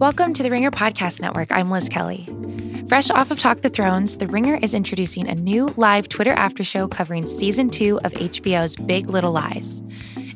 Welcome 0.00 0.32
to 0.32 0.42
the 0.42 0.50
Ringer 0.50 0.70
Podcast 0.70 1.20
Network. 1.20 1.52
I'm 1.52 1.70
Liz 1.70 1.90
Kelly. 1.90 2.26
Fresh 2.88 3.10
off 3.10 3.30
of 3.30 3.38
Talk 3.38 3.60
the 3.60 3.68
Thrones, 3.68 4.16
The 4.16 4.28
Ringer 4.28 4.54
is 4.54 4.72
introducing 4.72 5.28
a 5.28 5.34
new 5.34 5.74
live 5.76 6.08
Twitter 6.08 6.32
after 6.32 6.64
show 6.64 6.88
covering 6.88 7.26
season 7.26 7.68
two 7.68 8.00
of 8.02 8.14
HBO's 8.14 8.76
Big 8.76 9.10
Little 9.10 9.32
Lies. 9.32 9.82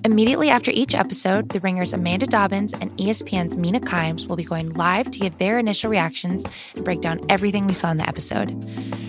Immediately 0.04 0.50
after 0.50 0.70
each 0.70 0.94
episode, 0.94 1.48
The 1.48 1.60
Ringer's 1.60 1.94
Amanda 1.94 2.26
Dobbins 2.26 2.74
and 2.74 2.94
ESPN's 2.98 3.56
Mina 3.56 3.80
Kimes 3.80 4.28
will 4.28 4.36
be 4.36 4.44
going 4.44 4.70
live 4.74 5.10
to 5.10 5.18
give 5.18 5.38
their 5.38 5.58
initial 5.58 5.90
reactions 5.90 6.44
and 6.74 6.84
break 6.84 7.00
down 7.00 7.24
everything 7.30 7.66
we 7.66 7.72
saw 7.72 7.90
in 7.90 7.96
the 7.96 8.06
episode. 8.06 8.50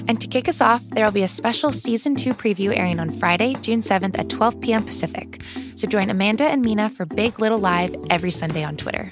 And 0.07 0.21
to 0.21 0.27
kick 0.27 0.47
us 0.47 0.61
off, 0.61 0.87
there 0.91 1.03
will 1.03 1.11
be 1.11 1.23
a 1.23 1.27
special 1.27 1.73
season 1.73 2.15
two 2.15 2.33
preview 2.33 2.73
airing 2.73 3.01
on 3.01 3.11
Friday, 3.11 3.55
June 3.55 3.81
7th 3.81 4.17
at 4.17 4.29
12 4.29 4.61
p.m. 4.61 4.85
Pacific. 4.85 5.41
So 5.75 5.85
join 5.85 6.09
Amanda 6.09 6.45
and 6.45 6.61
Mina 6.61 6.89
for 6.89 7.05
Big 7.05 7.41
Little 7.41 7.59
Live 7.59 7.93
every 8.09 8.31
Sunday 8.31 8.63
on 8.63 8.77
Twitter. 8.77 9.11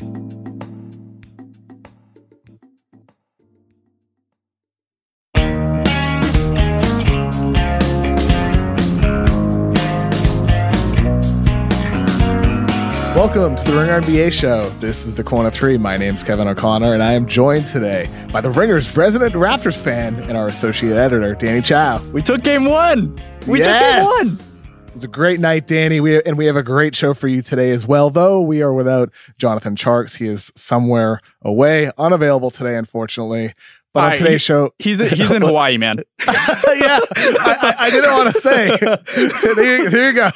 Welcome 13.24 13.56
to 13.56 13.64
the 13.64 13.78
Ringer 13.78 14.02
NBA 14.02 14.34
show. 14.34 14.70
This 14.82 15.06
is 15.06 15.16
the 15.16 15.24
Corner 15.24 15.50
Three. 15.50 15.78
My 15.78 15.96
name's 15.96 16.26
Kevin 16.26 16.46
O'Connor, 16.46 16.94
and 16.94 17.02
I 17.02 17.14
am 17.14 17.26
joined 17.26 17.66
today 17.66 18.10
by 18.34 18.42
the 18.42 18.52
Ringer's 18.52 18.98
resident 18.98 19.34
Raptors 19.34 19.82
fan 19.82 20.20
and 20.24 20.36
our 20.36 20.48
associate 20.48 20.98
editor, 20.98 21.34
Danny 21.34 21.62
Chau. 21.62 22.04
We 22.12 22.22
took 22.22 22.44
game 22.44 22.66
one. 22.66 23.18
We 23.48 23.60
yes! 23.60 23.68
took 23.70 23.80
game 23.80 24.04
one. 24.04 24.94
It's 24.94 25.06
a 25.06 25.08
great 25.08 25.40
night, 25.40 25.68
Danny. 25.68 26.02
We 26.02 26.22
and 26.22 26.38
we 26.38 26.48
have 26.48 26.58
a 26.58 26.64
great 26.64 26.96
show 26.96 27.14
for 27.14 27.30
you 27.30 27.42
today 27.42 27.72
as 27.72 27.88
well. 27.88 28.10
Though 28.10 28.42
we 28.42 28.62
are 28.62 28.74
without 28.74 29.14
Jonathan 29.38 29.78
Tjarks, 29.78 30.18
he 30.18 30.28
is 30.28 30.52
somewhere 30.58 31.22
away, 31.44 31.92
unavailable 31.98 32.52
today, 32.52 32.76
unfortunately. 32.76 33.54
But 33.94 34.14
on 34.14 34.18
today's 34.18 34.34
he, 34.34 34.38
show, 34.40 34.74
he's 34.80 35.00
he's 35.08 35.32
in 35.32 35.42
Hawaii, 35.44 35.78
man. 35.78 35.98
yeah, 36.28 37.00
I, 37.12 37.58
I, 37.62 37.76
I, 37.78 37.90
didn't 37.92 38.12
want 38.12 38.34
to 38.34 38.42
say. 38.42 38.78
here, 39.62 39.90
here, 39.90 40.10
you 40.10 40.14
go. 40.14 40.30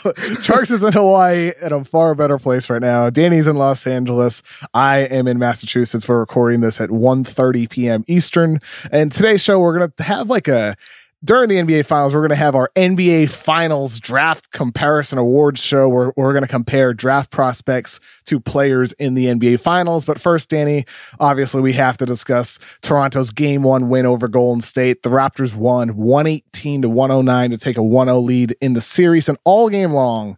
Tjarks 0.43 0.69
is 0.69 0.83
in 0.83 0.93
Hawaii 0.93 1.53
at 1.59 1.71
a 1.71 1.83
far 1.83 2.13
better 2.13 2.37
place 2.37 2.69
right 2.69 2.81
now. 2.81 3.09
Danny's 3.09 3.47
in 3.47 3.55
Los 3.55 3.87
Angeles. 3.87 4.43
I 4.75 4.99
am 4.99 5.27
in 5.27 5.39
Massachusetts. 5.39 6.07
We're 6.07 6.19
recording 6.19 6.61
this 6.61 6.79
at 6.79 6.91
1.30 6.91 7.67
p.m. 7.67 8.05
Eastern. 8.07 8.59
And 8.91 9.11
today's 9.11 9.41
show, 9.41 9.59
we're 9.59 9.79
gonna 9.79 9.93
have 10.03 10.29
like 10.29 10.47
a 10.47 10.77
during 11.23 11.49
the 11.49 11.55
NBA 11.55 11.85
Finals, 11.85 12.13
we're 12.13 12.21
going 12.21 12.29
to 12.29 12.35
have 12.35 12.53
our 12.53 12.69
NBA 12.75 13.29
Finals 13.29 13.99
draft 13.99 14.51
comparison 14.51 15.17
awards 15.17 15.59
show 15.59 15.89
where 15.89 16.13
we're 16.15 16.31
going 16.31 16.43
to 16.43 16.47
compare 16.47 16.93
draft 16.93 17.31
prospects 17.31 17.99
to 18.25 18.39
players 18.39 18.93
in 18.93 19.15
the 19.15 19.25
NBA 19.25 19.59
Finals. 19.59 20.05
But 20.05 20.21
first, 20.21 20.49
Danny, 20.49 20.85
obviously, 21.19 21.61
we 21.61 21.73
have 21.73 21.97
to 21.97 22.05
discuss 22.05 22.59
Toronto's 22.81 23.31
game 23.31 23.63
one 23.63 23.89
win 23.89 24.05
over 24.05 24.27
Golden 24.27 24.61
State. 24.61 25.01
The 25.01 25.09
Raptors 25.09 25.55
won 25.55 25.95
118 25.95 26.83
to 26.83 26.89
109 26.89 27.49
to 27.49 27.57
take 27.57 27.77
a 27.77 27.83
1 27.83 28.07
0 28.07 28.19
lead 28.19 28.55
in 28.61 28.73
the 28.73 28.81
series. 28.81 29.27
And 29.27 29.39
all 29.43 29.69
game 29.69 29.93
long, 29.93 30.37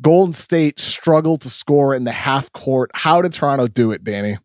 Golden 0.00 0.32
State 0.32 0.78
struggled 0.78 1.40
to 1.42 1.50
score 1.50 1.94
in 1.94 2.04
the 2.04 2.12
half 2.12 2.52
court. 2.52 2.92
How 2.94 3.22
did 3.22 3.32
Toronto 3.32 3.66
do 3.66 3.90
it, 3.90 4.04
Danny? 4.04 4.38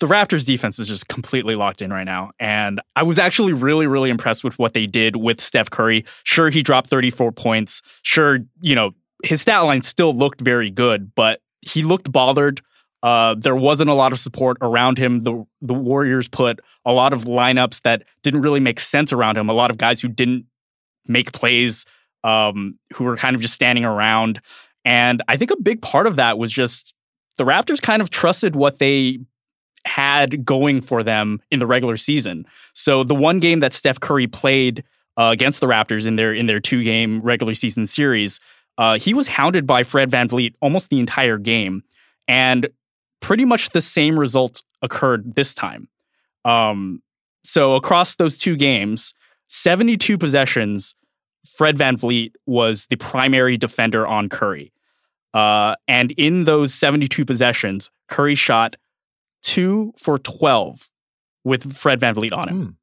The 0.00 0.06
Raptors 0.06 0.44
defense 0.44 0.78
is 0.78 0.88
just 0.88 1.08
completely 1.08 1.54
locked 1.54 1.80
in 1.80 1.92
right 1.92 2.04
now. 2.04 2.32
And 2.38 2.80
I 2.96 3.02
was 3.02 3.18
actually 3.18 3.52
really, 3.52 3.86
really 3.86 4.10
impressed 4.10 4.44
with 4.44 4.58
what 4.58 4.74
they 4.74 4.86
did 4.86 5.16
with 5.16 5.40
Steph 5.40 5.70
Curry. 5.70 6.04
Sure, 6.24 6.50
he 6.50 6.62
dropped 6.62 6.90
34 6.90 7.32
points. 7.32 7.80
Sure, 8.02 8.40
you 8.60 8.74
know, 8.74 8.92
his 9.22 9.40
stat 9.40 9.64
line 9.64 9.82
still 9.82 10.14
looked 10.14 10.40
very 10.40 10.70
good, 10.70 11.12
but 11.14 11.40
he 11.60 11.82
looked 11.82 12.10
bothered. 12.10 12.60
Uh, 13.02 13.34
there 13.38 13.54
wasn't 13.54 13.90
a 13.90 13.94
lot 13.94 14.12
of 14.12 14.18
support 14.18 14.56
around 14.62 14.96
him. 14.96 15.20
The 15.20 15.44
the 15.60 15.74
Warriors 15.74 16.26
put 16.26 16.60
a 16.86 16.92
lot 16.92 17.12
of 17.12 17.24
lineups 17.24 17.82
that 17.82 18.02
didn't 18.22 18.40
really 18.40 18.60
make 18.60 18.80
sense 18.80 19.12
around 19.12 19.36
him. 19.36 19.48
A 19.48 19.52
lot 19.52 19.70
of 19.70 19.76
guys 19.76 20.00
who 20.00 20.08
didn't 20.08 20.46
make 21.06 21.32
plays, 21.32 21.84
um, 22.22 22.78
who 22.94 23.04
were 23.04 23.16
kind 23.16 23.36
of 23.36 23.42
just 23.42 23.54
standing 23.54 23.84
around. 23.84 24.40
And 24.86 25.22
I 25.28 25.36
think 25.36 25.50
a 25.50 25.60
big 25.60 25.82
part 25.82 26.06
of 26.06 26.16
that 26.16 26.38
was 26.38 26.50
just 26.50 26.94
the 27.36 27.44
Raptors 27.44 27.80
kind 27.80 28.00
of 28.00 28.10
trusted 28.10 28.56
what 28.56 28.78
they 28.78 29.18
had 29.86 30.44
going 30.44 30.80
for 30.80 31.02
them 31.02 31.40
in 31.50 31.58
the 31.58 31.66
regular 31.66 31.96
season. 31.96 32.46
So 32.72 33.04
the 33.04 33.14
one 33.14 33.40
game 33.40 33.60
that 33.60 33.72
Steph 33.72 34.00
Curry 34.00 34.26
played 34.26 34.84
uh, 35.16 35.30
against 35.32 35.60
the 35.60 35.66
Raptors 35.66 36.06
in 36.06 36.16
their 36.16 36.32
in 36.32 36.46
their 36.46 36.60
two 36.60 36.82
game 36.82 37.20
regular 37.20 37.54
season 37.54 37.86
series, 37.86 38.40
uh, 38.78 38.98
he 38.98 39.14
was 39.14 39.28
hounded 39.28 39.66
by 39.66 39.82
Fred 39.82 40.10
VanVleet 40.10 40.54
almost 40.60 40.90
the 40.90 40.98
entire 40.98 41.38
game, 41.38 41.82
and 42.26 42.68
pretty 43.20 43.44
much 43.44 43.70
the 43.70 43.80
same 43.80 44.18
result 44.18 44.62
occurred 44.82 45.34
this 45.34 45.54
time. 45.54 45.88
Um, 46.44 47.02
so 47.44 47.74
across 47.74 48.16
those 48.16 48.36
two 48.36 48.56
games, 48.56 49.14
72 49.48 50.18
possessions, 50.18 50.94
Fred 51.46 51.76
VanVleet 51.76 52.32
was 52.46 52.86
the 52.86 52.96
primary 52.96 53.56
defender 53.56 54.06
on 54.06 54.28
Curry. 54.28 54.72
Uh, 55.32 55.74
and 55.88 56.12
in 56.12 56.44
those 56.44 56.72
72 56.72 57.24
possessions, 57.24 57.90
Curry 58.08 58.34
shot 58.34 58.76
two 59.44 59.92
for 59.96 60.18
12 60.18 60.88
with 61.44 61.76
Fred 61.76 62.00
VanVleet 62.00 62.32
on 62.32 62.48
him. 62.48 62.66
Mm. 62.66 62.74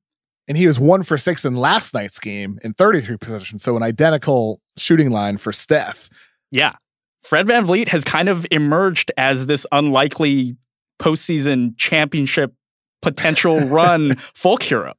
And 0.48 0.58
he 0.58 0.68
was 0.68 0.80
one 0.80 1.04
for 1.04 1.18
six 1.18 1.46
in 1.46 1.56
last 1.56 1.94
night's 1.94 2.20
game 2.20 2.60
in 2.64 2.74
33 2.74 3.18
possessions. 3.18 3.64
So 3.64 3.76
an 3.78 3.84
identical 3.84 4.62
shooting 4.78 5.10
line 5.10 5.38
for 5.38 5.52
Steph. 5.52 6.10
Yeah. 6.52 6.76
Fred 7.22 7.48
VanVleet 7.48 7.88
has 7.90 8.04
kind 8.04 8.30
of 8.30 8.46
emerged 8.52 9.12
as 9.18 9.48
this 9.48 9.66
unlikely 9.72 10.58
postseason 11.00 11.78
championship 11.78 12.54
potential 13.02 13.60
run 13.68 14.16
folk 14.34 14.64
hero. 14.64 14.94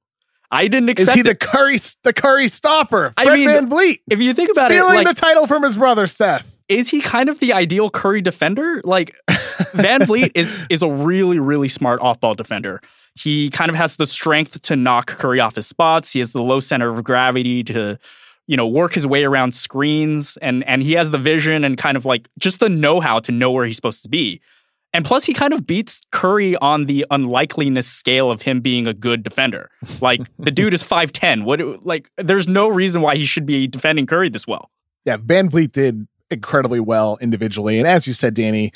I 0.50 0.68
didn't 0.68 0.90
expect. 0.90 1.08
Is 1.08 1.14
he 1.14 1.20
it. 1.20 1.24
the 1.24 1.34
Curry 1.34 1.78
the 2.02 2.12
Curry 2.12 2.48
stopper? 2.48 3.12
Fred 3.16 3.28
I 3.28 3.36
mean, 3.36 3.48
VanVleet. 3.48 4.00
If 4.10 4.20
you 4.20 4.34
think 4.34 4.50
about 4.50 4.66
stealing 4.66 4.80
it, 4.80 4.88
stealing 4.88 5.06
like, 5.06 5.16
the 5.16 5.20
title 5.20 5.46
from 5.46 5.62
his 5.62 5.76
brother 5.76 6.06
Seth 6.06 6.56
is 6.78 6.88
he 6.88 7.00
kind 7.00 7.28
of 7.28 7.38
the 7.38 7.52
ideal 7.52 7.90
Curry 7.90 8.20
defender? 8.20 8.80
Like 8.84 9.16
VanVleet 9.30 10.32
is 10.34 10.64
is 10.70 10.82
a 10.82 10.88
really 10.88 11.38
really 11.38 11.68
smart 11.68 12.00
off 12.00 12.20
ball 12.20 12.34
defender. 12.34 12.80
He 13.14 13.50
kind 13.50 13.68
of 13.68 13.76
has 13.76 13.96
the 13.96 14.06
strength 14.06 14.62
to 14.62 14.76
knock 14.76 15.06
Curry 15.06 15.38
off 15.38 15.56
his 15.56 15.66
spots. 15.66 16.12
He 16.12 16.20
has 16.20 16.32
the 16.32 16.42
low 16.42 16.60
center 16.60 16.88
of 16.88 17.04
gravity 17.04 17.62
to 17.64 17.98
you 18.46 18.56
know 18.56 18.66
work 18.66 18.94
his 18.94 19.06
way 19.06 19.24
around 19.24 19.52
screens 19.52 20.36
and 20.38 20.64
and 20.64 20.82
he 20.82 20.92
has 20.92 21.10
the 21.10 21.18
vision 21.18 21.64
and 21.64 21.76
kind 21.76 21.96
of 21.96 22.04
like 22.04 22.28
just 22.38 22.60
the 22.60 22.68
know-how 22.68 23.20
to 23.20 23.32
know 23.32 23.50
where 23.50 23.66
he's 23.66 23.76
supposed 23.76 24.02
to 24.02 24.08
be. 24.08 24.40
And 24.94 25.06
plus, 25.06 25.24
he 25.24 25.32
kind 25.32 25.54
of 25.54 25.66
beats 25.66 26.02
Curry 26.10 26.54
on 26.56 26.84
the 26.84 27.06
unlikeliness 27.10 27.88
scale 27.88 28.30
of 28.30 28.42
him 28.42 28.60
being 28.60 28.86
a 28.86 28.92
good 28.92 29.22
defender. 29.22 29.70
Like 30.02 30.20
the 30.38 30.50
dude 30.58 30.74
is 30.74 30.82
five 30.82 31.12
ten. 31.12 31.44
What 31.44 31.84
like? 31.84 32.10
There's 32.16 32.48
no 32.48 32.68
reason 32.68 33.00
why 33.02 33.16
he 33.16 33.24
should 33.24 33.46
be 33.46 33.66
defending 33.66 34.06
Curry 34.06 34.28
this 34.28 34.46
well. 34.46 34.70
Yeah, 35.04 35.16
VanVleet 35.16 35.72
did 35.72 36.06
incredibly 36.32 36.80
well 36.80 37.18
individually. 37.20 37.78
And 37.78 37.86
as 37.86 38.06
you 38.06 38.12
said, 38.12 38.34
Danny, 38.34 38.72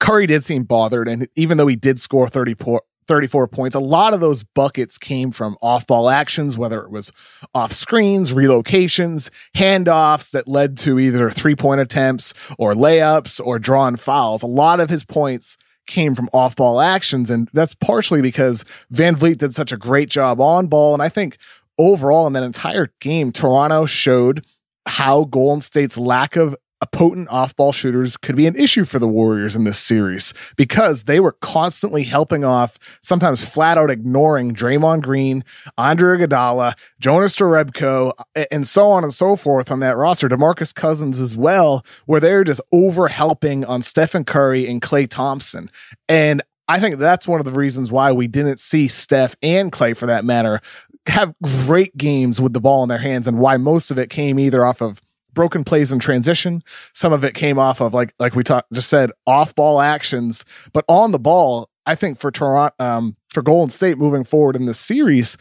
Curry 0.00 0.26
did 0.26 0.44
seem 0.44 0.64
bothered. 0.64 1.08
And 1.08 1.28
even 1.36 1.58
though 1.58 1.66
he 1.66 1.76
did 1.76 2.00
score 2.00 2.28
34, 2.28 2.82
34 3.06 3.48
points, 3.48 3.76
a 3.76 3.80
lot 3.80 4.14
of 4.14 4.20
those 4.20 4.42
buckets 4.42 4.98
came 4.98 5.30
from 5.30 5.56
off 5.62 5.86
ball 5.86 6.10
actions, 6.10 6.58
whether 6.58 6.82
it 6.82 6.90
was 6.90 7.12
off 7.54 7.72
screens, 7.72 8.32
relocations, 8.32 9.30
handoffs 9.54 10.32
that 10.32 10.48
led 10.48 10.76
to 10.78 10.98
either 10.98 11.30
three 11.30 11.54
point 11.54 11.80
attempts 11.80 12.34
or 12.58 12.74
layups 12.74 13.40
or 13.44 13.58
drawn 13.58 13.96
fouls. 13.96 14.42
A 14.42 14.46
lot 14.46 14.80
of 14.80 14.90
his 14.90 15.04
points 15.04 15.56
came 15.86 16.14
from 16.14 16.28
off 16.32 16.56
ball 16.56 16.80
actions. 16.80 17.30
And 17.30 17.48
that's 17.52 17.74
partially 17.74 18.20
because 18.20 18.64
VanVleet 18.92 19.38
did 19.38 19.54
such 19.54 19.72
a 19.72 19.76
great 19.76 20.10
job 20.10 20.40
on 20.40 20.66
ball. 20.66 20.92
And 20.92 21.02
I 21.02 21.08
think 21.08 21.38
overall 21.78 22.26
in 22.26 22.32
that 22.34 22.42
entire 22.42 22.92
game, 23.00 23.32
Toronto 23.32 23.86
showed 23.86 24.44
how 24.86 25.24
Golden 25.24 25.60
State's 25.60 25.98
lack 25.98 26.36
of 26.36 26.56
potent 26.86 27.28
off-ball 27.28 27.72
shooters 27.72 28.16
could 28.16 28.36
be 28.36 28.46
an 28.46 28.56
issue 28.56 28.84
for 28.84 28.98
the 28.98 29.08
Warriors 29.08 29.54
in 29.54 29.64
this 29.64 29.78
series 29.78 30.32
because 30.56 31.04
they 31.04 31.20
were 31.20 31.32
constantly 31.32 32.02
helping 32.02 32.44
off, 32.44 32.78
sometimes 33.02 33.44
flat 33.44 33.78
out 33.78 33.90
ignoring 33.90 34.54
Draymond 34.54 35.02
Green, 35.02 35.44
Andre 35.76 36.18
Iguodala, 36.18 36.78
Jonas 37.00 37.36
Jerebko, 37.36 38.12
and 38.50 38.66
so 38.66 38.86
on 38.88 39.04
and 39.04 39.12
so 39.12 39.36
forth 39.36 39.70
on 39.70 39.80
that 39.80 39.96
roster. 39.96 40.28
DeMarcus 40.28 40.74
Cousins 40.74 41.20
as 41.20 41.36
well, 41.36 41.84
where 42.06 42.20
they're 42.20 42.44
just 42.44 42.60
over 42.72 43.08
helping 43.08 43.64
on 43.64 43.82
Stephen 43.82 44.24
Curry 44.24 44.68
and 44.68 44.80
Klay 44.80 45.08
Thompson. 45.08 45.70
And 46.08 46.42
I 46.68 46.80
think 46.80 46.98
that's 46.98 47.28
one 47.28 47.40
of 47.40 47.46
the 47.46 47.52
reasons 47.52 47.92
why 47.92 48.12
we 48.12 48.26
didn't 48.26 48.60
see 48.60 48.88
Steph 48.88 49.36
and 49.42 49.70
Clay, 49.70 49.94
for 49.94 50.06
that 50.06 50.24
matter, 50.24 50.60
have 51.06 51.32
great 51.40 51.96
games 51.96 52.40
with 52.40 52.52
the 52.52 52.60
ball 52.60 52.82
in 52.82 52.88
their 52.88 52.98
hands, 52.98 53.28
and 53.28 53.38
why 53.38 53.56
most 53.56 53.92
of 53.92 53.98
it 53.98 54.10
came 54.10 54.40
either 54.40 54.64
off 54.66 54.80
of 54.80 55.00
broken 55.36 55.62
plays 55.62 55.92
in 55.92 56.00
transition. 56.00 56.64
Some 56.94 57.12
of 57.12 57.22
it 57.22 57.34
came 57.34 57.60
off 57.60 57.80
of 57.80 57.94
like 57.94 58.12
like 58.18 58.34
we 58.34 58.42
talked 58.42 58.72
just 58.72 58.88
said 58.88 59.12
off 59.28 59.54
ball 59.54 59.80
actions, 59.80 60.44
but 60.72 60.84
on 60.88 61.12
the 61.12 61.20
ball. 61.20 61.70
I 61.88 61.94
think 61.94 62.18
for 62.18 62.32
Toronto, 62.32 62.74
um, 62.80 63.16
for 63.28 63.42
Golden 63.42 63.70
State 63.70 63.96
moving 63.96 64.24
forward 64.24 64.56
in 64.56 64.66
this 64.66 64.80
series, 64.80 65.36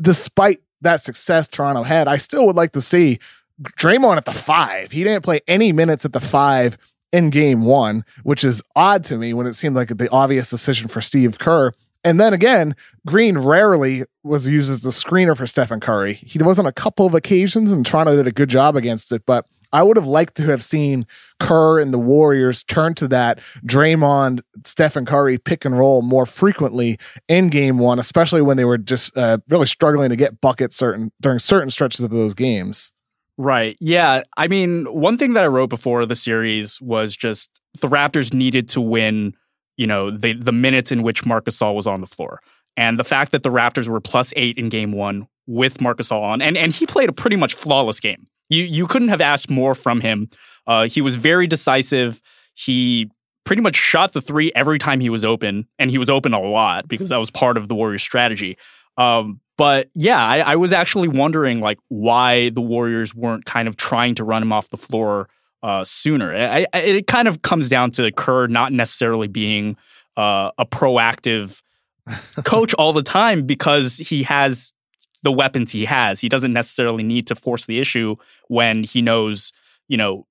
despite 0.00 0.60
that 0.82 1.02
success 1.02 1.48
Toronto 1.48 1.82
had, 1.82 2.06
I 2.06 2.18
still 2.18 2.46
would 2.46 2.54
like 2.54 2.70
to 2.72 2.80
see 2.80 3.18
Draymond 3.60 4.18
at 4.18 4.24
the 4.24 4.32
five. 4.32 4.92
He 4.92 5.02
didn't 5.02 5.24
play 5.24 5.40
any 5.48 5.72
minutes 5.72 6.04
at 6.04 6.12
the 6.12 6.20
five 6.20 6.78
in 7.12 7.30
game 7.30 7.64
one, 7.64 8.04
which 8.22 8.44
is 8.44 8.62
odd 8.76 9.02
to 9.04 9.16
me 9.16 9.32
when 9.32 9.48
it 9.48 9.54
seemed 9.54 9.74
like 9.74 9.88
the 9.88 10.08
obvious 10.10 10.50
decision 10.50 10.86
for 10.86 11.00
Steve 11.00 11.40
Kerr. 11.40 11.72
And 12.04 12.20
then 12.20 12.34
again, 12.34 12.76
Green 13.06 13.38
rarely 13.38 14.04
was 14.22 14.46
used 14.46 14.70
as 14.70 14.84
a 14.84 14.90
screener 14.90 15.36
for 15.36 15.46
Stephen 15.46 15.80
Curry. 15.80 16.14
He 16.14 16.38
was 16.38 16.58
on 16.58 16.66
a 16.66 16.72
couple 16.72 17.06
of 17.06 17.14
occasions, 17.14 17.72
and 17.72 17.84
Toronto 17.84 18.14
did 18.14 18.26
a 18.26 18.32
good 18.32 18.50
job 18.50 18.76
against 18.76 19.10
it. 19.10 19.24
But 19.26 19.46
I 19.72 19.82
would 19.82 19.96
have 19.96 20.06
liked 20.06 20.36
to 20.36 20.44
have 20.44 20.62
seen 20.62 21.04
Kerr 21.40 21.80
and 21.80 21.92
the 21.92 21.98
Warriors 21.98 22.62
turn 22.62 22.94
to 22.94 23.08
that 23.08 23.40
Draymond, 23.66 24.42
Stephen 24.64 25.04
Curry 25.04 25.36
pick 25.36 25.64
and 25.64 25.76
roll 25.76 26.00
more 26.00 26.26
frequently 26.26 26.98
in 27.26 27.48
game 27.48 27.78
one, 27.78 27.98
especially 27.98 28.40
when 28.40 28.56
they 28.56 28.64
were 28.64 28.78
just 28.78 29.16
uh, 29.16 29.38
really 29.48 29.66
struggling 29.66 30.10
to 30.10 30.16
get 30.16 30.40
buckets 30.40 30.76
certain 30.76 31.10
during 31.20 31.40
certain 31.40 31.70
stretches 31.70 32.02
of 32.02 32.10
those 32.10 32.34
games. 32.34 32.92
Right. 33.36 33.76
Yeah. 33.80 34.22
I 34.36 34.46
mean, 34.46 34.84
one 34.84 35.18
thing 35.18 35.32
that 35.32 35.42
I 35.42 35.48
wrote 35.48 35.70
before 35.70 36.06
the 36.06 36.14
series 36.14 36.80
was 36.80 37.16
just 37.16 37.60
the 37.80 37.88
Raptors 37.88 38.32
needed 38.32 38.68
to 38.68 38.80
win, 38.80 39.34
you 39.76 39.86
know, 39.86 40.10
the 40.10 40.34
the 40.34 40.52
minutes 40.52 40.92
in 40.92 41.02
which 41.02 41.26
Marc 41.26 41.46
Gasol 41.46 41.74
was 41.74 41.86
on 41.86 42.00
the 42.00 42.06
floor. 42.06 42.40
And 42.76 42.98
the 42.98 43.04
fact 43.04 43.32
that 43.32 43.42
the 43.42 43.50
Raptors 43.50 43.88
were 43.88 44.00
plus 44.00 44.32
eight 44.36 44.58
in 44.58 44.68
game 44.68 44.92
one 44.92 45.28
with 45.46 45.80
Marc 45.80 45.98
Gasol 45.98 46.20
on, 46.20 46.42
and, 46.42 46.56
and 46.56 46.72
he 46.72 46.86
played 46.86 47.08
a 47.08 47.12
pretty 47.12 47.36
much 47.36 47.54
flawless 47.54 48.00
game. 48.00 48.26
You 48.48 48.64
you 48.64 48.86
couldn't 48.86 49.08
have 49.08 49.20
asked 49.20 49.50
more 49.50 49.74
from 49.74 50.00
him. 50.00 50.28
Uh, 50.66 50.86
he 50.86 51.00
was 51.00 51.16
very 51.16 51.46
decisive. 51.46 52.20
He 52.54 53.10
pretty 53.44 53.62
much 53.62 53.76
shot 53.76 54.12
the 54.12 54.20
three 54.20 54.50
every 54.54 54.78
time 54.78 55.00
he 55.00 55.10
was 55.10 55.24
open, 55.24 55.68
and 55.78 55.90
he 55.90 55.98
was 55.98 56.10
open 56.10 56.34
a 56.34 56.40
lot 56.40 56.88
because 56.88 57.10
that 57.10 57.18
was 57.18 57.30
part 57.30 57.56
of 57.56 57.68
the 57.68 57.74
Warriors' 57.74 58.02
strategy. 58.02 58.56
Um, 58.96 59.40
but 59.56 59.88
yeah, 59.94 60.24
I, 60.24 60.38
I, 60.38 60.56
was 60.56 60.72
actually 60.72 61.08
wondering 61.08 61.60
like 61.60 61.78
why 61.88 62.50
the 62.50 62.60
Warriors 62.60 63.14
weren't 63.14 63.44
kind 63.44 63.66
of 63.66 63.76
trying 63.76 64.14
to 64.16 64.24
run 64.24 64.42
him 64.42 64.52
off 64.52 64.70
the 64.70 64.76
floor 64.76 65.28
uh, 65.64 65.82
sooner. 65.82 66.36
I, 66.36 66.66
I, 66.74 66.78
it 66.80 67.06
kind 67.06 67.26
of 67.26 67.40
comes 67.40 67.70
down 67.70 67.90
to 67.92 68.12
Kerr 68.12 68.48
not 68.48 68.70
necessarily 68.70 69.28
being 69.28 69.78
uh, 70.14 70.50
a 70.58 70.66
proactive 70.66 71.62
coach 72.44 72.74
all 72.74 72.92
the 72.92 73.02
time 73.02 73.46
because 73.46 73.96
he 73.96 74.24
has 74.24 74.74
the 75.22 75.32
weapons 75.32 75.72
he 75.72 75.86
has. 75.86 76.20
He 76.20 76.28
doesn't 76.28 76.52
necessarily 76.52 77.02
need 77.02 77.26
to 77.28 77.34
force 77.34 77.64
the 77.64 77.80
issue 77.80 78.16
when 78.48 78.84
he 78.84 79.00
knows, 79.00 79.52
you 79.88 79.96
know, 79.96 80.26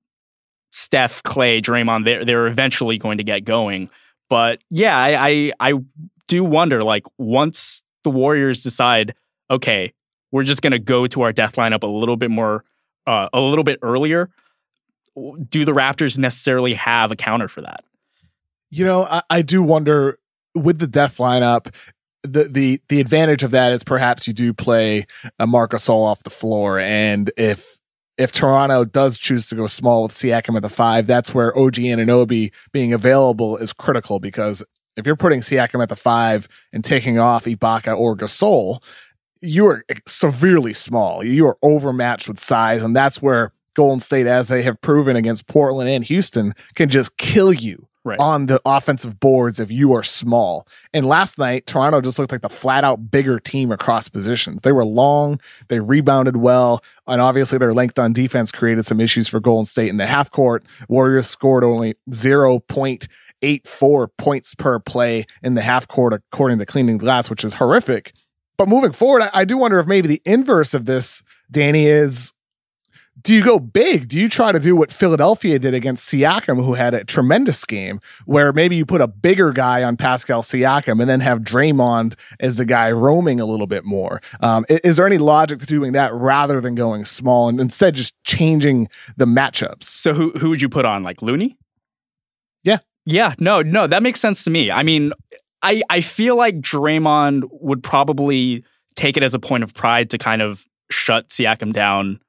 Steph, 0.71 1.24
Klay, 1.24 1.62
Draymond, 1.62 2.06
they're 2.06 2.24
they're 2.24 2.47
eventually 2.47 3.00
going 3.00 3.18
to 3.18 3.24
get 3.24 3.44
going. 3.44 3.89
But 4.30 4.59
yeah, 4.69 4.95
I, 4.95 5.30
I, 5.30 5.51
I 5.59 5.74
do 6.27 6.44
wonder, 6.44 6.83
like, 6.83 7.06
once 7.18 7.83
the 8.03 8.12
Warriors 8.12 8.62
decide, 8.62 9.15
okay, 9.50 9.94
we're 10.31 10.44
just 10.44 10.62
gonna 10.62 10.80
go 10.80 11.07
to 11.07 11.21
our 11.24 11.33
death 11.33 11.56
lineup 11.56 11.81
a 11.81 11.88
little 11.88 12.18
bit 12.18 12.30
more 12.30 12.65
uh, 13.07 13.30
a 13.33 13.39
little 13.39 13.63
bit 13.63 13.80
earlier, 13.81 14.30
do 15.50 15.65
the 15.65 15.74
Raptors 15.74 16.18
necessarily 16.18 16.74
have 16.74 17.12
a 17.12 17.15
counter 17.15 17.48
for 17.48 17.62
that? 17.62 17.83
You 18.69 18.86
know, 18.86 19.04
I, 19.04 19.21
I 19.30 19.42
do 19.42 19.62
wonder 19.62 20.18
with 20.56 20.80
the 20.80 20.88
death 20.88 21.18
lineup, 21.18 21.74
the 22.24 22.45
the 22.45 22.81
the 22.89 23.00
advantage 23.00 23.44
of 23.44 23.51
that 23.51 23.71
is 23.71 23.83
perhaps 23.83 24.27
you 24.27 24.33
do 24.33 24.54
play 24.54 25.06
uh, 25.24 25.30
a 25.39 25.48
Marcus 25.48 25.88
Gasol 25.88 26.06
off 26.06 26.24
the 26.24 26.30
floor, 26.30 26.80
and 26.80 27.31
if 27.38 27.80
if 28.18 28.31
Toronto 28.31 28.86
does 28.86 29.18
choose 29.18 29.45
to 29.48 29.56
go 29.56 29.68
small 29.68 30.04
with 30.04 30.12
Siakam 30.12 30.56
at 30.56 30.62
the 30.62 30.69
five, 30.69 31.07
that's 31.07 31.33
where 31.33 31.57
OG 31.57 31.75
Anunoby 31.75 32.51
being 32.71 32.94
available 32.94 33.57
is 33.57 33.74
critical 33.74 34.19
because 34.19 34.63
if 34.95 35.06
you're 35.06 35.16
putting 35.16 35.42
Siakam 35.42 35.81
at 35.81 35.89
the 35.89 35.95
five 35.95 36.48
and 36.71 36.83
taking 36.83 37.18
off 37.18 37.45
Ibaka 37.45 37.98
or 37.98 38.16
Gasol, 38.16 38.83
you 39.42 39.66
are 39.66 39.83
severely 40.07 40.74
small. 40.74 41.24
You 41.24 41.48
are 41.48 41.57
overmatched 41.63 42.27
with 42.27 42.39
size, 42.39 42.83
and 42.83 42.95
that's 42.95 43.21
where 43.21 43.51
Golden 43.73 43.99
State, 43.99 44.27
as 44.27 44.47
they 44.47 44.61
have 44.63 44.79
proven 44.81 45.15
against 45.15 45.47
Portland 45.47 45.89
and 45.89 46.03
Houston, 46.03 46.53
can 46.75 46.89
just 46.89 47.17
kill 47.17 47.53
you 47.53 47.87
right. 48.03 48.19
on 48.19 48.47
the 48.47 48.61
offensive 48.65 49.19
boards 49.19 49.59
if 49.59 49.71
you 49.71 49.93
are 49.93 50.03
small. 50.03 50.67
And 50.93 51.07
last 51.07 51.37
night, 51.37 51.65
Toronto 51.65 52.01
just 52.01 52.19
looked 52.19 52.31
like 52.31 52.41
the 52.41 52.49
flat 52.49 52.83
out 52.83 53.09
bigger 53.11 53.39
team 53.39 53.71
across 53.71 54.09
positions. 54.09 54.61
They 54.61 54.71
were 54.71 54.85
long, 54.85 55.39
they 55.67 55.79
rebounded 55.79 56.37
well, 56.37 56.83
and 57.07 57.21
obviously 57.21 57.57
their 57.57 57.73
length 57.73 57.97
on 57.99 58.13
defense 58.13 58.51
created 58.51 58.85
some 58.85 58.99
issues 58.99 59.27
for 59.27 59.39
Golden 59.39 59.65
State 59.65 59.89
in 59.89 59.97
the 59.97 60.07
half 60.07 60.31
court. 60.31 60.63
Warriors 60.89 61.27
scored 61.27 61.63
only 61.63 61.95
0.84 62.11 64.07
points 64.17 64.55
per 64.55 64.79
play 64.79 65.25
in 65.41 65.53
the 65.55 65.61
half 65.61 65.87
court, 65.87 66.13
according 66.13 66.59
to 66.59 66.65
Cleaning 66.65 66.97
Glass, 66.97 67.29
which 67.29 67.43
is 67.43 67.53
horrific. 67.53 68.13
But 68.57 68.67
moving 68.67 68.91
forward, 68.91 69.23
I, 69.23 69.31
I 69.33 69.45
do 69.45 69.57
wonder 69.57 69.79
if 69.79 69.87
maybe 69.87 70.07
the 70.07 70.21
inverse 70.25 70.73
of 70.73 70.85
this, 70.85 71.23
Danny, 71.49 71.87
is 71.87 72.32
do 73.21 73.33
you 73.33 73.44
go 73.44 73.60
big? 73.60 74.07
Do 74.07 74.19
you 74.19 74.27
try 74.27 74.51
to 74.51 74.60
do 74.60 74.75
what 74.75 74.92
Philadelphia 74.92 75.60
did 75.60 75.74
against 75.74 76.12
Siakam, 76.12 76.63
who 76.63 76.74
had 76.74 76.94
a 76.94 77.04
tremendous 77.04 77.63
game, 77.63 78.00
where 78.25 78.51
maybe 78.51 78.75
you 78.75 78.86
put 78.86 79.01
a 79.01 79.07
bigger 79.07 79.51
guy 79.51 79.83
on 79.83 79.98
Pascal 79.98 80.42
Siakam 80.42 81.00
and 81.00 81.10
then 81.10 81.19
have 81.19 81.39
Draymond 81.39 82.15
as 82.39 82.56
the 82.56 82.65
guy 82.65 82.92
roaming 82.92 83.39
a 83.39 83.45
little 83.45 83.68
bit 83.68 83.86
more? 83.86 84.21
Um, 84.42 84.65
is, 84.68 84.80
is, 84.80 84.98
there 84.98 85.06
any 85.06 85.19
logic 85.19 85.60
to 85.60 85.65
doing 85.65 85.94
that 85.94 86.12
rather 86.13 86.60
than 86.60 86.74
going 86.74 87.06
small 87.06 87.50
and 87.50 87.62
instead 87.62 87.94
just 87.94 88.15
changing 88.24 88.89
the 89.16 89.25
matchups? 89.25 89.83
So 89.83 90.13
who 90.13 90.31
who 90.31 90.50
would 90.50 90.62
you 90.62 90.69
put 90.69 90.86
on 90.86 91.04
like 91.04 91.21
Looney? 91.21 91.56
Yeah, 92.63 92.80
yeah, 93.06 93.36
no, 93.39 93.62
no, 93.62 93.86
that 93.86 94.01
makes 94.01 94.19
sense 94.19 94.44
to 94.45 94.50
me. 94.50 94.71
I 94.71 94.81
mean, 94.81 95.13
I 95.62 95.83
I 95.89 96.01
feel 96.01 96.36
like 96.36 96.62
Draymond 96.62 97.44
would 97.51 97.83
probably 97.83 98.66
take 98.95 99.18
it 99.18 99.24
as 99.24 99.36
a 99.36 99.39
point 99.39 99.63
of 99.63 99.74
pride 99.74 100.09
to 100.09 100.18
kind 100.18 100.42
of 100.42 100.68
shut 100.89 101.30
Siakam 101.30 101.74
down 101.74 102.19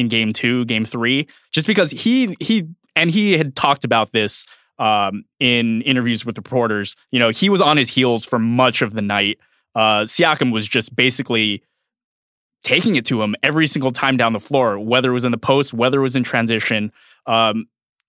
in 0.00 0.08
game 0.08 0.32
two, 0.32 0.64
game 0.64 0.84
three, 0.84 1.28
just 1.52 1.66
because 1.66 1.90
he 1.90 2.34
he 2.40 2.68
and 2.96 3.10
he 3.10 3.38
had 3.38 3.54
talked 3.54 3.84
about 3.84 4.12
this 4.12 4.46
um, 4.78 5.24
in 5.38 5.82
interviews 5.82 6.24
with 6.24 6.36
reporters. 6.36 6.96
You 7.12 7.18
know, 7.18 7.28
he 7.28 7.48
was 7.48 7.60
on 7.60 7.76
his 7.76 7.88
heels 7.88 8.24
for 8.24 8.38
much 8.38 8.82
of 8.82 8.94
the 8.94 9.02
night. 9.02 9.38
Uh, 9.74 10.02
Siakam 10.02 10.52
was 10.52 10.66
just 10.66 10.96
basically 10.96 11.62
taking 12.62 12.96
it 12.96 13.06
to 13.06 13.22
him 13.22 13.34
every 13.42 13.66
single 13.66 13.90
time 13.90 14.16
down 14.16 14.32
the 14.32 14.40
floor, 14.40 14.78
whether 14.78 15.10
it 15.10 15.14
was 15.14 15.24
in 15.24 15.32
the 15.32 15.38
post, 15.38 15.72
whether 15.72 16.00
it 16.00 16.02
was 16.02 16.16
in 16.16 16.22
transition. 16.22 16.92
Um, 17.26 17.66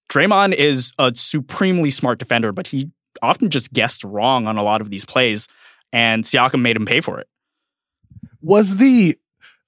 Draymond 0.10 0.54
is 0.54 0.92
a 0.98 1.14
supremely 1.16 1.90
smart 1.90 2.20
defender, 2.20 2.52
but 2.52 2.68
he 2.68 2.90
often 3.22 3.50
just 3.50 3.72
guessed 3.72 4.04
wrong 4.04 4.48
on 4.48 4.58
a 4.58 4.64
lot 4.64 4.82
of 4.82 4.90
these 4.90 5.06
plays, 5.06 5.48
and 5.94 6.24
Siakam 6.24 6.62
made 6.62 6.76
him 6.76 6.86
pay 6.86 7.02
for 7.02 7.20
it. 7.20 7.28
Was 8.42 8.78
the 8.78 9.16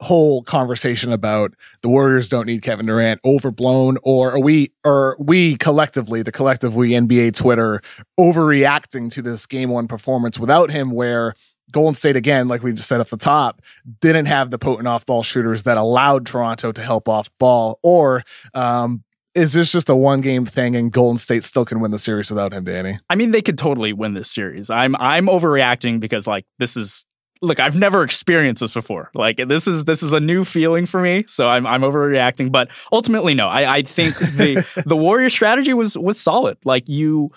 whole 0.03 0.43
conversation 0.43 1.11
about 1.11 1.53
the 1.81 1.89
Warriors 1.89 2.29
don't 2.29 2.45
need 2.45 2.61
Kevin 2.61 2.85
Durant 2.85 3.19
overblown, 3.25 3.97
or 4.03 4.33
are 4.33 4.39
we, 4.39 4.71
or 4.83 5.15
we 5.19 5.55
collectively, 5.57 6.21
the 6.21 6.31
collective 6.31 6.75
we 6.75 6.91
NBA 6.91 7.35
Twitter, 7.35 7.81
overreacting 8.19 9.11
to 9.13 9.21
this 9.21 9.45
game 9.45 9.69
one 9.69 9.87
performance 9.87 10.37
without 10.37 10.69
him, 10.71 10.91
where 10.91 11.33
Golden 11.71 11.95
State 11.95 12.15
again, 12.15 12.47
like 12.47 12.63
we 12.63 12.71
just 12.73 12.87
said 12.87 12.99
off 12.99 13.09
the 13.09 13.17
top, 13.17 13.61
didn't 14.01 14.27
have 14.27 14.51
the 14.51 14.59
potent 14.59 14.87
off 14.87 15.05
ball 15.05 15.23
shooters 15.23 15.63
that 15.63 15.77
allowed 15.77 16.25
Toronto 16.25 16.71
to 16.71 16.81
help 16.81 17.09
off 17.09 17.29
ball, 17.39 17.79
or 17.83 18.23
um, 18.53 19.03
is 19.35 19.53
this 19.53 19.71
just 19.71 19.89
a 19.89 19.95
one 19.95 20.21
game 20.21 20.45
thing 20.45 20.75
and 20.75 20.91
Golden 20.91 21.17
State 21.17 21.43
still 21.43 21.65
can 21.65 21.79
win 21.79 21.91
the 21.91 21.99
series 21.99 22.29
without 22.29 22.53
him, 22.53 22.63
Danny? 22.63 22.99
I 23.09 23.15
mean, 23.15 23.31
they 23.31 23.41
could 23.41 23.57
totally 23.57 23.93
win 23.93 24.13
this 24.13 24.29
series. 24.29 24.69
I'm 24.69 24.95
I'm 24.97 25.27
overreacting 25.27 25.99
because 25.99 26.27
like 26.27 26.45
this 26.59 26.77
is 26.77 27.05
look, 27.43 27.59
I've 27.59 27.75
never 27.75 28.03
experienced 28.03 28.61
this 28.61 28.73
before. 28.73 29.11
Like 29.13 29.35
this 29.35 29.67
is 29.67 29.83
this 29.83 30.01
is 30.01 30.13
a 30.13 30.19
new 30.19 30.45
feeling 30.45 30.85
for 30.85 31.01
me, 31.01 31.25
so 31.27 31.47
I'm 31.47 31.67
I'm 31.67 31.81
overreacting. 31.81 32.51
But 32.51 32.71
ultimately, 32.91 33.33
no. 33.33 33.49
I, 33.49 33.77
I 33.77 33.81
think 33.83 34.17
the 34.17 34.83
the 34.85 34.97
Warrior 34.97 35.29
strategy 35.29 35.73
was 35.73 35.97
was 35.97 36.19
solid. 36.19 36.57
Like 36.65 36.87
you 36.87 37.31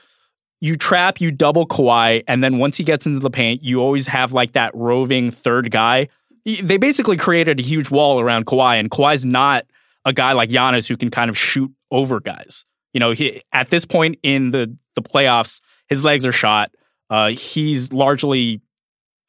you 0.61 0.77
trap, 0.77 1.21
you 1.21 1.31
double 1.31 1.67
Kawhi, 1.67 2.23
and 2.27 2.43
then 2.43 2.59
once 2.59 2.77
he 2.77 2.85
gets 2.85 3.07
into 3.07 3.19
the 3.19 3.31
paint, 3.31 3.63
you 3.63 3.81
always 3.81 4.07
have 4.07 4.33
like 4.33 4.53
that 4.53 4.71
roving 4.75 5.31
third 5.31 5.71
guy. 5.71 6.09
They 6.45 6.77
basically 6.77 7.17
created 7.17 7.59
a 7.59 7.63
huge 7.63 7.91
wall 7.91 8.21
around 8.21 8.47
Kawhi, 8.47 8.79
and 8.79 8.91
Kawhi's 8.91 9.27
not 9.27 9.67
a 10.05 10.13
guy 10.13 10.33
like 10.33 10.49
Giannis 10.49 10.89
who 10.89 10.97
can 10.97 11.11
kind 11.11 11.29
of 11.29 11.37
shoot 11.37 11.73
over 11.91 12.21
guys. 12.21 12.65
You 12.95 13.01
know, 13.01 13.11
he, 13.11 13.43
at 13.53 13.69
this 13.71 13.85
point 13.85 14.19
in 14.23 14.53
the 14.53 14.75
the 14.95 15.03
playoffs, 15.03 15.61
his 15.89 16.05
legs 16.05 16.25
are 16.25 16.33
shot. 16.33 16.71
Uh, 17.11 17.29
he's 17.29 17.93
largely 17.93 18.61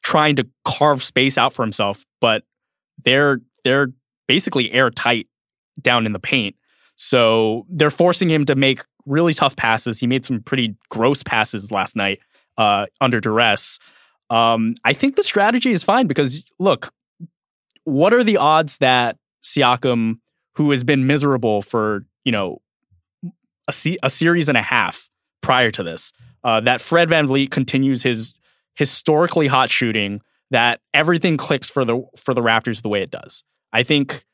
trying 0.08 0.34
to 0.34 0.48
carve 0.64 1.02
space 1.02 1.36
out 1.36 1.52
for 1.52 1.62
himself, 1.62 2.06
but 2.18 2.42
they're 3.04 3.42
they're 3.62 3.88
basically 4.26 4.72
airtight 4.72 5.26
down 5.82 6.06
in 6.06 6.14
the 6.14 6.18
paint. 6.18 6.56
So 6.96 7.66
they're 7.68 7.90
forcing 7.90 8.30
him 8.30 8.46
to 8.46 8.54
make 8.54 8.80
really 9.04 9.34
tough 9.34 9.54
passes. 9.54 10.00
He 10.00 10.06
made 10.06 10.24
some 10.24 10.40
pretty 10.40 10.76
gross 10.88 11.22
passes 11.22 11.70
last 11.70 11.94
night 11.94 12.20
uh, 12.56 12.86
under 13.02 13.20
duress. 13.20 13.78
Um, 14.30 14.76
I 14.82 14.94
think 14.94 15.16
the 15.16 15.22
strategy 15.22 15.72
is 15.72 15.84
fine 15.84 16.06
because 16.06 16.42
look, 16.58 16.90
what 17.84 18.14
are 18.14 18.24
the 18.24 18.38
odds 18.38 18.78
that 18.78 19.18
Siakam, 19.44 20.20
who 20.54 20.70
has 20.70 20.84
been 20.84 21.06
miserable 21.06 21.60
for 21.60 22.06
you 22.24 22.32
know 22.32 22.62
a, 23.68 23.72
se- 23.72 23.98
a 24.02 24.08
series 24.08 24.48
and 24.48 24.56
a 24.56 24.62
half 24.62 25.10
prior 25.42 25.70
to 25.70 25.82
this, 25.82 26.14
uh, 26.44 26.60
that 26.60 26.80
Fred 26.80 27.10
VanVleet 27.10 27.50
continues 27.50 28.02
his 28.02 28.32
historically 28.78 29.48
hot 29.48 29.70
shooting 29.70 30.20
that 30.50 30.80
everything 30.94 31.36
clicks 31.36 31.68
for 31.68 31.84
the 31.84 32.02
for 32.16 32.32
the 32.32 32.40
Raptors 32.40 32.80
the 32.80 32.88
way 32.88 33.02
it 33.02 33.10
does. 33.10 33.44
I 33.72 33.82
think 33.82 34.24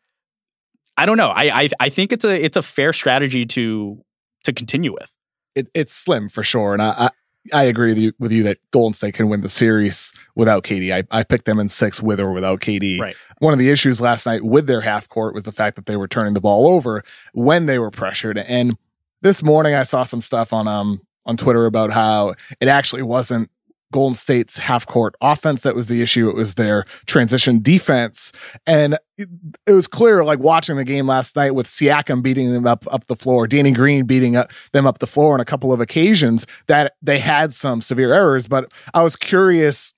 I 0.97 1.07
don't 1.07 1.17
know. 1.17 1.31
I 1.31 1.63
I, 1.63 1.69
I 1.81 1.89
think 1.89 2.13
it's 2.13 2.25
a 2.25 2.45
it's 2.45 2.57
a 2.57 2.63
fair 2.63 2.93
strategy 2.93 3.45
to 3.47 4.05
to 4.45 4.53
continue 4.53 4.93
with. 4.93 5.13
it, 5.55 5.69
it's 5.75 5.95
slim 5.95 6.29
for 6.29 6.43
sure. 6.43 6.75
And 6.75 6.83
I, 6.83 6.89
I, 6.89 7.11
I 7.53 7.63
agree 7.65 7.91
with 7.91 7.99
you, 7.99 8.13
with 8.19 8.33
you 8.33 8.43
that 8.45 8.59
Golden 8.71 8.95
State 8.95 9.15
can 9.15 9.29
win 9.29 9.41
the 9.41 9.49
series 9.49 10.13
without 10.35 10.65
KD. 10.65 10.93
I, 10.93 11.19
I 11.19 11.23
picked 11.23 11.45
them 11.45 11.59
in 11.59 11.69
six 11.69 12.03
with 12.03 12.21
or 12.21 12.33
without 12.33 12.61
KD. 12.61 13.01
Right. 13.01 13.17
One 13.39 13.53
of 13.53 13.59
the 13.59 13.71
issues 13.71 14.01
last 14.01 14.27
night 14.27 14.45
with 14.45 14.67
their 14.67 14.81
half 14.81 15.09
court 15.09 15.35
was 15.35 15.43
the 15.43 15.53
fact 15.53 15.77
that 15.77 15.87
they 15.87 15.97
were 15.97 16.09
turning 16.09 16.35
the 16.35 16.41
ball 16.41 16.67
over 16.67 17.03
when 17.33 17.67
they 17.67 17.79
were 17.79 17.91
pressured. 17.91 18.39
And 18.39 18.77
this 19.23 19.43
morning 19.43 19.75
I 19.75 19.83
saw 19.83 20.05
some 20.05 20.21
stuff 20.21 20.53
on 20.53 20.69
um 20.69 21.01
on 21.27 21.37
Twitter 21.37 21.67
about 21.67 21.91
how 21.91 22.35
it 22.61 22.69
actually 22.69 23.03
wasn't 23.03 23.51
Golden 23.95 24.15
State's 24.15 24.59
half 24.59 24.87
court 24.87 25.15
offense 25.21 25.63
that 25.63 25.77
was 25.77 25.87
the 25.87 26.03
issue. 26.03 26.29
It 26.29 26.35
was 26.35 26.57
their 26.57 26.85
transition 27.07 27.63
defense. 27.63 28.33
And 28.67 28.99
it, 29.17 29.29
was 29.69 29.87
clear, 29.87 30.25
like 30.25 30.41
watching 30.41 30.75
the 30.75 30.83
game 30.83 31.07
last 31.07 31.37
night 31.37 31.55
with 31.55 31.69
Siakam 31.69 32.21
beating 32.21 32.53
them 32.53 32.67
up, 32.67 32.93
up 32.93 33.07
the 33.07 33.15
floor, 33.15 33.47
Danny 33.47 33.71
Green 33.71 34.05
beating 34.05 34.35
up, 34.35 34.51
them 34.73 34.85
up 34.85 34.99
the 34.99 35.07
floor 35.07 35.35
on 35.35 35.41
a 35.41 35.45
couple 35.45 35.73
of 35.73 35.81
occasions 35.81 36.45
that 36.67 36.95
they 37.03 37.21
had 37.21 37.55
some 37.55 37.81
severe 37.81 38.13
errors. 38.13 38.49
But 38.49 38.73
I 38.95 39.05
was 39.05 39.15
curious 39.15 39.95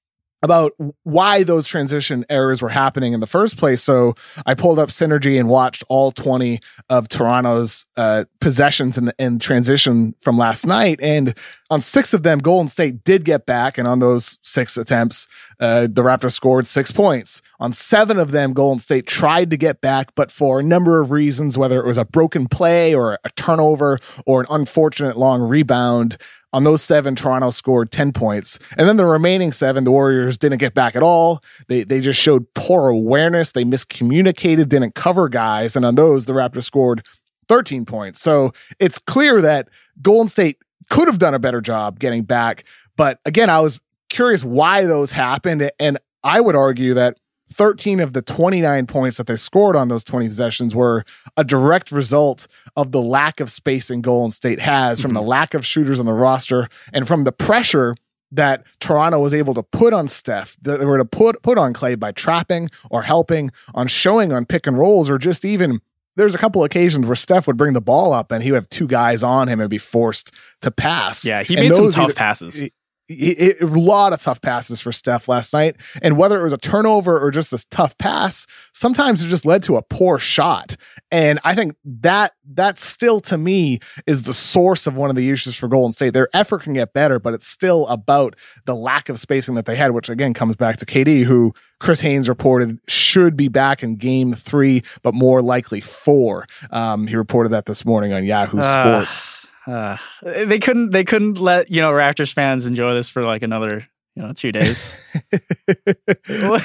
about 0.47 0.73
why 1.03 1.43
those 1.43 1.67
transition 1.67 2.25
errors 2.31 2.62
were 2.62 2.69
happening 2.69 3.12
in 3.12 3.19
the 3.19 3.26
first 3.26 3.59
place. 3.59 3.83
So 3.83 4.15
I 4.47 4.55
pulled 4.55 4.79
up 4.79 4.91
Synergy 4.91 5.38
and 5.38 5.49
watched 5.49 5.83
all 5.88 6.12
20 6.12 6.61
of 6.88 7.09
Toronto's 7.09 7.85
uh, 7.97 8.26
possessions 8.41 8.97
in, 8.97 9.12
in 9.19 9.41
transition 9.41 10.15
from 10.21 10.38
last 10.38 10.65
night. 10.65 11.00
And 11.03 11.37
on 11.69 11.81
six 11.81 12.15
of 12.15 12.23
them, 12.23 12.38
Golden 12.38 12.69
State 12.69 13.03
did 13.03 13.25
get 13.25 13.45
back. 13.45 13.76
And 13.76 13.88
on 13.88 13.99
those 13.99 14.38
six 14.43 14.76
attempts, 14.76 15.26
uh, 15.59 15.83
the 15.83 16.03
Raptors 16.03 16.33
scored 16.33 16.69
six 16.69 16.93
points. 16.93 17.43
On 17.59 17.73
seven 17.73 18.19
of 18.21 18.31
them, 18.31 18.53
Golden 18.53 18.79
State 18.79 19.09
tried 19.09 19.50
to 19.50 19.57
get 19.57 19.81
back, 19.81 20.15
but 20.15 20.31
for 20.31 20.61
a 20.61 20.62
number 20.62 21.00
of 21.00 21.11
reasons, 21.11 21.59
whether 21.59 21.81
it 21.81 21.87
was 21.87 21.99
a 21.99 22.05
broken 22.05 22.47
play 22.47 22.95
or 22.95 23.19
a 23.25 23.31
turnover 23.31 23.99
or 24.26 24.41
an 24.41 24.47
unfortunate 24.49 25.17
long 25.17 25.43
rebound, 25.43 26.19
on 26.57 26.65
those 26.65 26.83
seven, 26.83 27.15
Toronto 27.15 27.51
scored 27.51 27.91
10 27.91 28.13
points. 28.13 28.59
And 28.79 28.89
then 28.89 28.97
the 28.97 29.05
remaining 29.05 29.53
seven, 29.53 29.85
the 29.85 29.91
Warriors 29.91 30.39
didn't 30.39 30.57
get 30.57 30.73
back 30.73 30.97
at 30.97 31.03
all. 31.03 31.45
They, 31.67 31.85
they 31.85 32.01
just 32.01 32.19
showed 32.19 32.47
poor 32.55 32.89
awareness. 32.89 33.53
They 33.53 33.63
miscommunicated, 33.63 34.71
didn't 34.71 34.95
cover 34.95 35.29
guys. 35.29 35.77
And 35.77 35.85
on 35.85 35.97
those, 35.97 36.25
the 36.25 36.33
Raptors 36.33 36.65
scored 36.65 37.05
13 37.49 37.85
points. 37.85 38.23
So 38.23 38.55
it's 38.79 38.99
clear 38.99 39.43
that 39.43 39.69
Golden 40.01 40.29
State 40.29 40.57
could 40.89 41.09
have 41.09 41.19
done 41.19 41.35
a 41.35 41.39
better 41.39 41.61
job 41.61 41.99
getting 41.99 42.23
back. 42.23 42.65
But 42.97 43.21
again, 43.27 43.51
I 43.51 43.61
was 43.61 43.79
curious 44.09 44.43
why 44.43 44.87
those 44.87 45.13
happened. 45.13 45.71
And 45.79 45.99
I 46.25 46.41
would 46.41 46.57
argue 46.57 46.95
that 46.95 47.21
13 47.50 48.00
of 48.00 48.12
the 48.12 48.23
29 48.23 48.87
points 48.87 49.17
that 49.19 49.26
they 49.26 49.37
scored 49.37 49.76
on 49.76 49.88
those 49.88 50.05
20 50.05 50.29
possessions 50.29 50.75
were 50.75 51.05
a 51.37 51.45
direct 51.45 51.93
result 51.93 52.49
of 52.76 52.93
the 52.93 53.00
lack 53.00 53.41
of 53.41 53.50
spacing 53.50 54.03
Golden 54.03 54.31
State 54.31 54.61
has 54.61 55.00
from 55.00 55.11
mm-hmm. 55.11 55.17
the 55.17 55.23
lack 55.23 55.55
of 55.55 55.65
shooters 55.65 56.00
on 56.00 56.07
the 56.07 56.12
roster 56.12 56.69
and 56.93 57.07
from 57.07 57.25
the 57.25 57.33
pressure 57.33 57.95
that 58.33 58.65
Toronto 58.81 59.21
was 59.21 59.33
able 59.33 59.55
to 59.55 59.62
put 59.62 59.93
on 59.93 60.09
Steph, 60.09 60.57
that 60.62 60.81
they 60.81 60.85
were 60.85 60.99
to 60.99 61.05
put 61.05 61.41
put 61.43 61.59
on 61.59 61.73
Klay 61.73 61.99
by 61.99 62.11
trapping 62.12 62.71
or 62.91 63.03
helping 63.03 63.53
on 63.75 63.87
showing 63.87 64.33
on 64.33 64.45
pick 64.45 64.67
and 64.67 64.76
rolls 64.76 65.09
or 65.09 65.17
just 65.17 65.45
even 65.45 65.81
there's 66.17 66.35
a 66.35 66.38
couple 66.38 66.65
occasions 66.65 67.07
where 67.07 67.15
Steph 67.15 67.47
would 67.47 67.57
bring 67.57 67.75
the 67.75 67.81
ball 67.81 68.12
up 68.12 68.33
and 68.33 68.43
he 68.43 68.50
would 68.50 68.57
have 68.57 68.69
two 68.71 68.87
guys 68.87 69.23
on 69.23 69.49
him 69.49 69.61
and 69.61 69.71
be 69.71 69.79
forced 69.79 70.33
to 70.62 70.71
pass. 70.71 71.25
Yeah, 71.25 71.43
he 71.43 71.57
made 71.57 71.75
some 71.75 71.91
tough 71.91 72.05
either, 72.07 72.15
passes 72.15 72.71
a 73.09 73.55
lot 73.63 74.13
of 74.13 74.21
tough 74.21 74.41
passes 74.41 74.81
for 74.81 74.93
Steph 74.93 75.29
last 75.29 75.53
night. 75.53 75.77
And 76.03 76.17
whether 76.17 76.41
it 76.41 76.43
was 76.43 76.53
a 76.53 76.59
turnover 76.59 77.19
or 77.19 77.31
just 77.31 77.53
a 77.53 77.65
tough 77.71 77.97
pass, 77.99 78.47
sometimes 78.73 79.23
it 79.23 79.29
just 79.29 79.47
led 79.47 79.63
to 79.65 79.77
a 79.77 79.83
poor 79.83 80.19
shot. 80.19 80.77
And 81.11 81.39
I 81.45 81.55
think 81.55 81.77
that 81.85 82.33
that 82.55 82.79
still 82.79 83.21
to 83.21 83.39
me 83.39 83.81
is 84.07 84.25
the 84.25 84.35
source 84.35 84.87
of 84.87 84.97
one 84.97 85.11
of 85.11 85.17
the 85.17 85.31
issues 85.31 85.57
for 85.57 85.69
Golden 85.69 85.93
State. 85.93 86.15
Their 86.15 86.29
effort 86.33 86.63
can 86.63 86.75
get 86.75 86.93
better, 86.93 87.19
but 87.19 87.35
it's 87.35 87.47
still 87.47 87.87
about 87.87 88.35
the 88.65 88.75
lack 88.75 89.09
of 89.09 89.19
spacing 89.19 89.55
that 89.55 89.67
they 89.67 89.77
had, 89.77 89.93
which 89.93 90.09
again 90.09 90.35
comes 90.35 90.57
back 90.57 90.77
to 90.79 90.87
KD, 90.87 91.23
who 91.25 91.55
Chris 91.79 92.01
Haynes 92.01 92.29
reported 92.29 92.79
should 92.89 93.37
be 93.37 93.49
back 93.49 93.83
in 93.83 93.97
game 93.97 94.35
three, 94.35 94.83
but 95.03 95.15
more 95.15 95.43
likely 95.43 95.81
four. 95.81 96.47
Um, 96.71 97.07
he 97.07 97.17
reported 97.17 97.51
that 97.51 97.67
this 97.67 97.85
morning 97.85 98.13
on 98.13 98.25
Yahoo 98.25 98.59
uh. 98.59 99.05
Sports. 99.05 99.46
Uh, 99.66 99.96
they 100.23 100.58
couldn't 100.58 100.90
they 100.90 101.04
couldn't 101.04 101.38
let 101.38 101.70
you 101.70 101.80
know 101.80 101.90
Raptors 101.90 102.32
fans 102.32 102.66
enjoy 102.66 102.94
this 102.94 103.08
for 103.08 103.25
like 103.25 103.42
another 103.42 103.87
you 104.14 104.23
know 104.23 104.32
two 104.32 104.52
days. 104.52 104.96
what, 105.30 106.62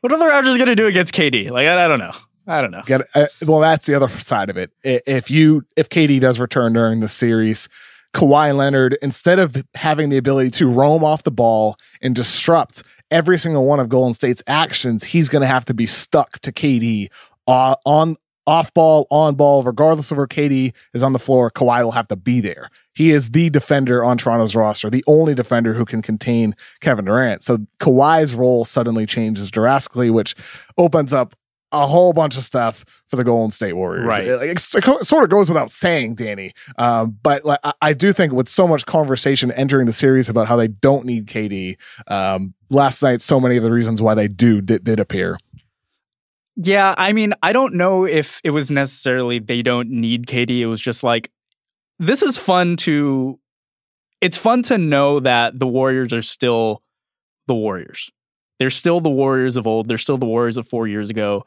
what 0.00 0.12
are 0.12 0.18
the 0.18 0.24
Raptors 0.24 0.56
going 0.56 0.66
to 0.66 0.76
do 0.76 0.86
against 0.86 1.14
KD? 1.14 1.50
Like 1.50 1.66
I, 1.66 1.84
I 1.84 1.88
don't 1.88 1.98
know. 1.98 2.12
I 2.46 2.62
don't 2.62 2.70
know. 2.70 2.82
Get, 2.86 3.02
uh, 3.14 3.26
well, 3.46 3.60
that's 3.60 3.86
the 3.86 3.94
other 3.94 4.08
side 4.08 4.48
of 4.48 4.56
it. 4.56 4.72
If 4.82 5.30
you 5.30 5.64
if 5.76 5.90
KD 5.90 6.20
does 6.20 6.40
return 6.40 6.72
during 6.72 7.00
the 7.00 7.08
series, 7.08 7.68
Kawhi 8.14 8.56
Leonard 8.56 8.96
instead 9.02 9.38
of 9.38 9.56
having 9.74 10.08
the 10.08 10.16
ability 10.16 10.50
to 10.52 10.66
roam 10.66 11.04
off 11.04 11.22
the 11.24 11.30
ball 11.30 11.76
and 12.00 12.14
disrupt 12.14 12.82
every 13.10 13.38
single 13.38 13.66
one 13.66 13.80
of 13.80 13.90
Golden 13.90 14.14
State's 14.14 14.42
actions, 14.46 15.04
he's 15.04 15.28
going 15.28 15.42
to 15.42 15.48
have 15.48 15.66
to 15.66 15.74
be 15.74 15.86
stuck 15.86 16.38
to 16.40 16.52
KD 16.52 17.08
uh, 17.46 17.76
on 17.84 18.16
off 18.48 18.72
ball, 18.72 19.06
on 19.10 19.34
ball, 19.34 19.62
regardless 19.62 20.10
of 20.10 20.16
where 20.16 20.26
KD 20.26 20.72
is 20.94 21.02
on 21.02 21.12
the 21.12 21.18
floor, 21.18 21.50
Kawhi 21.50 21.84
will 21.84 21.92
have 21.92 22.08
to 22.08 22.16
be 22.16 22.40
there. 22.40 22.70
He 22.94 23.10
is 23.10 23.32
the 23.32 23.50
defender 23.50 24.02
on 24.02 24.16
Toronto's 24.16 24.56
roster, 24.56 24.88
the 24.88 25.04
only 25.06 25.34
defender 25.34 25.74
who 25.74 25.84
can 25.84 26.00
contain 26.00 26.56
Kevin 26.80 27.04
Durant. 27.04 27.44
So 27.44 27.58
Kawhi's 27.78 28.34
role 28.34 28.64
suddenly 28.64 29.04
changes 29.04 29.50
drastically, 29.50 30.08
which 30.08 30.34
opens 30.78 31.12
up 31.12 31.36
a 31.72 31.86
whole 31.86 32.14
bunch 32.14 32.38
of 32.38 32.42
stuff 32.42 32.86
for 33.08 33.16
the 33.16 33.24
Golden 33.24 33.50
State 33.50 33.74
Warriors. 33.74 34.06
Right. 34.06 34.26
It, 34.26 34.42
it, 34.42 34.74
it 34.74 35.04
sort 35.06 35.24
of 35.24 35.28
goes 35.28 35.50
without 35.50 35.70
saying, 35.70 36.14
Danny. 36.14 36.54
Um, 36.78 37.18
but 37.22 37.44
like, 37.44 37.60
I, 37.62 37.72
I, 37.82 37.92
do 37.92 38.14
think 38.14 38.32
with 38.32 38.48
so 38.48 38.66
much 38.66 38.86
conversation 38.86 39.52
entering 39.52 39.84
the 39.84 39.92
series 39.92 40.30
about 40.30 40.48
how 40.48 40.56
they 40.56 40.68
don't 40.68 41.04
need 41.04 41.26
KD, 41.26 41.76
um, 42.06 42.54
last 42.70 43.02
night, 43.02 43.20
so 43.20 43.38
many 43.38 43.58
of 43.58 43.62
the 43.62 43.70
reasons 43.70 44.00
why 44.00 44.14
they 44.14 44.28
do 44.28 44.62
did, 44.62 44.84
did 44.84 44.98
appear. 44.98 45.38
Yeah, 46.60 46.92
I 46.98 47.12
mean, 47.12 47.34
I 47.40 47.52
don't 47.52 47.74
know 47.74 48.04
if 48.04 48.40
it 48.42 48.50
was 48.50 48.68
necessarily 48.68 49.38
they 49.38 49.62
don't 49.62 49.90
need 49.90 50.26
KD. 50.26 50.58
It 50.58 50.66
was 50.66 50.80
just 50.80 51.04
like 51.04 51.30
this 52.00 52.20
is 52.20 52.36
fun 52.36 52.74
to 52.78 53.38
it's 54.20 54.36
fun 54.36 54.62
to 54.62 54.76
know 54.76 55.20
that 55.20 55.56
the 55.56 55.68
Warriors 55.68 56.12
are 56.12 56.22
still 56.22 56.82
the 57.46 57.54
Warriors. 57.54 58.10
They're 58.58 58.70
still 58.70 59.00
the 59.00 59.08
Warriors 59.08 59.56
of 59.56 59.68
old. 59.68 59.86
They're 59.86 59.98
still 59.98 60.18
the 60.18 60.26
Warriors 60.26 60.56
of 60.56 60.66
4 60.66 60.88
years 60.88 61.10
ago. 61.10 61.44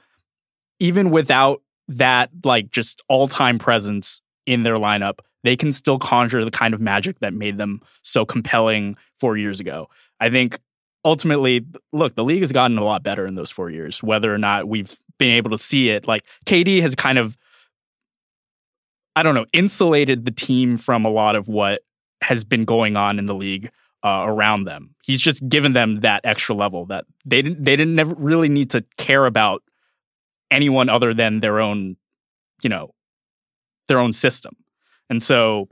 Even 0.79 1.09
without 1.09 1.61
that 1.89 2.29
like 2.45 2.71
just 2.71 3.03
all-time 3.09 3.59
presence 3.59 4.21
in 4.45 4.63
their 4.63 4.77
lineup, 4.77 5.19
they 5.43 5.57
can 5.57 5.73
still 5.73 5.99
conjure 5.99 6.45
the 6.45 6.51
kind 6.51 6.73
of 6.73 6.79
magic 6.79 7.19
that 7.19 7.33
made 7.33 7.57
them 7.57 7.81
so 8.01 8.25
compelling 8.25 8.95
4 9.19 9.35
years 9.35 9.59
ago. 9.59 9.89
I 10.21 10.29
think 10.29 10.57
ultimately, 11.03 11.65
look, 11.91 12.15
the 12.15 12.23
league 12.23 12.41
has 12.41 12.51
gotten 12.51 12.77
a 12.77 12.83
lot 12.83 13.03
better 13.03 13.25
in 13.25 13.35
those 13.35 13.51
four 13.51 13.69
years, 13.69 14.03
whether 14.03 14.33
or 14.33 14.37
not 14.37 14.67
we've 14.67 14.97
been 15.17 15.31
able 15.31 15.51
to 15.51 15.57
see 15.57 15.89
it. 15.89 16.07
Like 16.07 16.21
KD 16.45 16.81
has 16.81 16.95
kind 16.95 17.17
of, 17.17 17.37
I 19.15 19.23
don't 19.23 19.35
know, 19.35 19.45
insulated 19.53 20.25
the 20.25 20.31
team 20.31 20.77
from 20.77 21.05
a 21.05 21.09
lot 21.09 21.35
of 21.35 21.47
what 21.47 21.81
has 22.21 22.43
been 22.43 22.65
going 22.65 22.95
on 22.95 23.19
in 23.19 23.25
the 23.25 23.35
league 23.35 23.71
uh, 24.03 24.25
around 24.27 24.65
them. 24.65 24.95
He's 25.03 25.21
just 25.21 25.47
given 25.47 25.73
them 25.73 25.97
that 25.97 26.21
extra 26.23 26.55
level 26.55 26.85
that 26.87 27.05
they 27.25 27.41
didn't 27.41 27.63
they 27.63 27.75
didn't 27.75 27.95
never 27.95 28.15
really 28.15 28.49
need 28.49 28.69
to 28.71 28.83
care 28.97 29.25
about 29.25 29.63
anyone 30.49 30.89
other 30.89 31.13
than 31.13 31.39
their 31.39 31.59
own, 31.59 31.97
you 32.63 32.69
know, 32.69 32.93
their 33.87 33.99
own 33.99 34.13
system. 34.13 34.55
And 35.09 35.21
so 35.21 35.67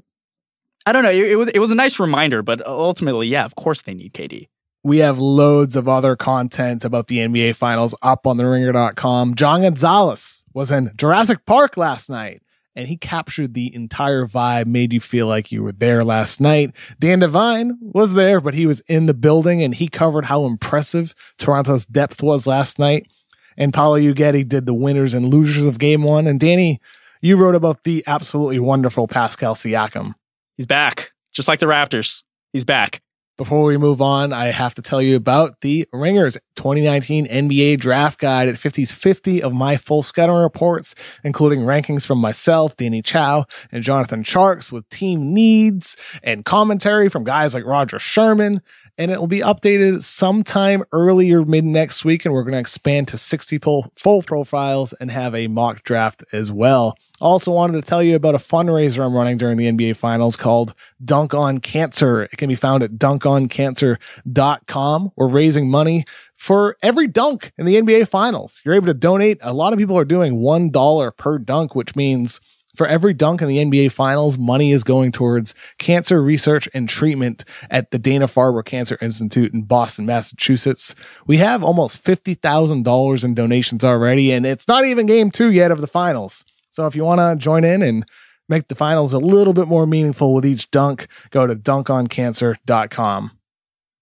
I 0.85 0.91
don't 0.91 1.03
know. 1.03 1.11
It, 1.11 1.31
it 1.31 1.35
was 1.35 1.47
it 1.49 1.59
was 1.59 1.71
a 1.71 1.75
nice 1.75 1.99
reminder, 1.99 2.41
but 2.41 2.65
ultimately, 2.65 3.27
yeah, 3.27 3.45
of 3.45 3.55
course 3.55 3.83
they 3.83 3.93
need 3.93 4.13
KD 4.13 4.47
we 4.89 4.97
have 4.97 5.19
loads 5.19 5.75
of 5.75 5.87
other 5.87 6.15
content 6.15 6.83
about 6.83 7.07
the 7.07 7.19
NBA 7.19 7.55
finals 7.55 7.93
up 8.01 8.25
on 8.25 8.37
the 8.37 8.45
ringer.com. 8.47 9.35
John 9.35 9.61
Gonzalez 9.61 10.43
was 10.55 10.71
in 10.71 10.91
Jurassic 10.95 11.45
Park 11.45 11.77
last 11.77 12.09
night 12.09 12.41
and 12.75 12.87
he 12.87 12.97
captured 12.97 13.53
the 13.53 13.71
entire 13.75 14.25
vibe, 14.25 14.65
made 14.65 14.91
you 14.91 14.99
feel 14.99 15.27
like 15.27 15.51
you 15.51 15.61
were 15.61 15.73
there 15.73 16.03
last 16.03 16.41
night. 16.41 16.75
Dan 16.97 17.19
Devine 17.19 17.77
was 17.79 18.13
there, 18.13 18.41
but 18.41 18.55
he 18.55 18.65
was 18.65 18.79
in 18.87 19.05
the 19.05 19.13
building 19.13 19.61
and 19.61 19.75
he 19.75 19.87
covered 19.87 20.25
how 20.25 20.45
impressive 20.45 21.13
Toronto's 21.37 21.85
depth 21.85 22.23
was 22.23 22.47
last 22.47 22.79
night. 22.79 23.11
And 23.57 23.71
Paolo 23.71 23.99
Uggetti 23.99 24.47
did 24.47 24.65
the 24.65 24.73
winners 24.73 25.13
and 25.13 25.31
losers 25.31 25.65
of 25.65 25.77
game 25.77 26.01
one. 26.01 26.25
And 26.25 26.39
Danny, 26.39 26.81
you 27.21 27.37
wrote 27.37 27.53
about 27.53 27.83
the 27.83 28.03
absolutely 28.07 28.57
wonderful 28.57 29.07
Pascal 29.07 29.53
Siakam. 29.53 30.15
He's 30.57 30.65
back, 30.65 31.11
just 31.31 31.47
like 31.47 31.59
the 31.59 31.67
Raptors. 31.67 32.23
He's 32.53 32.65
back. 32.65 33.03
Before 33.39 33.63
we 33.63 33.77
move 33.77 34.01
on, 34.01 34.33
I 34.33 34.47
have 34.47 34.75
to 34.75 34.81
tell 34.81 35.01
you 35.01 35.15
about 35.15 35.61
the 35.61 35.87
Ringers 35.93 36.37
2019 36.57 37.25
NBA 37.25 37.79
Draft 37.79 38.19
Guide. 38.19 38.49
It 38.49 38.57
50s 38.57 38.93
50 38.93 39.41
of 39.41 39.53
my 39.53 39.77
full 39.77 40.03
scouting 40.03 40.35
reports, 40.35 40.93
including 41.23 41.61
rankings 41.61 42.05
from 42.05 42.17
myself, 42.17 42.75
Danny 42.75 43.01
Chau, 43.01 43.45
and 43.71 43.81
Jonathan 43.81 44.23
Tjarks 44.25 44.73
with 44.73 44.89
team 44.89 45.33
needs 45.33 45.95
and 46.21 46.43
commentary 46.43 47.07
from 47.07 47.23
guys 47.23 47.53
like 47.53 47.63
Roger 47.63 47.97
Sherman 47.97 48.61
and 48.99 49.11
it 49.11 49.19
will 49.19 49.27
be 49.27 49.39
updated 49.39 50.03
sometime 50.03 50.83
early 50.91 51.31
or 51.31 51.45
mid 51.45 51.63
next 51.63 52.03
week. 52.03 52.25
And 52.25 52.33
we're 52.33 52.43
going 52.43 52.51
to 52.53 52.59
expand 52.59 53.07
to 53.07 53.17
60 53.17 53.57
full 53.95 54.21
profiles 54.23 54.91
and 54.93 55.09
have 55.09 55.33
a 55.33 55.47
mock 55.47 55.83
draft 55.83 56.25
as 56.33 56.51
well. 56.51 56.97
Also, 57.21 57.51
wanted 57.51 57.81
to 57.81 57.87
tell 57.87 58.03
you 58.03 58.17
about 58.17 58.35
a 58.35 58.39
fundraiser 58.39 59.03
I'm 59.03 59.15
running 59.15 59.37
during 59.37 59.57
the 59.57 59.71
NBA 59.71 59.95
Finals 59.95 60.35
called 60.35 60.73
Dunk 61.03 61.33
on 61.33 61.59
Cancer. 61.59 62.23
It 62.23 62.35
can 62.37 62.49
be 62.49 62.55
found 62.55 62.83
at 62.83 62.91
dunkoncancer.com. 62.91 65.11
We're 65.15 65.29
raising 65.29 65.71
money 65.71 66.03
for 66.35 66.75
every 66.81 67.07
dunk 67.07 67.53
in 67.57 67.65
the 67.65 67.75
NBA 67.75 68.09
Finals. 68.09 68.61
You're 68.65 68.75
able 68.75 68.87
to 68.87 68.93
donate. 68.93 69.37
A 69.41 69.53
lot 69.53 69.71
of 69.71 69.79
people 69.79 69.97
are 69.97 70.05
doing 70.05 70.41
$1 70.41 71.17
per 71.17 71.37
dunk, 71.37 71.73
which 71.73 71.95
means 71.95 72.41
for 72.79 72.87
every 72.87 73.13
dunk 73.13 73.41
in 73.41 73.49
the 73.49 73.57
NBA 73.57 73.91
Finals, 73.91 74.37
money 74.37 74.71
is 74.71 74.85
going 74.85 75.11
towards 75.11 75.53
cancer 75.79 76.23
research 76.23 76.69
and 76.73 76.87
treatment 76.87 77.43
at 77.69 77.91
the 77.91 77.99
Dana 77.99 78.25
Farber 78.25 78.63
Cancer 78.63 78.97
Institute 79.01 79.53
in 79.53 79.63
Boston, 79.63 80.05
Massachusetts. 80.05 80.95
We 81.27 81.35
have 81.39 81.61
almost 81.61 82.01
$50,000 82.01 83.23
in 83.25 83.33
donations 83.33 83.83
already, 83.83 84.31
and 84.31 84.45
it's 84.45 84.65
not 84.65 84.85
even 84.85 85.07
game 85.07 85.29
two 85.29 85.51
yet 85.51 85.71
of 85.71 85.81
the 85.81 85.87
finals. 85.87 86.45
So 86.71 86.87
if 86.87 86.95
you 86.95 87.03
want 87.03 87.19
to 87.19 87.35
join 87.35 87.65
in 87.65 87.81
and 87.81 88.05
make 88.47 88.69
the 88.69 88.75
finals 88.75 89.11
a 89.11 89.19
little 89.19 89.53
bit 89.53 89.67
more 89.67 89.85
meaningful 89.85 90.33
with 90.33 90.45
each 90.45 90.71
dunk, 90.71 91.07
go 91.31 91.45
to 91.45 91.57
dunkoncancer.com. 91.57 93.31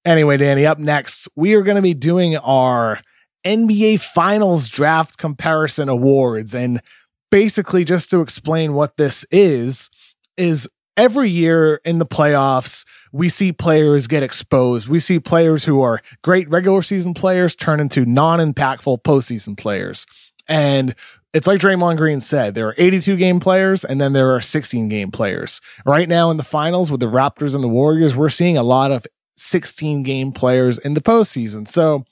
Anyway, 0.05 0.38
Danny, 0.38 0.67
up 0.67 0.77
next, 0.77 1.27
we 1.36 1.55
are 1.55 1.63
going 1.63 1.77
to 1.77 1.81
be 1.81 1.96
doing 1.96 2.38
our 2.38 3.01
NBA 3.43 4.01
Finals 4.01 4.67
Draft 4.67 5.17
Comparison 5.17 5.89
Awards. 5.89 6.53
And 6.53 6.79
basically 7.29 7.84
just 7.84 8.10
to 8.10 8.22
explain 8.22 8.74
what 8.74 8.98
this 8.98 9.25
is 9.31 9.89
is 10.38 10.67
every 10.96 11.29
year 11.29 11.79
in 11.86 12.00
the 12.00 12.05
playoffs 12.05 12.86
we 13.12 13.29
see 13.29 13.51
players 13.51 14.07
get 14.07 14.24
exposed 14.24 14.89
we 14.89 15.00
see 15.00 15.19
players 15.19 15.63
who 15.63 15.81
are 15.81 16.01
great 16.24 16.50
regular 16.50 16.81
season 16.81 17.13
players 17.13 17.55
turn 17.55 17.79
into 17.79 18.05
non-impactful 18.05 19.01
postseason 19.03 19.57
players 19.57 20.05
and 20.48 20.96
it's 21.34 21.46
like 21.46 21.60
Draymond 21.60 21.98
Green 21.98 22.22
said, 22.22 22.55
there 22.55 22.67
are 22.69 22.75
82 22.77 23.15
game 23.17 23.39
players 23.39 23.84
and 23.86 24.00
then 24.00 24.13
there 24.13 24.34
are 24.34 24.41
16 24.41 24.89
game 24.89 25.12
players. 25.12 25.62
Right 25.86 26.07
now 26.07 26.31
in 26.31 26.38
the 26.38 26.43
finals 26.43 26.89
with 26.89 27.00
the 27.00 27.07
Raptors 27.07 27.53
and 27.53 27.63
the 27.63 27.67
Warriors, 27.67 28.15
we're 28.15 28.29
seeing 28.29 28.57
a 28.57 28.63
lot 28.63 28.91
of 28.91 29.05
16 29.36 30.03
game 30.03 30.31
players 30.31 30.77
in 30.79 30.93
the 30.93 31.01
postseason. 31.01 31.67
So 31.67 32.05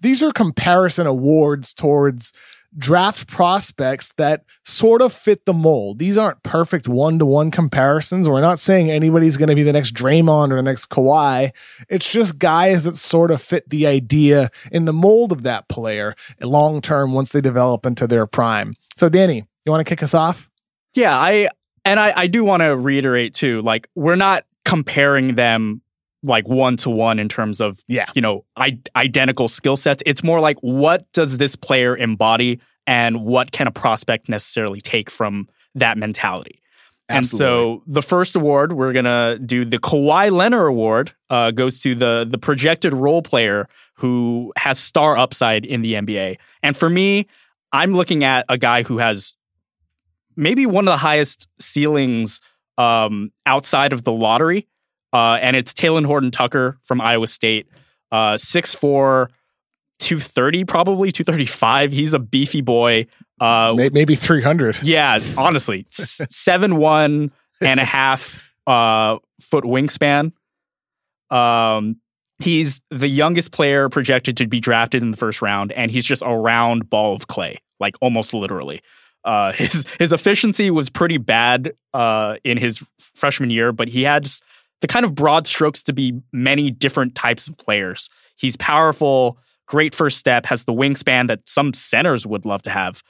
these 0.00 0.22
are 0.22 0.32
comparison 0.32 1.06
awards 1.06 1.72
towards 1.72 2.32
draft 2.76 3.28
prospects 3.28 4.12
that 4.16 4.44
sort 4.64 5.02
of 5.02 5.12
fit 5.12 5.44
the 5.46 5.52
mold. 5.52 5.98
These 5.98 6.18
aren't 6.18 6.42
perfect 6.42 6.88
one 6.88 7.18
to 7.18 7.26
one 7.26 7.50
comparisons. 7.50 8.28
We're 8.28 8.40
not 8.40 8.58
saying 8.58 8.90
anybody's 8.90 9.36
going 9.36 9.48
to 9.48 9.54
be 9.54 9.62
the 9.62 9.72
next 9.72 9.94
Draymond 9.94 10.52
or 10.52 10.56
the 10.56 10.62
next 10.62 10.90
Kawhi. 10.90 11.52
It's 11.88 12.10
just 12.10 12.38
guys 12.38 12.84
that 12.84 12.96
sort 12.96 13.30
of 13.30 13.40
fit 13.40 13.68
the 13.70 13.86
idea 13.86 14.50
in 14.72 14.84
the 14.84 14.92
mold 14.92 15.32
of 15.32 15.42
that 15.44 15.68
player 15.68 16.14
long 16.40 16.80
term 16.80 17.12
once 17.12 17.32
they 17.32 17.40
develop 17.40 17.86
into 17.86 18.06
their 18.06 18.26
prime. 18.26 18.74
So, 18.96 19.08
Danny, 19.08 19.44
you 19.64 19.72
want 19.72 19.86
to 19.86 19.88
kick 19.88 20.02
us 20.02 20.14
off? 20.14 20.50
Yeah, 20.94 21.18
I 21.18 21.48
and 21.84 22.00
I, 22.00 22.12
I 22.16 22.26
do 22.26 22.44
want 22.44 22.62
to 22.62 22.76
reiterate 22.76 23.34
too, 23.34 23.60
like 23.62 23.88
we're 23.94 24.16
not 24.16 24.44
comparing 24.64 25.34
them 25.34 25.82
like 26.24 26.48
one 26.48 26.76
to 26.78 26.90
one 26.90 27.18
in 27.18 27.28
terms 27.28 27.60
of 27.60 27.84
yeah. 27.86 28.10
you 28.14 28.22
know 28.22 28.44
I- 28.56 28.80
identical 28.96 29.46
skill 29.46 29.76
sets. 29.76 30.02
It's 30.06 30.24
more 30.24 30.40
like 30.40 30.58
what 30.60 31.10
does 31.12 31.38
this 31.38 31.54
player 31.54 31.96
embody 31.96 32.60
and 32.86 33.24
what 33.24 33.52
can 33.52 33.66
a 33.66 33.70
prospect 33.70 34.28
necessarily 34.28 34.80
take 34.80 35.10
from 35.10 35.48
that 35.74 35.98
mentality. 35.98 36.60
Absolutely. 37.08 37.16
And 37.16 37.28
so 37.28 37.82
the 37.86 38.02
first 38.02 38.34
award 38.34 38.72
we're 38.72 38.94
gonna 38.94 39.38
do 39.38 39.64
the 39.64 39.78
Kawhi 39.78 40.32
Leonard 40.32 40.66
Award 40.66 41.12
uh, 41.28 41.50
goes 41.50 41.80
to 41.80 41.94
the 41.94 42.26
the 42.28 42.38
projected 42.38 42.94
role 42.94 43.20
player 43.20 43.68
who 43.96 44.52
has 44.56 44.78
star 44.78 45.16
upside 45.16 45.66
in 45.66 45.82
the 45.82 45.94
NBA. 45.94 46.38
And 46.62 46.76
for 46.76 46.88
me, 46.88 47.26
I'm 47.72 47.92
looking 47.92 48.24
at 48.24 48.46
a 48.48 48.56
guy 48.56 48.82
who 48.82 48.98
has 48.98 49.34
maybe 50.36 50.64
one 50.64 50.88
of 50.88 50.92
the 50.92 50.98
highest 50.98 51.48
ceilings 51.60 52.40
um, 52.78 53.30
outside 53.46 53.92
of 53.92 54.04
the 54.04 54.12
lottery 54.12 54.66
uh, 55.14 55.38
and 55.40 55.54
it's 55.54 55.72
Talen 55.72 56.04
Horton 56.04 56.32
Tucker 56.32 56.76
from 56.82 57.00
Iowa 57.00 57.28
State, 57.28 57.68
uh, 58.10 58.34
6'4, 58.34 59.28
230, 60.00 60.64
probably 60.64 61.12
235. 61.12 61.92
He's 61.92 62.14
a 62.14 62.18
beefy 62.18 62.60
boy. 62.60 63.06
Uh, 63.40 63.74
maybe 63.76 64.16
300. 64.16 64.82
Yeah, 64.82 65.20
honestly, 65.38 65.86
seven 65.90 66.76
one 66.76 67.30
and 67.60 67.78
a 67.80 67.84
half 67.84 68.42
uh, 68.66 69.18
foot 69.40 69.64
wingspan. 69.64 70.32
Um, 71.30 72.00
he's 72.38 72.80
the 72.90 73.08
youngest 73.08 73.52
player 73.52 73.88
projected 73.88 74.36
to 74.38 74.48
be 74.48 74.60
drafted 74.60 75.02
in 75.02 75.12
the 75.12 75.16
first 75.16 75.42
round, 75.42 75.72
and 75.72 75.90
he's 75.90 76.04
just 76.04 76.22
a 76.24 76.36
round 76.36 76.90
ball 76.90 77.14
of 77.14 77.28
clay, 77.28 77.58
like 77.78 77.94
almost 78.00 78.34
literally. 78.34 78.80
Uh, 79.24 79.52
his 79.54 79.86
his 79.98 80.12
efficiency 80.12 80.70
was 80.70 80.90
pretty 80.90 81.18
bad 81.18 81.72
uh, 81.92 82.36
in 82.44 82.58
his 82.58 82.84
freshman 83.14 83.50
year, 83.50 83.72
but 83.72 83.88
he 83.88 84.02
had 84.02 84.28
the 84.80 84.86
kind 84.86 85.04
of 85.04 85.14
broad 85.14 85.46
strokes 85.46 85.82
to 85.84 85.92
be 85.92 86.20
many 86.32 86.70
different 86.70 87.14
types 87.14 87.48
of 87.48 87.56
players. 87.56 88.08
He's 88.36 88.56
powerful, 88.56 89.38
great 89.66 89.94
first 89.94 90.18
step, 90.18 90.46
has 90.46 90.64
the 90.64 90.72
wingspan 90.72 91.28
that 91.28 91.48
some 91.48 91.72
centers 91.72 92.26
would 92.26 92.44
love 92.44 92.62
to 92.62 92.70
have. 92.70 93.02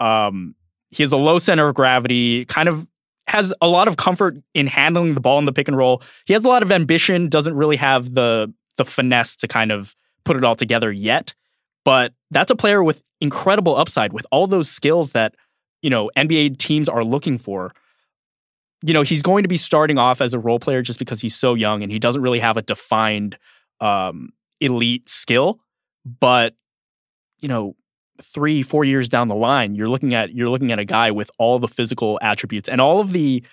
Um, 0.00 0.54
he 0.90 1.02
has 1.02 1.12
a 1.12 1.16
low 1.16 1.38
center 1.38 1.68
of 1.68 1.74
gravity, 1.74 2.44
kind 2.44 2.68
of 2.68 2.86
has 3.26 3.54
a 3.60 3.68
lot 3.68 3.88
of 3.88 3.96
comfort 3.96 4.36
in 4.52 4.66
handling 4.66 5.14
the 5.14 5.20
ball 5.20 5.38
in 5.38 5.44
the 5.44 5.52
pick 5.52 5.68
and 5.68 5.76
roll. 5.76 6.02
He 6.26 6.34
has 6.34 6.44
a 6.44 6.48
lot 6.48 6.62
of 6.62 6.72
ambition, 6.72 7.28
doesn't 7.28 7.54
really 7.54 7.76
have 7.76 8.14
the 8.14 8.52
the 8.78 8.84
finesse 8.84 9.36
to 9.36 9.48
kind 9.48 9.70
of 9.70 9.94
put 10.24 10.36
it 10.36 10.44
all 10.44 10.54
together 10.54 10.90
yet. 10.90 11.34
But 11.84 12.14
that's 12.30 12.50
a 12.50 12.56
player 12.56 12.82
with 12.82 13.02
incredible 13.20 13.76
upside 13.76 14.12
with 14.12 14.26
all 14.30 14.46
those 14.46 14.70
skills 14.70 15.12
that, 15.12 15.34
you 15.82 15.90
know, 15.90 16.10
NBA 16.16 16.58
teams 16.58 16.88
are 16.88 17.04
looking 17.04 17.38
for 17.38 17.72
you 18.82 18.92
know, 18.92 19.02
he's 19.02 19.22
going 19.22 19.42
to 19.44 19.48
be 19.48 19.56
starting 19.56 19.98
off 19.98 20.20
as 20.20 20.34
a 20.34 20.38
role 20.38 20.58
player 20.58 20.82
just 20.82 20.98
because 20.98 21.20
he's 21.20 21.34
so 21.34 21.54
young 21.54 21.82
and 21.82 21.92
he 21.92 21.98
doesn't 21.98 22.22
really 22.22 22.40
have 22.40 22.56
a 22.56 22.62
defined 22.62 23.38
um, 23.80 24.30
elite 24.60 25.08
skill. 25.08 25.60
But, 26.04 26.54
you 27.38 27.48
know, 27.48 27.76
three, 28.20 28.62
four 28.62 28.84
years 28.84 29.08
down 29.08 29.28
the 29.28 29.36
line, 29.36 29.74
you're 29.74 29.88
looking 29.88 30.14
at 30.14 30.34
you're 30.34 30.48
looking 30.48 30.72
at 30.72 30.78
a 30.78 30.84
guy 30.84 31.10
with 31.10 31.30
all 31.38 31.58
the 31.58 31.68
physical 31.68 32.18
attributes 32.22 32.68
and 32.68 32.80
all 32.80 33.00
of 33.00 33.12
the 33.12 33.44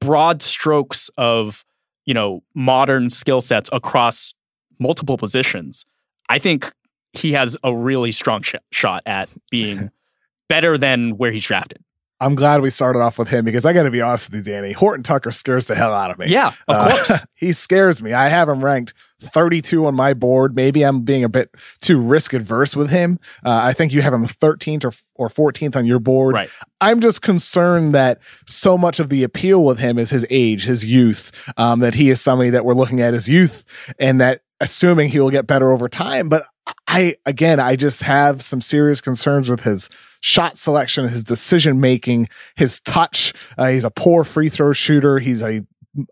broad 0.00 0.42
strokes 0.42 1.10
of, 1.16 1.64
you 2.06 2.14
know, 2.14 2.42
modern 2.54 3.08
skill 3.08 3.40
sets 3.40 3.70
across 3.72 4.34
multiple 4.80 5.16
positions. 5.16 5.84
I 6.28 6.38
think 6.38 6.72
he 7.12 7.32
has 7.32 7.56
a 7.62 7.74
really 7.74 8.12
strong 8.12 8.42
sh- 8.42 8.54
shot 8.72 9.02
at 9.06 9.28
being 9.50 9.90
better 10.48 10.76
than 10.76 11.16
where 11.16 11.30
he's 11.30 11.44
drafted. 11.44 11.82
I'm 12.20 12.34
glad 12.34 12.60
we 12.60 12.68
started 12.68 12.98
off 12.98 13.18
with 13.18 13.28
him 13.28 13.46
because 13.46 13.64
I 13.64 13.72
got 13.72 13.84
to 13.84 13.90
be 13.90 14.02
honest 14.02 14.30
with 14.30 14.46
you, 14.46 14.52
Danny. 14.52 14.72
Horton 14.72 15.02
Tucker 15.02 15.30
scares 15.30 15.66
the 15.66 15.74
hell 15.74 15.92
out 15.92 16.10
of 16.10 16.18
me. 16.18 16.26
Yeah, 16.28 16.48
of 16.48 16.76
uh, 16.76 16.90
course. 16.90 17.24
he 17.34 17.52
scares 17.52 18.02
me. 18.02 18.12
I 18.12 18.28
have 18.28 18.46
him 18.46 18.62
ranked 18.62 18.92
32 19.20 19.86
on 19.86 19.94
my 19.94 20.12
board. 20.12 20.54
Maybe 20.54 20.82
I'm 20.82 21.00
being 21.00 21.24
a 21.24 21.30
bit 21.30 21.50
too 21.80 21.98
risk 21.98 22.34
adverse 22.34 22.76
with 22.76 22.90
him. 22.90 23.18
Uh, 23.44 23.60
I 23.62 23.72
think 23.72 23.94
you 23.94 24.02
have 24.02 24.12
him 24.12 24.26
13th 24.26 24.84
or, 24.84 24.92
or 25.14 25.28
14th 25.28 25.76
on 25.76 25.86
your 25.86 25.98
board. 25.98 26.34
Right. 26.34 26.50
I'm 26.82 27.00
just 27.00 27.22
concerned 27.22 27.94
that 27.94 28.20
so 28.46 28.76
much 28.76 29.00
of 29.00 29.08
the 29.08 29.22
appeal 29.22 29.64
with 29.64 29.78
him 29.78 29.98
is 29.98 30.10
his 30.10 30.26
age, 30.28 30.64
his 30.64 30.84
youth, 30.84 31.50
um, 31.56 31.80
that 31.80 31.94
he 31.94 32.10
is 32.10 32.20
somebody 32.20 32.50
that 32.50 32.66
we're 32.66 32.74
looking 32.74 33.00
at 33.00 33.14
as 33.14 33.28
youth 33.28 33.64
and 33.98 34.20
that 34.20 34.42
assuming 34.60 35.08
he 35.08 35.18
will 35.18 35.30
get 35.30 35.46
better 35.46 35.72
over 35.72 35.88
time. 35.88 36.28
But 36.28 36.44
I, 36.86 37.16
again, 37.26 37.60
I 37.60 37.76
just 37.76 38.02
have 38.02 38.42
some 38.42 38.60
serious 38.60 39.00
concerns 39.00 39.48
with 39.48 39.60
his 39.60 39.88
shot 40.20 40.58
selection, 40.58 41.08
his 41.08 41.24
decision 41.24 41.80
making, 41.80 42.28
his 42.56 42.80
touch. 42.80 43.32
Uh, 43.56 43.68
he's 43.68 43.84
a 43.84 43.90
poor 43.90 44.24
free 44.24 44.48
throw 44.48 44.72
shooter. 44.72 45.18
He's 45.18 45.42
a 45.42 45.64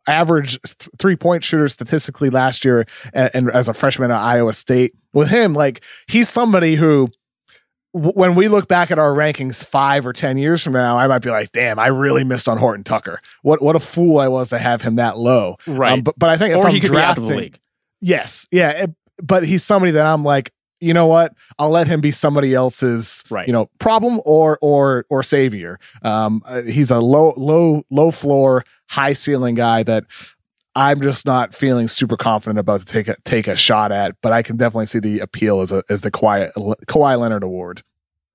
average 0.07 0.61
th- 0.63 0.91
three 0.99 1.17
point 1.17 1.45
shooter 1.45 1.69
statistically 1.69 2.31
last 2.31 2.65
year 2.65 2.87
and, 3.13 3.31
and, 3.35 3.51
as 3.51 3.69
a 3.69 3.75
freshman 3.75 4.11
at 4.11 4.21
Iowa 4.21 4.53
State. 4.53 4.95
With 5.13 5.29
him, 5.29 5.55
like 5.55 5.83
he's 6.07 6.29
somebody 6.29 6.75
who 6.75 7.09
w- 7.95 8.13
when 8.15 8.35
we 8.35 8.49
look 8.49 8.69
back 8.69 8.91
at 8.91 8.99
our 8.99 9.13
rankings 9.13 9.65
five 9.65 10.07
or 10.07 10.13
ten 10.13 10.39
years 10.39 10.63
from 10.63 10.75
now, 10.75 10.97
I 10.97 11.07
might 11.07 11.21
be 11.21 11.31
like, 11.31 11.53
"Damn, 11.53 11.79
I 11.79 11.89
really 11.89 12.25
missed 12.25 12.49
on 12.49 12.59
Horton 12.59 12.85
Tucker. 12.85 13.21
What 13.43 13.63
what 13.63 13.77
a 13.77 13.81
fool 13.81 14.19
I 14.19 14.29
was 14.29 14.51
to 14.51 14.59
have 14.59 14.83
him 14.83 14.97
that 14.97 15.19
low." 15.19 15.57
Right. 15.67 15.93
Um, 15.93 16.03
but 16.03 16.19
but 16.19 16.29
I 16.29 16.37
think 16.37 16.55
if 16.55 16.59
or 16.61 16.67
I'm 16.67 16.73
he 16.73 16.81
could 16.81 16.91
drafting, 16.91 17.25
be 17.25 17.27
out 17.27 17.31
of 17.31 17.37
the 17.37 17.43
league. 17.43 17.59
Yes, 18.01 18.47
yeah, 18.53 18.87
but 19.23 19.45
he's 19.45 19.65
somebody 19.65 19.93
that 19.93 20.07
I'm 20.07 20.25
like, 20.25 20.53
you 20.81 20.95
know 20.95 21.07
what? 21.07 21.35
I'll 21.59 21.71
let 21.71 21.87
him 21.87 22.01
be 22.01 22.11
somebody 22.11 22.55
else's, 22.55 23.25
right. 23.31 23.47
you 23.47 23.53
know, 23.53 23.69
problem 23.79 24.21
or 24.25 24.59
or 24.63 25.05
or 25.11 25.23
savior. 25.23 25.79
Um, 26.03 26.43
uh, 26.45 26.63
he's 26.63 26.91
a 26.91 27.01
low 27.01 27.35
low 27.37 27.83
low 27.91 28.11
floor, 28.11 28.65
high 28.89 29.13
ceiling 29.13 29.55
guy 29.55 29.83
that 29.83 30.05
I'm 30.75 31.01
just 31.01 31.27
not 31.27 31.55
feeling 31.55 31.89
super 31.89 32.17
confident 32.17 32.59
about 32.59 32.81
to 32.81 32.87
take 32.87 33.09
a 33.09 33.17
take 33.25 33.49
a 33.49 33.57
shot 33.57 33.91
at. 33.91 34.15
But 34.23 34.33
I 34.33 34.43
can 34.43 34.57
definitely 34.57 34.87
see 34.87 35.01
the 35.01 35.21
appeal 35.21 35.61
as 35.61 35.73
a 35.73 35.83
as 35.89 36.03
the 36.03 36.11
quiet 36.11 36.53
Kawhi 36.55 37.19
Leonard 37.19 37.43
Award. 37.43 37.83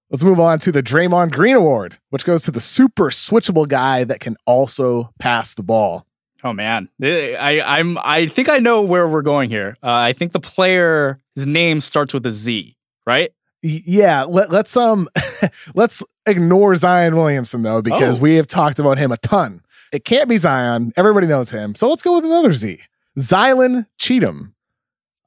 Let's 0.09 0.23
move 0.23 0.39
on 0.39 0.59
to 0.59 0.71
the 0.71 0.83
Draymond 0.83 1.31
Green 1.31 1.55
Award, 1.55 1.97
which 2.09 2.25
goes 2.25 2.43
to 2.43 2.51
the 2.51 2.59
super 2.59 3.05
switchable 3.05 3.67
guy 3.67 4.03
that 4.03 4.19
can 4.19 4.37
also 4.45 5.11
pass 5.17 5.55
the 5.55 5.63
ball. 5.63 6.05
Oh 6.43 6.51
man, 6.51 6.89
I 7.01 7.61
I'm 7.65 7.97
I 7.99 8.27
think 8.27 8.49
I 8.49 8.59
know 8.59 8.81
where 8.81 9.07
we're 9.07 9.21
going 9.21 9.49
here. 9.49 9.77
Uh, 9.81 9.91
I 9.91 10.13
think 10.13 10.33
the 10.33 10.41
player's 10.41 11.17
name 11.37 11.79
starts 11.79 12.13
with 12.13 12.25
a 12.25 12.31
Z, 12.31 12.75
right? 13.07 13.31
Yeah, 13.61 14.23
let, 14.23 14.53
us 14.53 14.75
um 14.75 15.07
let's 15.75 16.03
ignore 16.25 16.75
Zion 16.75 17.15
Williamson 17.15 17.61
though 17.61 17.81
because 17.81 18.17
oh. 18.17 18.21
we 18.21 18.35
have 18.35 18.47
talked 18.47 18.77
about 18.77 18.97
him 18.97 19.13
a 19.13 19.17
ton. 19.17 19.61
It 19.93 20.03
can't 20.03 20.27
be 20.27 20.35
Zion. 20.35 20.91
Everybody 20.97 21.27
knows 21.27 21.49
him. 21.49 21.75
So 21.75 21.89
let's 21.89 22.03
go 22.03 22.15
with 22.15 22.25
another 22.25 22.51
Z. 22.51 22.81
Zylan 23.17 23.85
Cheatham, 23.97 24.53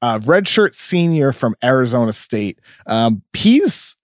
uh, 0.03 0.19
redshirt 0.19 0.75
senior 0.75 1.33
from 1.33 1.55
Arizona 1.65 2.13
State. 2.13 2.59
Um, 2.87 3.23
he's 3.33 3.97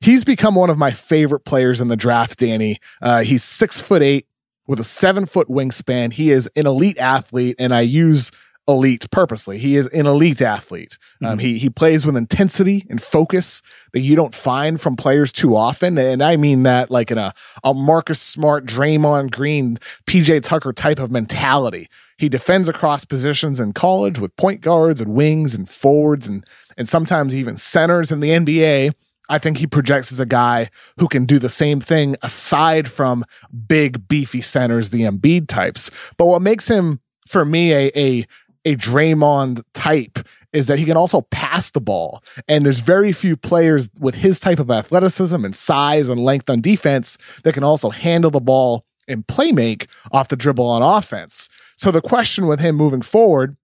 he's 0.00 0.22
become 0.22 0.54
one 0.54 0.70
of 0.70 0.78
my 0.78 0.92
favorite 0.92 1.40
players 1.40 1.80
in 1.80 1.88
the 1.88 1.96
draft. 1.96 2.38
Danny, 2.38 2.78
uh, 3.02 3.24
he's 3.24 3.42
six 3.42 3.80
foot 3.80 4.02
eight 4.02 4.26
with 4.70 4.78
a 4.78 4.84
seven 4.84 5.26
foot 5.26 5.48
wingspan. 5.48 6.12
He 6.12 6.30
is 6.30 6.48
an 6.54 6.64
elite 6.64 6.96
athlete, 6.96 7.56
and 7.58 7.74
I 7.74 7.80
use 7.80 8.30
elite 8.68 9.10
purposely. 9.10 9.58
He 9.58 9.74
is 9.74 9.88
an 9.88 10.06
elite 10.06 10.40
athlete. 10.40 10.96
Um, 11.24 11.30
mm-hmm. 11.30 11.38
He 11.40 11.58
he 11.58 11.68
plays 11.68 12.06
with 12.06 12.16
intensity 12.16 12.86
and 12.88 13.02
focus 13.02 13.62
that 13.94 14.02
you 14.02 14.14
don't 14.14 14.32
find 14.32 14.80
from 14.80 14.94
players 14.94 15.32
too 15.32 15.56
often, 15.56 15.98
and 15.98 16.22
I 16.22 16.36
mean 16.36 16.62
that 16.62 16.88
like 16.88 17.10
in 17.10 17.18
a 17.18 17.34
a 17.64 17.74
Marcus 17.74 18.20
Smart, 18.20 18.64
Draymond 18.64 19.32
Green, 19.32 19.76
PJ 20.06 20.44
Tucker 20.44 20.72
type 20.72 21.00
of 21.00 21.10
mentality. 21.10 21.88
He 22.16 22.28
defends 22.28 22.68
across 22.68 23.04
positions 23.04 23.58
in 23.58 23.72
college 23.72 24.20
with 24.20 24.36
point 24.36 24.60
guards 24.60 25.00
and 25.00 25.14
wings 25.14 25.52
and 25.52 25.68
forwards 25.68 26.28
and 26.28 26.46
and 26.76 26.88
sometimes 26.88 27.34
even 27.34 27.56
centers 27.56 28.12
in 28.12 28.20
the 28.20 28.30
NBA. 28.30 28.92
I 29.30 29.38
think 29.38 29.56
he 29.56 29.66
projects 29.66 30.12
as 30.12 30.20
a 30.20 30.26
guy 30.26 30.68
who 30.98 31.08
can 31.08 31.24
do 31.24 31.38
the 31.38 31.48
same 31.48 31.80
thing 31.80 32.16
aside 32.22 32.90
from 32.90 33.24
big 33.66 34.06
beefy 34.08 34.42
centers, 34.42 34.90
the 34.90 35.02
Embiid 35.02 35.46
types. 35.48 35.90
But 36.18 36.26
what 36.26 36.42
makes 36.42 36.68
him 36.68 37.00
for 37.26 37.44
me 37.44 37.72
a 37.72 37.90
a 37.96 38.26
a 38.66 38.76
Draymond 38.76 39.62
type 39.72 40.18
is 40.52 40.66
that 40.66 40.78
he 40.78 40.84
can 40.84 40.96
also 40.96 41.22
pass 41.30 41.70
the 41.70 41.80
ball. 41.80 42.22
And 42.48 42.66
there's 42.66 42.80
very 42.80 43.12
few 43.12 43.36
players 43.36 43.88
with 44.00 44.16
his 44.16 44.40
type 44.40 44.58
of 44.58 44.70
athleticism 44.70 45.44
and 45.44 45.54
size 45.54 46.08
and 46.08 46.22
length 46.22 46.50
on 46.50 46.60
defense 46.60 47.16
that 47.44 47.54
can 47.54 47.64
also 47.64 47.88
handle 47.88 48.32
the 48.32 48.40
ball 48.40 48.84
and 49.06 49.26
play 49.26 49.52
make 49.52 49.86
off 50.12 50.28
the 50.28 50.36
dribble 50.36 50.66
on 50.66 50.82
offense. 50.82 51.48
So 51.76 51.90
the 51.90 52.02
question 52.02 52.46
with 52.46 52.60
him 52.60 52.76
moving 52.76 53.00
forward 53.00 53.56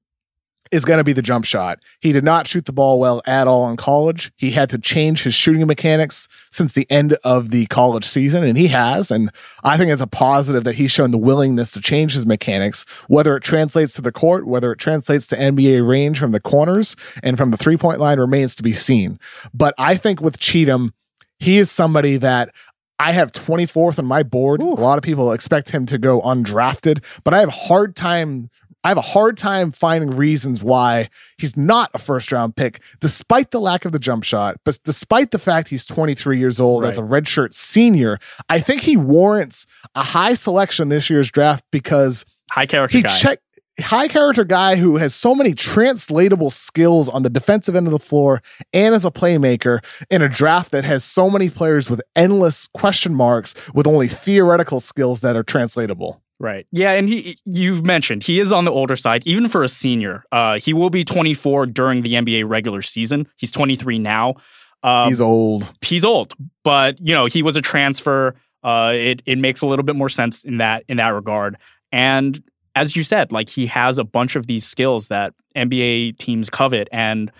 is 0.70 0.84
going 0.84 0.98
to 0.98 1.04
be 1.04 1.12
the 1.12 1.22
jump 1.22 1.44
shot. 1.44 1.78
He 2.00 2.12
did 2.12 2.24
not 2.24 2.46
shoot 2.46 2.66
the 2.66 2.72
ball 2.72 2.98
well 2.98 3.22
at 3.26 3.46
all 3.46 3.68
in 3.68 3.76
college. 3.76 4.32
He 4.36 4.50
had 4.50 4.70
to 4.70 4.78
change 4.78 5.22
his 5.22 5.34
shooting 5.34 5.66
mechanics 5.66 6.28
since 6.50 6.72
the 6.72 6.86
end 6.90 7.16
of 7.24 7.50
the 7.50 7.66
college 7.66 8.04
season, 8.04 8.44
and 8.44 8.56
he 8.56 8.68
has. 8.68 9.10
And 9.10 9.30
I 9.64 9.76
think 9.76 9.90
it's 9.90 10.02
a 10.02 10.06
positive 10.06 10.64
that 10.64 10.74
he's 10.74 10.90
shown 10.90 11.10
the 11.10 11.18
willingness 11.18 11.72
to 11.72 11.80
change 11.80 12.14
his 12.14 12.26
mechanics, 12.26 12.84
whether 13.08 13.36
it 13.36 13.42
translates 13.42 13.94
to 13.94 14.02
the 14.02 14.12
court, 14.12 14.46
whether 14.46 14.72
it 14.72 14.78
translates 14.78 15.26
to 15.28 15.36
NBA 15.36 15.86
range 15.86 16.18
from 16.18 16.32
the 16.32 16.40
corners 16.40 16.96
and 17.22 17.36
from 17.36 17.50
the 17.50 17.56
three 17.56 17.76
point 17.76 18.00
line 18.00 18.18
remains 18.18 18.54
to 18.56 18.62
be 18.62 18.72
seen. 18.72 19.18
But 19.54 19.74
I 19.78 19.96
think 19.96 20.20
with 20.20 20.38
Cheatham, 20.38 20.94
he 21.38 21.58
is 21.58 21.70
somebody 21.70 22.16
that 22.18 22.54
I 22.98 23.12
have 23.12 23.32
24th 23.32 23.98
on 23.98 24.06
my 24.06 24.22
board. 24.22 24.62
Ooh. 24.62 24.72
A 24.72 24.74
lot 24.74 24.98
of 24.98 25.04
people 25.04 25.32
expect 25.32 25.70
him 25.70 25.86
to 25.86 25.98
go 25.98 26.20
undrafted, 26.22 27.04
but 27.24 27.34
I 27.34 27.40
have 27.40 27.50
hard 27.50 27.94
time 27.94 28.48
I 28.86 28.90
have 28.90 28.98
a 28.98 29.00
hard 29.00 29.36
time 29.36 29.72
finding 29.72 30.10
reasons 30.10 30.62
why 30.62 31.10
he's 31.38 31.56
not 31.56 31.90
a 31.92 31.98
first 31.98 32.30
round 32.30 32.54
pick, 32.54 32.80
despite 33.00 33.50
the 33.50 33.58
lack 33.58 33.84
of 33.84 33.90
the 33.90 33.98
jump 33.98 34.22
shot, 34.22 34.60
but 34.64 34.78
despite 34.84 35.32
the 35.32 35.40
fact 35.40 35.66
he's 35.66 35.84
23 35.84 36.38
years 36.38 36.60
old 36.60 36.84
right. 36.84 36.90
as 36.90 36.96
a 36.96 37.02
redshirt 37.02 37.52
senior. 37.52 38.20
I 38.48 38.60
think 38.60 38.82
he 38.82 38.96
warrants 38.96 39.66
a 39.96 40.04
high 40.04 40.34
selection 40.34 40.88
this 40.88 41.10
year's 41.10 41.32
draft 41.32 41.64
because 41.72 42.24
high 42.52 42.66
character 42.66 42.98
he 42.98 43.02
guy. 43.02 43.18
Check, 43.18 43.40
high 43.80 44.06
character 44.06 44.44
guy 44.44 44.76
who 44.76 44.98
has 44.98 45.16
so 45.16 45.34
many 45.34 45.52
translatable 45.52 46.50
skills 46.50 47.08
on 47.08 47.24
the 47.24 47.30
defensive 47.30 47.74
end 47.74 47.88
of 47.88 47.92
the 47.92 47.98
floor 47.98 48.40
and 48.72 48.94
as 48.94 49.04
a 49.04 49.10
playmaker 49.10 49.84
in 50.10 50.22
a 50.22 50.28
draft 50.28 50.70
that 50.70 50.84
has 50.84 51.02
so 51.02 51.28
many 51.28 51.50
players 51.50 51.90
with 51.90 52.00
endless 52.14 52.68
question 52.68 53.16
marks 53.16 53.52
with 53.74 53.88
only 53.88 54.06
theoretical 54.06 54.78
skills 54.78 55.22
that 55.22 55.34
are 55.34 55.42
translatable. 55.42 56.22
Right. 56.38 56.66
Yeah, 56.70 56.92
and 56.92 57.08
he 57.08 57.38
you 57.46 57.80
mentioned 57.82 58.24
he 58.24 58.40
is 58.40 58.52
on 58.52 58.66
the 58.66 58.70
older 58.70 58.96
side, 58.96 59.26
even 59.26 59.48
for 59.48 59.62
a 59.62 59.68
senior. 59.68 60.22
Uh, 60.30 60.58
he 60.58 60.74
will 60.74 60.90
be 60.90 61.02
24 61.02 61.66
during 61.66 62.02
the 62.02 62.12
NBA 62.12 62.46
regular 62.46 62.82
season. 62.82 63.26
He's 63.36 63.50
23 63.50 63.98
now. 63.98 64.34
Um, 64.82 65.08
he's 65.08 65.20
old. 65.20 65.72
He's 65.80 66.04
old, 66.04 66.34
but 66.62 67.00
you 67.00 67.14
know 67.14 67.26
he 67.26 67.42
was 67.42 67.56
a 67.56 67.62
transfer. 67.62 68.34
Uh, 68.62 68.92
it 68.94 69.22
it 69.24 69.38
makes 69.38 69.62
a 69.62 69.66
little 69.66 69.84
bit 69.84 69.96
more 69.96 70.10
sense 70.10 70.44
in 70.44 70.58
that 70.58 70.84
in 70.88 70.98
that 70.98 71.08
regard. 71.08 71.56
And 71.90 72.42
as 72.74 72.94
you 72.94 73.02
said, 73.02 73.32
like 73.32 73.48
he 73.48 73.66
has 73.66 73.98
a 73.98 74.04
bunch 74.04 74.36
of 74.36 74.46
these 74.46 74.66
skills 74.66 75.08
that 75.08 75.32
NBA 75.54 76.18
teams 76.18 76.50
covet, 76.50 76.88
and 76.92 77.32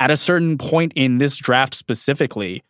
at 0.00 0.10
a 0.10 0.16
certain 0.16 0.58
point 0.58 0.92
in 0.94 1.16
this 1.16 1.38
draft 1.38 1.72
specifically, 1.72 2.62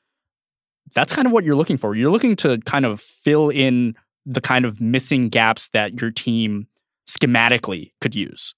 that's 0.95 1.13
kind 1.13 1.27
of 1.27 1.33
what 1.33 1.45
you're 1.45 1.57
looking 1.57 1.77
for. 1.77 1.97
You're 1.97 2.13
looking 2.13 2.37
to 2.37 2.59
kind 2.61 2.85
of 2.85 3.01
fill 3.01 3.49
in 3.49 3.97
the 4.27 4.41
kind 4.41 4.65
of 4.65 4.81
missing 4.81 5.29
gaps 5.29 5.69
that 5.69 6.01
your 6.01 6.11
team 6.11 6.67
schematically 7.09 7.93
could 8.01 8.15
use. 8.15 8.55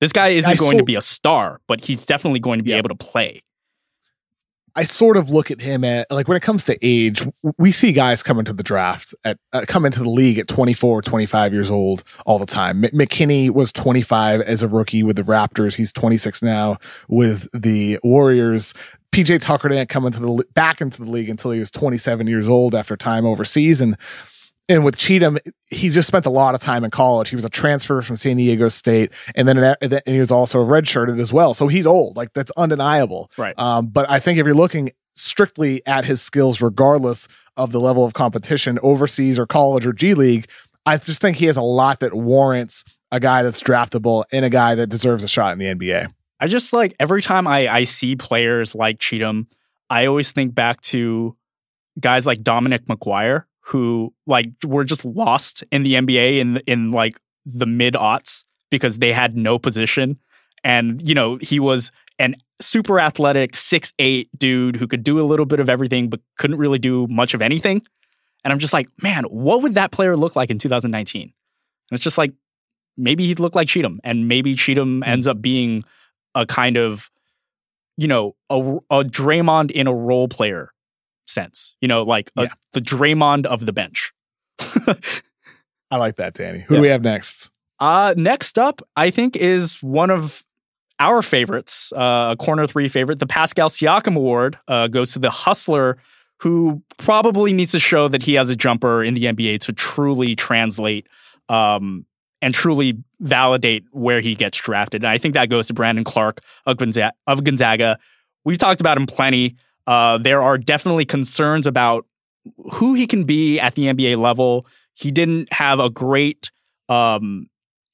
This 0.00 0.12
guy 0.12 0.28
isn't 0.28 0.50
I 0.50 0.56
going 0.56 0.72
so, 0.72 0.78
to 0.78 0.84
be 0.84 0.94
a 0.94 1.00
star, 1.00 1.60
but 1.66 1.84
he's 1.84 2.04
definitely 2.04 2.40
going 2.40 2.58
to 2.58 2.62
be 2.62 2.70
yeah. 2.70 2.78
able 2.78 2.90
to 2.90 2.96
play. 2.96 3.42
I 4.78 4.84
sort 4.84 5.16
of 5.16 5.30
look 5.30 5.50
at 5.50 5.58
him 5.58 5.84
at 5.84 6.06
like 6.10 6.28
when 6.28 6.36
it 6.36 6.42
comes 6.42 6.66
to 6.66 6.78
age, 6.82 7.26
we 7.56 7.72
see 7.72 7.92
guys 7.92 8.22
come 8.22 8.38
into 8.38 8.52
the 8.52 8.62
draft 8.62 9.14
at 9.24 9.38
uh, 9.54 9.64
come 9.66 9.86
into 9.86 10.00
the 10.00 10.10
league 10.10 10.38
at 10.38 10.48
24, 10.48 11.00
25 11.00 11.52
years 11.54 11.70
old 11.70 12.04
all 12.26 12.38
the 12.38 12.44
time. 12.44 12.84
M- 12.84 12.90
McKinnie 12.90 13.50
was 13.50 13.72
25 13.72 14.42
as 14.42 14.62
a 14.62 14.68
rookie 14.68 15.02
with 15.02 15.16
the 15.16 15.22
Raptors. 15.22 15.74
He's 15.74 15.94
26 15.94 16.42
now 16.42 16.76
with 17.08 17.48
the 17.54 17.98
Warriors. 18.04 18.74
PJ 19.12 19.40
Tucker 19.40 19.70
didn't 19.70 19.88
come 19.88 20.04
into 20.04 20.20
the 20.20 20.44
back 20.52 20.82
into 20.82 21.02
the 21.02 21.10
league 21.10 21.30
until 21.30 21.52
he 21.52 21.58
was 21.58 21.70
27 21.70 22.26
years 22.26 22.46
old 22.46 22.74
after 22.74 22.98
time 22.98 23.24
overseas 23.24 23.80
and 23.80 23.96
and 24.68 24.84
with 24.84 24.96
Cheatham, 24.96 25.38
he 25.68 25.90
just 25.90 26.08
spent 26.08 26.26
a 26.26 26.30
lot 26.30 26.54
of 26.54 26.60
time 26.60 26.84
in 26.84 26.90
college. 26.90 27.28
He 27.28 27.36
was 27.36 27.44
a 27.44 27.50
transfer 27.50 28.02
from 28.02 28.16
San 28.16 28.36
Diego 28.36 28.68
State, 28.68 29.12
and 29.34 29.46
then 29.46 29.58
and 29.58 30.02
he 30.06 30.18
was 30.18 30.30
also 30.30 30.64
redshirted 30.64 31.20
as 31.20 31.32
well. 31.32 31.54
So 31.54 31.68
he's 31.68 31.86
old, 31.86 32.16
like 32.16 32.32
that's 32.32 32.50
undeniable. 32.56 33.30
Right. 33.36 33.56
Um, 33.58 33.86
but 33.86 34.10
I 34.10 34.18
think 34.18 34.38
if 34.38 34.46
you're 34.46 34.54
looking 34.54 34.90
strictly 35.14 35.86
at 35.86 36.04
his 36.04 36.20
skills, 36.20 36.60
regardless 36.60 37.28
of 37.56 37.72
the 37.72 37.80
level 37.80 38.04
of 38.04 38.14
competition, 38.14 38.78
overseas 38.82 39.38
or 39.38 39.46
college 39.46 39.86
or 39.86 39.92
G 39.92 40.14
League, 40.14 40.48
I 40.84 40.96
just 40.98 41.20
think 41.20 41.36
he 41.36 41.46
has 41.46 41.56
a 41.56 41.62
lot 41.62 42.00
that 42.00 42.14
warrants 42.14 42.84
a 43.12 43.20
guy 43.20 43.42
that's 43.42 43.62
draftable 43.62 44.24
and 44.32 44.44
a 44.44 44.50
guy 44.50 44.74
that 44.74 44.88
deserves 44.88 45.24
a 45.24 45.28
shot 45.28 45.52
in 45.52 45.58
the 45.58 45.66
NBA. 45.66 46.12
I 46.38 46.46
just 46.48 46.72
like 46.72 46.94
every 46.98 47.22
time 47.22 47.46
I, 47.46 47.68
I 47.68 47.84
see 47.84 48.16
players 48.16 48.74
like 48.74 48.98
Cheatham, 48.98 49.46
I 49.88 50.06
always 50.06 50.32
think 50.32 50.54
back 50.54 50.80
to 50.82 51.36
guys 51.98 52.26
like 52.26 52.42
Dominic 52.42 52.86
McGuire 52.86 53.44
who 53.66 54.14
like 54.26 54.46
were 54.64 54.84
just 54.84 55.04
lost 55.04 55.64
in 55.72 55.82
the 55.82 55.94
NBA 55.94 56.38
in 56.38 56.56
in 56.66 56.90
like 56.92 57.20
the 57.44 57.66
mid 57.66 57.94
aughts 57.94 58.44
because 58.70 58.98
they 58.98 59.12
had 59.12 59.36
no 59.36 59.58
position. 59.58 60.18
And, 60.64 61.06
you 61.06 61.14
know, 61.14 61.36
he 61.36 61.60
was 61.60 61.90
an 62.18 62.36
super 62.60 62.98
athletic, 62.98 63.54
six 63.54 63.92
eight 63.98 64.28
dude 64.36 64.76
who 64.76 64.86
could 64.86 65.02
do 65.02 65.20
a 65.20 65.22
little 65.22 65.46
bit 65.46 65.60
of 65.60 65.68
everything, 65.68 66.08
but 66.08 66.20
couldn't 66.38 66.58
really 66.58 66.78
do 66.78 67.06
much 67.08 67.34
of 67.34 67.42
anything. 67.42 67.82
And 68.44 68.52
I'm 68.52 68.58
just 68.58 68.72
like, 68.72 68.88
man, 69.02 69.24
what 69.24 69.62
would 69.62 69.74
that 69.74 69.90
player 69.90 70.16
look 70.16 70.36
like 70.36 70.50
in 70.50 70.58
2019? 70.58 71.22
And 71.22 71.32
it's 71.90 72.04
just 72.04 72.18
like, 72.18 72.32
maybe 72.96 73.26
he'd 73.26 73.40
look 73.40 73.54
like 73.54 73.68
Cheatham, 73.68 74.00
and 74.04 74.28
maybe 74.28 74.54
Cheatham 74.54 74.98
hmm. 74.98 75.08
ends 75.08 75.26
up 75.26 75.42
being 75.42 75.84
a 76.34 76.46
kind 76.46 76.76
of, 76.76 77.10
you 77.96 78.08
know, 78.08 78.36
a, 78.50 78.58
a 78.90 79.04
Draymond 79.04 79.70
in 79.70 79.86
a 79.86 79.94
role 79.94 80.28
player 80.28 80.70
sense. 81.26 81.76
You 81.80 81.88
know, 81.88 82.02
like 82.02 82.30
a, 82.36 82.44
yeah. 82.44 82.48
The 82.76 82.82
Draymond 82.82 83.46
of 83.46 83.64
the 83.64 83.72
bench. 83.72 84.12
I 85.90 85.96
like 85.96 86.16
that, 86.16 86.34
Danny. 86.34 86.60
Who 86.68 86.74
yeah. 86.74 86.78
do 86.78 86.82
we 86.82 86.88
have 86.88 87.00
next? 87.00 87.50
Uh, 87.80 88.12
next 88.18 88.58
up, 88.58 88.82
I 88.94 89.08
think, 89.08 89.34
is 89.34 89.82
one 89.82 90.10
of 90.10 90.44
our 91.00 91.22
favorites, 91.22 91.90
uh, 91.94 92.28
a 92.32 92.36
corner 92.36 92.66
three 92.66 92.88
favorite. 92.88 93.18
The 93.18 93.26
Pascal 93.26 93.70
Siakam 93.70 94.14
Award 94.14 94.58
uh, 94.68 94.88
goes 94.88 95.14
to 95.14 95.18
the 95.18 95.30
hustler 95.30 95.96
who 96.40 96.82
probably 96.98 97.54
needs 97.54 97.72
to 97.72 97.80
show 97.80 98.08
that 98.08 98.22
he 98.22 98.34
has 98.34 98.50
a 98.50 98.56
jumper 98.56 99.02
in 99.02 99.14
the 99.14 99.24
NBA 99.24 99.60
to 99.60 99.72
truly 99.72 100.34
translate 100.34 101.06
um, 101.48 102.04
and 102.42 102.52
truly 102.52 103.02
validate 103.20 103.86
where 103.90 104.20
he 104.20 104.34
gets 104.34 104.58
drafted. 104.58 105.02
And 105.02 105.08
I 105.08 105.16
think 105.16 105.32
that 105.32 105.48
goes 105.48 105.68
to 105.68 105.72
Brandon 105.72 106.04
Clarke 106.04 106.42
of 106.66 106.76
Gonzaga. 106.76 107.14
Of 107.26 107.42
Gonzaga. 107.42 107.98
We've 108.44 108.58
talked 108.58 108.82
about 108.82 108.98
him 108.98 109.06
plenty. 109.06 109.56
Uh, 109.86 110.18
there 110.18 110.42
are 110.42 110.58
definitely 110.58 111.06
concerns 111.06 111.66
about 111.66 112.04
who 112.72 112.94
he 112.94 113.06
can 113.06 113.24
be 113.24 113.58
at 113.58 113.74
the 113.74 113.84
NBA 113.84 114.18
level. 114.18 114.66
He 114.94 115.10
didn't 115.10 115.52
have 115.52 115.78
a 115.78 115.90
great 115.90 116.50
um, 116.88 117.48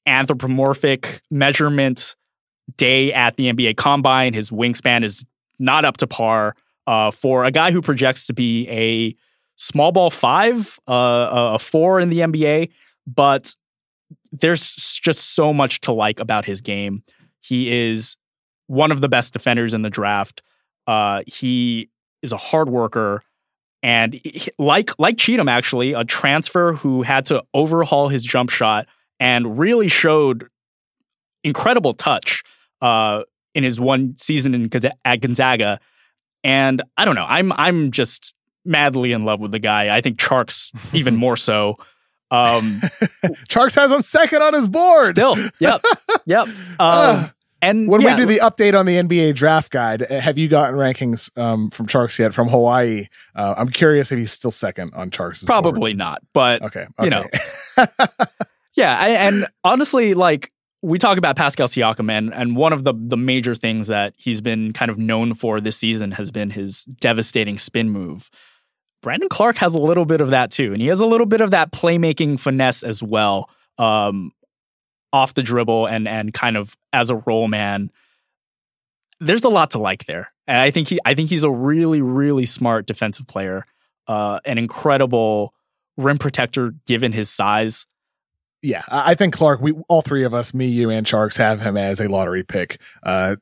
anthropomorphic 0.05 1.21
measurement 1.29 2.15
day 2.77 3.11
at 3.13 3.35
the 3.35 3.51
NBA 3.51 3.77
Combine. 3.77 4.33
His 4.33 4.51
wingspan 4.51 5.03
is 5.03 5.23
not 5.59 5.85
up 5.85 5.97
to 5.97 6.07
par 6.07 6.55
uh, 6.87 7.11
for 7.11 7.45
a 7.45 7.51
guy 7.51 7.71
who 7.71 7.81
projects 7.81 8.27
to 8.27 8.33
be 8.33 8.67
a 8.69 9.15
small 9.55 9.91
ball 9.91 10.09
five, 10.09 10.79
uh, 10.87 11.53
a 11.53 11.59
four 11.59 11.99
in 11.99 12.09
the 12.09 12.19
NBA. 12.19 12.69
But 13.05 13.55
there's 14.31 14.99
just 15.01 15.35
so 15.35 15.53
much 15.53 15.81
to 15.81 15.93
like 15.93 16.19
about 16.19 16.45
his 16.45 16.61
game. 16.61 17.03
He 17.41 17.89
is 17.89 18.17
one 18.67 18.91
of 18.91 19.01
the 19.01 19.09
best 19.09 19.33
defenders 19.33 19.73
in 19.73 19.81
the 19.81 19.89
draft. 19.89 20.41
Uh, 20.87 21.23
he 21.27 21.89
is 22.21 22.31
a 22.31 22.37
hard 22.37 22.69
worker. 22.69 23.21
And 23.83 24.19
like 24.57 24.97
like 24.97 25.17
Cheatham, 25.17 25.49
actually, 25.49 25.91
a 25.91 26.05
transfer 26.05 26.73
who 26.73 27.01
had 27.01 27.25
to 27.25 27.43
overhaul 27.53 28.07
his 28.07 28.23
jump 28.23 28.49
shot 28.49 28.87
and 29.19 29.59
really 29.59 29.89
showed 29.89 30.47
incredible 31.43 31.93
touch 31.93 32.43
uh, 32.81 33.23
in 33.53 33.65
his 33.65 33.81
one 33.81 34.15
season 34.17 34.55
in, 34.55 34.69
at 35.03 35.19
Gonzaga. 35.21 35.81
And 36.45 36.81
I 36.97 37.03
don't 37.03 37.15
know, 37.15 37.25
I'm 37.27 37.51
I'm 37.53 37.91
just 37.91 38.33
madly 38.65 39.11
in 39.11 39.25
love 39.25 39.41
with 39.41 39.51
the 39.51 39.59
guy. 39.59 39.95
I 39.95 39.99
think 39.99 40.17
Tjarks 40.17 40.71
even 40.93 41.17
more 41.17 41.35
so. 41.35 41.77
Um, 42.31 42.79
Tjarks 43.49 43.75
has 43.75 43.91
him 43.91 44.01
second 44.01 44.41
on 44.41 44.53
his 44.53 44.67
board. 44.67 45.07
Still, 45.15 45.37
yep, 45.59 45.81
yep. 46.25 46.47
Um, 46.79 47.31
and 47.63 47.87
when 47.87 48.01
yeah, 48.01 48.15
we 48.15 48.21
do 48.21 48.25
the 48.25 48.39
update 48.39 48.77
on 48.77 48.85
the 48.85 48.97
NBA 48.97 49.35
draft 49.35 49.71
guide, 49.71 50.03
uh, 50.03 50.19
have 50.19 50.37
you 50.37 50.49
gotten 50.49 50.75
rankings 50.75 51.35
um, 51.37 51.69
from 51.69 51.87
Tjarks 51.87 52.19
yet 52.19 52.33
from 52.33 52.49
Hawaii? 52.49 53.07
Uh, 53.35 53.53
I'm 53.57 53.69
curious 53.69 54.11
if 54.11 54.19
he's 54.19 54.33
still 54.33 54.51
second 54.51 54.93
on 54.93 55.09
Tjarks. 55.09 55.45
Probably 55.45 55.91
board. 55.91 55.97
not, 55.97 56.21
but 56.33 56.61
okay, 56.61 56.87
okay. 56.99 57.05
you 57.05 57.09
know, 57.09 57.25
yeah. 58.75 58.97
I, 58.99 59.09
and 59.11 59.47
honestly, 59.63 60.13
like 60.13 60.51
we 60.81 60.99
talk 60.99 61.17
about 61.17 61.37
Pascal 61.37 61.67
Siakam, 61.67 62.11
and, 62.11 62.33
and 62.33 62.57
one 62.57 62.73
of 62.73 62.83
the 62.83 62.93
the 62.95 63.17
major 63.17 63.55
things 63.55 63.87
that 63.87 64.13
he's 64.17 64.41
been 64.41 64.73
kind 64.73 64.91
of 64.91 64.97
known 64.97 65.33
for 65.33 65.61
this 65.61 65.77
season 65.77 66.11
has 66.11 66.31
been 66.31 66.49
his 66.49 66.83
devastating 66.83 67.57
spin 67.57 67.89
move. 67.89 68.29
Brandon 69.01 69.29
Clarke 69.29 69.57
has 69.57 69.73
a 69.73 69.79
little 69.79 70.05
bit 70.05 70.19
of 70.19 70.31
that 70.31 70.51
too, 70.51 70.73
and 70.73 70.81
he 70.81 70.87
has 70.87 70.99
a 70.99 71.05
little 71.05 71.25
bit 71.25 71.39
of 71.39 71.51
that 71.51 71.71
playmaking 71.71 72.39
finesse 72.39 72.83
as 72.83 73.01
well. 73.01 73.49
Um, 73.77 74.31
off 75.13 75.35
the 75.35 75.43
dribble 75.43 75.85
and 75.85 76.07
and 76.07 76.33
kind 76.33 76.57
of 76.57 76.75
as 76.91 77.09
a 77.09 77.15
role 77.15 77.47
man. 77.47 77.91
There's 79.19 79.45
a 79.45 79.49
lot 79.49 79.71
to 79.71 79.77
like 79.77 80.05
there. 80.05 80.33
And 80.47 80.57
I 80.57 80.71
think 80.71 80.89
he 80.89 80.99
I 81.05 81.13
think 81.13 81.29
he's 81.29 81.45
a 81.45 81.51
really, 81.51 82.01
really 82.01 82.45
smart 82.45 82.85
defensive 82.85 83.27
player. 83.27 83.65
Uh, 84.07 84.39
an 84.43 84.57
incredible 84.57 85.53
rim 85.95 86.17
protector 86.17 86.73
given 86.85 87.13
his 87.13 87.29
size. 87.29 87.87
Yeah, 88.61 88.83
I 88.87 89.15
think 89.15 89.33
Clarke. 89.33 89.61
we 89.61 89.73
all 89.89 90.01
three 90.01 90.23
of 90.23 90.33
us, 90.33 90.53
me, 90.53 90.67
you, 90.67 90.89
and 90.89 91.05
Tjarks, 91.05 91.37
have 91.37 91.59
him 91.59 91.75
as 91.75 91.99
a 91.99 92.07
lottery 92.07 92.43
pick. 92.43 92.79
Uh, 93.03 93.35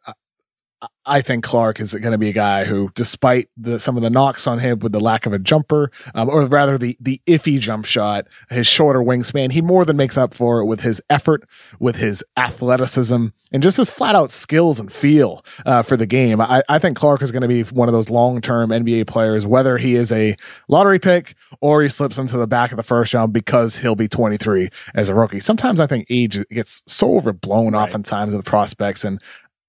I 1.06 1.22
think 1.22 1.44
Clarke 1.44 1.80
is 1.80 1.94
going 1.94 2.12
to 2.12 2.18
be 2.18 2.30
a 2.30 2.34
guy 2.34 2.64
who, 2.64 2.92
despite 2.96 3.50
the, 3.58 3.80
some 3.80 3.98
of 3.98 4.04
the 4.04 4.10
knocks 4.10 4.48
on 4.48 4.60
him 4.60 4.80
with 4.80 4.92
the 4.92 5.00
lack 5.00 5.26
of 5.26 5.34
a 5.34 5.40
jumper, 5.40 5.92
um, 6.16 6.30
or 6.30 6.46
rather 6.46 6.78
the 6.78 6.98
the 7.00 7.22
iffy 7.28 7.60
jump 7.60 7.86
shot, 7.86 8.28
his 8.50 8.68
shorter 8.68 9.00
wingspan, 9.00 9.52
he 9.52 9.62
more 9.62 9.86
than 9.86 9.98
makes 9.98 10.18
up 10.18 10.34
for 10.34 10.60
it 10.60 10.66
with 10.66 10.82
his 10.82 11.02
effort, 11.10 11.48
with 11.80 11.96
his 11.96 12.24
athleticism, 12.38 13.28
and 13.52 13.64
just 13.64 13.78
his 13.78 13.90
flat 13.90 14.16
out 14.16 14.32
skills 14.32 14.80
and 14.80 14.92
feel 14.92 15.44
uh, 15.66 15.82
for 15.82 15.98
the 15.98 16.06
game. 16.06 16.40
I, 16.40 16.64
I 16.70 16.80
think 16.80 16.98
Clarke 16.98 17.22
is 17.22 17.32
going 17.32 17.42
to 17.42 17.48
be 17.48 17.64
one 17.64 17.88
of 17.88 17.94
those 17.94 18.10
long 18.10 18.42
term 18.42 18.70
NBA 18.70 19.08
players, 19.08 19.46
whether 19.46 19.78
he 19.78 19.96
is 19.96 20.12
a 20.12 20.36
lottery 20.68 21.00
pick 21.00 21.36
or 21.62 21.82
he 21.82 21.90
slips 21.90 22.18
into 22.18 22.38
the 22.38 22.48
back 22.48 22.72
of 22.72 22.78
the 22.78 22.84
first 22.84 23.14
round 23.14 23.34
because 23.34 23.78
he'll 23.78 23.96
be 23.96 24.08
23 24.08 24.70
as 24.96 25.10
a 25.10 25.16
rookie. 25.16 25.40
Sometimes 25.40 25.80
I 25.80 25.88
think 25.88 26.08
age 26.10 26.44
gets 26.50 26.82
so 26.88 27.16
overblown 27.16 27.74
right. 27.74 27.84
oftentimes 27.84 28.34
of 28.34 28.44
the 28.44 28.50
prospects, 28.50 29.04
and 29.04 29.22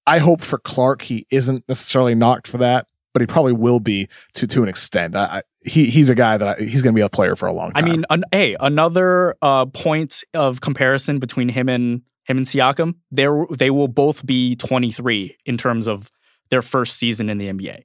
I 0.05 0.19
hope 0.19 0.41
for 0.41 0.57
Clarke 0.57 1.01
he 1.01 1.25
isn't 1.29 1.67
necessarily 1.67 2.15
knocked 2.15 2.47
for 2.47 2.57
that, 2.57 2.87
but 3.13 3.21
he 3.21 3.25
probably 3.25 3.53
will 3.53 3.79
be 3.79 4.09
to 4.33 4.47
to 4.47 4.63
an 4.63 4.69
extent. 4.69 5.15
I, 5.15 5.43
he 5.65 5.89
he's 5.89 6.09
a 6.09 6.15
guy 6.15 6.37
that 6.37 6.47
I, 6.47 6.61
he's 6.61 6.81
going 6.81 6.93
to 6.93 6.97
be 6.97 7.01
a 7.01 7.09
player 7.09 7.35
for 7.35 7.47
a 7.47 7.53
long 7.53 7.71
time. 7.71 7.85
I 7.85 7.87
mean, 7.87 8.05
an, 8.09 8.23
hey, 8.31 8.55
another 8.59 9.35
uh, 9.41 9.65
point 9.67 10.23
of 10.33 10.61
comparison 10.61 11.19
between 11.19 11.49
him 11.49 11.69
and 11.69 12.01
him 12.25 12.37
and 12.37 12.45
Siakam, 12.45 12.95
they 13.11 13.27
they 13.51 13.69
will 13.69 13.87
both 13.87 14.25
be 14.25 14.55
23 14.55 15.37
in 15.45 15.57
terms 15.57 15.87
of 15.87 16.11
their 16.49 16.61
first 16.61 16.97
season 16.97 17.29
in 17.29 17.37
the 17.37 17.47
NBA. 17.47 17.83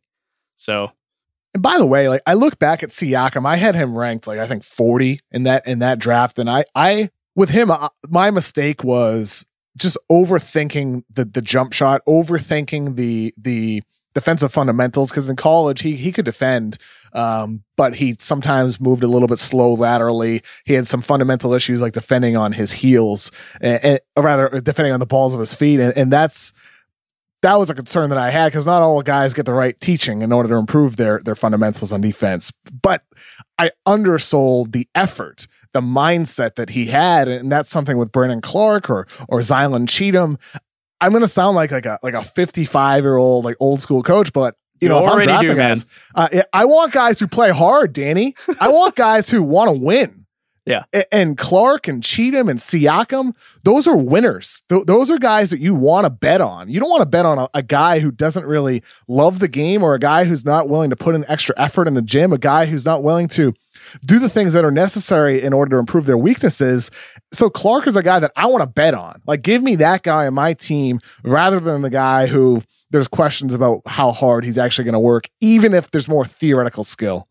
So, 0.56 0.92
and 1.54 1.62
by 1.62 1.78
the 1.78 1.86
way, 1.86 2.08
like 2.08 2.22
I 2.26 2.34
look 2.34 2.58
back 2.58 2.82
at 2.82 2.90
Siakam, 2.90 3.46
I 3.46 3.56
had 3.56 3.74
him 3.74 3.96
ranked 3.96 4.26
like 4.26 4.38
I 4.38 4.48
think 4.48 4.64
40 4.64 5.20
in 5.30 5.44
that 5.44 5.66
in 5.66 5.80
that 5.80 5.98
draft, 5.98 6.38
and 6.38 6.50
I 6.50 6.64
I 6.74 7.10
with 7.34 7.50
him, 7.50 7.70
uh, 7.70 7.88
my 8.08 8.32
mistake 8.32 8.82
was 8.82 9.46
just 9.78 9.96
overthinking 10.10 11.04
the 11.10 11.24
the 11.24 11.42
jump 11.42 11.72
shot, 11.72 12.02
overthinking 12.06 12.96
the 12.96 13.34
the 13.36 13.82
defensive 14.14 14.52
fundamentals 14.52 15.10
because 15.10 15.28
in 15.28 15.36
college 15.36 15.80
he 15.80 15.94
he 15.94 16.10
could 16.10 16.24
defend 16.24 16.76
um, 17.12 17.62
but 17.76 17.94
he 17.94 18.16
sometimes 18.18 18.80
moved 18.80 19.04
a 19.04 19.06
little 19.06 19.28
bit 19.28 19.38
slow 19.38 19.74
laterally 19.74 20.42
he 20.64 20.74
had 20.74 20.86
some 20.88 21.00
fundamental 21.00 21.54
issues 21.54 21.80
like 21.80 21.92
defending 21.92 22.36
on 22.36 22.50
his 22.50 22.72
heels 22.72 23.30
and, 23.60 23.84
and 23.84 24.00
or 24.16 24.24
rather 24.24 24.52
uh, 24.56 24.60
defending 24.60 24.92
on 24.92 24.98
the 24.98 25.06
balls 25.06 25.34
of 25.34 25.40
his 25.40 25.54
feet 25.54 25.78
and, 25.78 25.96
and 25.96 26.12
that's 26.12 26.52
that 27.42 27.54
was 27.56 27.70
a 27.70 27.74
concern 27.74 28.10
that 28.10 28.18
I 28.18 28.30
had 28.30 28.48
because 28.48 28.66
not 28.66 28.82
all 28.82 29.02
guys 29.02 29.34
get 29.34 29.46
the 29.46 29.54
right 29.54 29.78
teaching 29.80 30.22
in 30.22 30.32
order 30.32 30.48
to 30.48 30.56
improve 30.56 30.96
their 30.96 31.20
their 31.20 31.36
fundamentals 31.36 31.92
on 31.92 32.00
defense. 32.00 32.52
But 32.82 33.04
I 33.58 33.70
undersold 33.86 34.72
the 34.72 34.88
effort 34.94 35.46
the 35.72 35.80
mindset 35.80 36.54
that 36.56 36.70
he 36.70 36.86
had, 36.86 37.28
and 37.28 37.50
that's 37.50 37.70
something 37.70 37.96
with 37.96 38.12
Brandon 38.12 38.40
Clarke 38.40 38.90
or 38.90 39.06
or 39.28 39.40
Zylan 39.40 39.88
Cheatham. 39.88 40.38
I'm 41.00 41.12
gonna 41.12 41.28
sound 41.28 41.56
like 41.56 41.70
like 41.70 41.86
a 41.86 41.98
like 42.02 42.14
a 42.14 42.24
55 42.24 43.04
year 43.04 43.16
old 43.16 43.44
like 43.44 43.56
old 43.60 43.80
school 43.80 44.02
coach, 44.02 44.32
but 44.32 44.56
you, 44.80 44.86
you 44.86 44.88
know, 44.88 44.98
already 44.98 45.36
do, 45.46 45.54
guys, 45.54 45.86
man. 46.16 46.30
Uh, 46.32 46.42
I 46.52 46.64
want 46.64 46.92
guys 46.92 47.18
who 47.18 47.26
play 47.26 47.50
hard, 47.50 47.92
Danny. 47.92 48.34
I 48.60 48.68
want 48.68 48.94
guys 48.94 49.28
who 49.28 49.42
want 49.42 49.68
to 49.68 49.72
win. 49.72 50.17
Yeah. 50.68 50.84
And 51.10 51.38
Clarke 51.38 51.88
and 51.88 52.02
Cheatham 52.02 52.46
and 52.50 52.58
Siakam, 52.58 53.34
those 53.62 53.88
are 53.88 53.96
winners. 53.96 54.62
Th- 54.68 54.84
those 54.84 55.10
are 55.10 55.16
guys 55.18 55.48
that 55.48 55.60
you 55.60 55.74
want 55.74 56.04
to 56.04 56.10
bet 56.10 56.42
on. 56.42 56.68
You 56.68 56.78
don't 56.78 56.90
want 56.90 57.00
to 57.00 57.06
bet 57.06 57.24
on 57.24 57.38
a, 57.38 57.48
a, 57.54 57.62
guy 57.62 58.00
who 58.00 58.10
doesn't 58.10 58.44
really 58.44 58.82
love 59.08 59.38
the 59.38 59.48
game 59.48 59.82
or 59.82 59.94
a 59.94 59.98
guy 59.98 60.24
who's 60.24 60.44
not 60.44 60.68
willing 60.68 60.90
to 60.90 60.96
put 60.96 61.14
in 61.14 61.24
extra 61.26 61.54
effort 61.56 61.88
in 61.88 61.94
the 61.94 62.02
gym, 62.02 62.34
a 62.34 62.38
guy 62.38 62.66
who's 62.66 62.84
not 62.84 63.02
willing 63.02 63.28
to 63.28 63.54
do 64.04 64.18
the 64.18 64.28
things 64.28 64.52
that 64.52 64.62
are 64.62 64.70
necessary 64.70 65.42
in 65.42 65.54
order 65.54 65.76
to 65.76 65.80
improve 65.80 66.04
their 66.04 66.18
weaknesses. 66.18 66.90
So 67.32 67.48
Clarke 67.48 67.86
is 67.86 67.96
a 67.96 68.02
guy 68.02 68.20
that 68.20 68.32
I 68.36 68.44
want 68.44 68.60
to 68.60 68.66
bet 68.66 68.92
on. 68.92 69.22
Like, 69.26 69.40
give 69.40 69.62
me 69.62 69.74
that 69.76 70.02
guy 70.02 70.26
on 70.26 70.34
my 70.34 70.52
team 70.52 71.00
rather 71.24 71.60
than 71.60 71.80
the 71.80 71.90
guy 71.90 72.26
who 72.26 72.62
there's 72.90 73.08
questions 73.08 73.54
about 73.54 73.80
how 73.86 74.12
hard 74.12 74.44
he's 74.44 74.58
actually 74.58 74.84
going 74.84 74.92
to 74.92 74.98
work, 74.98 75.30
even 75.40 75.72
if 75.72 75.90
there's 75.90 76.08
more 76.08 76.26
theoretical 76.26 76.84
skill. 76.84 77.26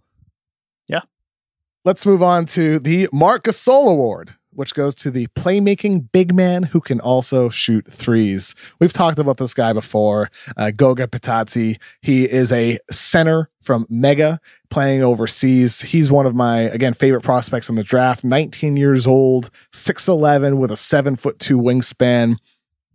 Let's 1.88 2.06
move 2.06 2.22
on 2.22 2.46
to 2.48 2.80
the 2.80 3.08
Marc 3.14 3.46
Gasol 3.46 3.88
Award 3.90 4.36
which 4.52 4.74
goes 4.74 4.96
to 4.96 5.12
the 5.12 5.28
playmaking 5.28 6.12
big 6.12 6.34
man 6.34 6.64
who 6.64 6.82
can 6.82 7.00
also 7.00 7.48
shoot 7.48 7.86
threes. 7.90 8.56
We've 8.80 8.92
talked 8.92 9.20
about 9.20 9.38
this 9.38 9.54
guy 9.54 9.72
before, 9.72 10.32
uh, 10.58 10.72
Goga 10.72 11.06
Bitadze. 11.06 11.78
He 12.02 12.26
is 12.26 12.52
a 12.52 12.80
center 12.90 13.52
from 13.62 13.86
Mega 13.88 14.40
playing 14.72 15.04
overseas. 15.04 15.80
He's 15.80 16.10
one 16.10 16.26
of 16.26 16.34
my, 16.34 16.62
again, 16.62 16.96
favorite 16.96 17.22
prospects 17.22 17.70
in 17.70 17.76
the 17.76 17.84
draft. 17.84 18.24
19 18.24 18.78
years 18.78 19.06
old, 19.06 19.52
6'11 19.74 20.58
with 20.58 20.72
a 20.72 20.78
seven 20.78 21.16
foot 21.16 21.38
two 21.38 21.60
wingspan 21.60 22.38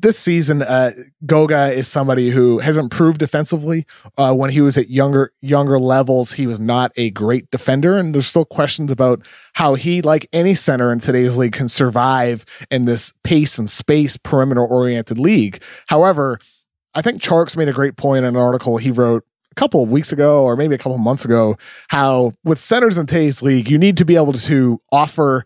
this 0.03 0.19
season, 0.19 0.63
uh, 0.63 0.91
Goga 1.25 1.73
is 1.73 1.89
somebody 1.89 2.31
who 2.31 2.59
has 2.59 2.77
improved 2.77 3.19
defensively. 3.19 3.87
Uh, 4.19 4.35
when 4.35 4.51
he 4.51 4.61
was 4.61 4.77
at 4.77 4.91
younger 4.91 5.33
younger 5.41 5.79
levels, 5.79 6.33
he 6.33 6.47
was 6.47 6.61
not 6.61 6.93
a 6.97 7.11
great 7.11 7.51
defender, 7.51 7.97
and 7.97 8.15
there's 8.15 8.27
still 8.27 8.45
questions 8.45 8.93
about 8.93 9.25
how 9.55 9.75
he, 9.75 10.03
like 10.03 10.29
any 10.33 10.55
center 10.55 10.93
in 10.93 10.99
today's 10.99 11.37
league, 11.37 11.53
can 11.53 11.69
survive 11.69 12.45
in 12.71 12.85
this 12.85 13.13
pace 13.25 13.59
and 13.59 13.71
space 13.71 14.17
perimeter 14.17 14.65
oriented 14.65 15.19
league. 15.19 15.63
However, 15.87 16.39
I 16.95 17.03
think 17.03 17.23
Tjarks 17.23 17.57
made 17.57 17.69
a 17.69 17.73
great 17.73 17.97
point 17.97 18.25
in 18.25 18.25
an 18.25 18.37
article 18.37 18.77
he 18.77 18.91
wrote 18.91 19.25
a 19.51 19.55
couple 19.55 19.83
of 19.83 19.91
weeks 19.91 20.13
ago 20.13 20.43
or 20.43 20.57
maybe 20.57 20.75
a 20.75 20.79
couple 20.79 20.95
of 20.95 21.01
months 21.01 21.25
ago 21.25 21.57
how 21.89 22.33
with 22.43 22.59
centers 22.59 22.99
in 22.99 23.07
today's 23.07 23.43
league, 23.43 23.71
you 23.71 23.79
need 23.79 23.97
to 23.99 24.05
be 24.05 24.17
able 24.17 24.33
to 24.33 24.81
offer 24.91 25.45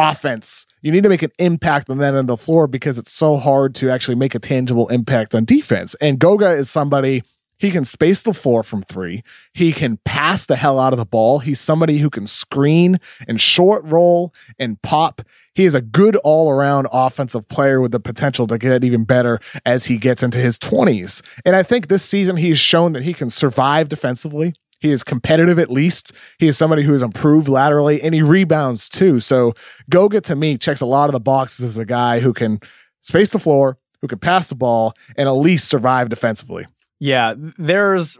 offense. 0.00 0.66
You 0.82 0.90
need 0.90 1.02
to 1.02 1.08
make 1.08 1.22
an 1.22 1.32
impact 1.38 1.90
on 1.90 1.98
that 1.98 2.14
end 2.14 2.16
of 2.16 2.26
the 2.26 2.36
floor 2.36 2.66
because 2.66 2.98
it's 2.98 3.12
so 3.12 3.36
hard 3.36 3.74
to 3.76 3.90
actually 3.90 4.14
make 4.14 4.34
a 4.34 4.38
tangible 4.38 4.88
impact 4.88 5.34
on 5.34 5.44
defense. 5.44 5.94
And 6.00 6.18
Goga 6.18 6.50
is 6.50 6.70
somebody 6.70 7.22
he 7.58 7.70
can 7.70 7.84
space 7.84 8.22
the 8.22 8.32
floor 8.32 8.62
from 8.62 8.82
three. 8.82 9.22
He 9.52 9.72
can 9.72 9.98
pass 10.06 10.46
the 10.46 10.56
hell 10.56 10.80
out 10.80 10.94
of 10.94 10.98
the 10.98 11.04
ball. 11.04 11.40
He's 11.40 11.60
somebody 11.60 11.98
who 11.98 12.08
can 12.08 12.26
screen 12.26 12.98
and 13.28 13.38
short 13.38 13.84
roll 13.84 14.32
and 14.58 14.80
pop. 14.80 15.20
He 15.54 15.66
is 15.66 15.74
a 15.74 15.82
good 15.82 16.16
all 16.16 16.50
around 16.50 16.88
offensive 16.90 17.46
player 17.48 17.78
with 17.80 17.92
the 17.92 18.00
potential 18.00 18.46
to 18.46 18.56
get 18.56 18.82
even 18.82 19.04
better 19.04 19.40
as 19.66 19.84
he 19.84 19.98
gets 19.98 20.22
into 20.22 20.38
his 20.38 20.58
20s. 20.58 21.20
And 21.44 21.54
I 21.54 21.62
think 21.62 21.88
this 21.88 22.02
season 22.02 22.36
he's 22.36 22.58
shown 22.58 22.94
that 22.94 23.02
he 23.02 23.12
can 23.12 23.28
survive 23.28 23.90
defensively. 23.90 24.54
He 24.80 24.90
is 24.90 25.04
competitive 25.04 25.58
at 25.58 25.70
least. 25.70 26.12
He 26.38 26.48
is 26.48 26.58
somebody 26.58 26.82
who 26.82 26.92
has 26.92 27.02
improved 27.02 27.48
laterally 27.48 28.02
and 28.02 28.14
he 28.14 28.22
rebounds 28.22 28.88
too. 28.88 29.20
So 29.20 29.54
Goga 29.88 30.20
to 30.22 30.34
me 30.34 30.58
checks 30.58 30.80
a 30.80 30.86
lot 30.86 31.08
of 31.08 31.12
the 31.12 31.20
boxes 31.20 31.64
as 31.64 31.78
a 31.78 31.84
guy 31.84 32.20
who 32.20 32.32
can 32.32 32.60
space 33.02 33.30
the 33.30 33.38
floor, 33.38 33.78
who 34.00 34.08
can 34.08 34.18
pass 34.18 34.48
the 34.48 34.54
ball, 34.54 34.94
and 35.16 35.28
at 35.28 35.32
least 35.32 35.68
survive 35.68 36.08
defensively. 36.08 36.66
Yeah, 36.98 37.34
there's 37.58 38.18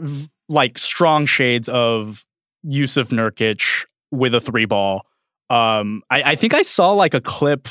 like 0.49 0.79
strong 0.79 1.27
shades 1.27 1.69
of 1.69 2.25
Jusuf 2.67 3.11
Nurkic 3.11 3.87
with 4.11 4.35
a 4.35 4.41
three 4.41 4.65
ball. 4.65 5.07
Um, 5.49 6.03
I, 6.11 6.23
I 6.23 6.35
think 6.37 6.55
I 6.55 6.63
saw 6.63 6.93
like 6.93 7.15
a 7.15 7.21
clip 7.21 7.69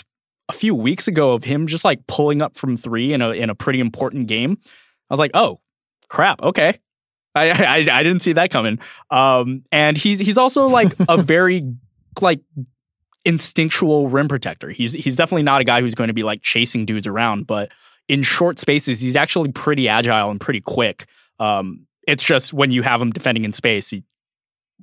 a 0.49 0.53
few 0.53 0.73
weeks 0.73 1.07
ago 1.07 1.33
of 1.33 1.43
him 1.43 1.67
just 1.67 1.85
like 1.85 2.05
pulling 2.07 2.41
up 2.41 2.57
from 2.57 2.75
three 2.75 3.13
in 3.13 3.21
a 3.21 3.29
in 3.31 3.49
a 3.49 3.55
pretty 3.55 3.79
important 3.79 4.27
game. 4.27 4.57
I 4.65 5.13
was 5.13 5.19
like, 5.19 5.31
oh 5.33 5.59
crap, 6.09 6.41
okay. 6.41 6.79
I 7.35 7.49
I, 7.51 7.99
I 7.99 8.03
didn't 8.03 8.21
see 8.21 8.33
that 8.33 8.51
coming. 8.51 8.79
Um, 9.09 9.63
and 9.71 9.97
he's 9.97 10.19
he's 10.19 10.37
also 10.37 10.67
like 10.67 10.93
a 11.07 11.17
very 11.21 11.73
like 12.21 12.41
instinctual 13.25 14.09
rim 14.09 14.27
protector. 14.27 14.69
He's 14.69 14.93
he's 14.93 15.15
definitely 15.15 15.43
not 15.43 15.61
a 15.61 15.63
guy 15.63 15.81
who's 15.81 15.95
going 15.95 16.09
to 16.09 16.13
be 16.13 16.23
like 16.23 16.41
chasing 16.41 16.85
dudes 16.85 17.07
around, 17.07 17.47
but 17.47 17.71
in 18.07 18.23
short 18.23 18.59
spaces, 18.59 18.99
he's 18.99 19.15
actually 19.15 19.51
pretty 19.51 19.87
agile 19.87 20.31
and 20.31 20.41
pretty 20.41 20.61
quick. 20.61 21.05
Um, 21.39 21.85
it's 22.07 22.23
just 22.23 22.53
when 22.53 22.71
you 22.71 22.81
have 22.81 23.01
him 23.01 23.11
defending 23.11 23.43
in 23.43 23.53
space, 23.53 23.89
he 23.89 24.03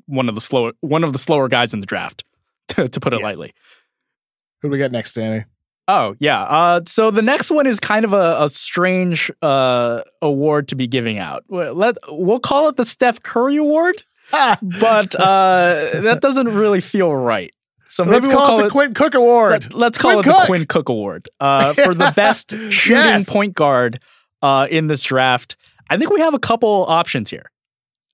one 0.07 0.29
of 0.29 0.35
the 0.35 0.41
slower 0.41 0.73
one 0.81 1.05
of 1.05 1.13
the 1.13 1.19
slower 1.19 1.49
guys 1.49 1.75
in 1.75 1.81
the 1.81 1.87
draft, 1.87 2.25
to, 2.69 2.89
to 2.89 3.01
put 3.01 3.13
it 3.13 3.21
yeah. 3.21 3.27
lightly. 3.27 3.53
Who 4.63 4.69
do 4.69 4.73
we 4.73 4.79
got 4.79 4.93
next, 4.93 5.15
Danny? 5.15 5.45
Oh 5.89 6.17
yeah. 6.19 6.43
Uh, 6.43 6.81
so 6.87 7.11
the 7.11 7.23
next 7.23 7.51
one 7.51 7.67
is 7.67 7.79
kind 7.79 8.05
of 8.05 8.13
a, 8.13 8.45
a 8.45 8.49
strange 8.49 9.31
uh, 9.41 10.03
award 10.21 10.69
to 10.69 10.75
be 10.75 10.87
giving 10.87 11.19
out. 11.19 11.45
Let 11.49 11.97
we'll 12.09 12.41
call 12.41 12.69
it 12.69 12.77
the 12.77 12.85
Steph 12.85 13.23
Curry 13.23 13.57
Award, 13.57 14.03
but 14.31 15.15
uh, 15.15 16.01
that 16.01 16.19
doesn't 16.21 16.49
really 16.49 16.81
feel 16.81 17.15
right. 17.15 17.53
So 17.89 18.05
maybe 18.05 18.15
let's 18.15 18.29
we'll 18.29 18.37
call, 18.39 18.61
it 18.61 18.63
the 18.65 18.71
Quinn 18.71 18.95
Cook 18.95 19.15
Award. 19.15 19.73
Let, 19.75 19.93
us 19.93 19.99
call 19.99 20.11
Quinn 20.11 20.19
it 20.19 20.25
Cook. 20.25 20.41
the 20.41 20.47
Quinn 20.47 20.67
Cook 20.67 20.89
Award 20.89 21.29
uh, 21.39 21.73
for 21.85 21.95
the 21.95 22.13
best 22.17 22.51
shooting 22.71 22.97
yes. 22.97 23.29
point 23.29 23.55
guard 23.55 24.01
uh, 24.43 24.67
in 24.69 24.89
this 24.89 25.05
draft. 25.05 25.57
I 25.89 25.97
think 25.97 26.11
we 26.11 26.21
have 26.21 26.35
a 26.35 26.41
couple 26.41 26.85
options 26.89 27.31
here. 27.31 27.51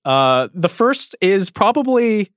Uh, 0.05 0.49
the 0.53 0.69
first 0.69 1.15
is 1.21 1.49
probably 1.49 2.29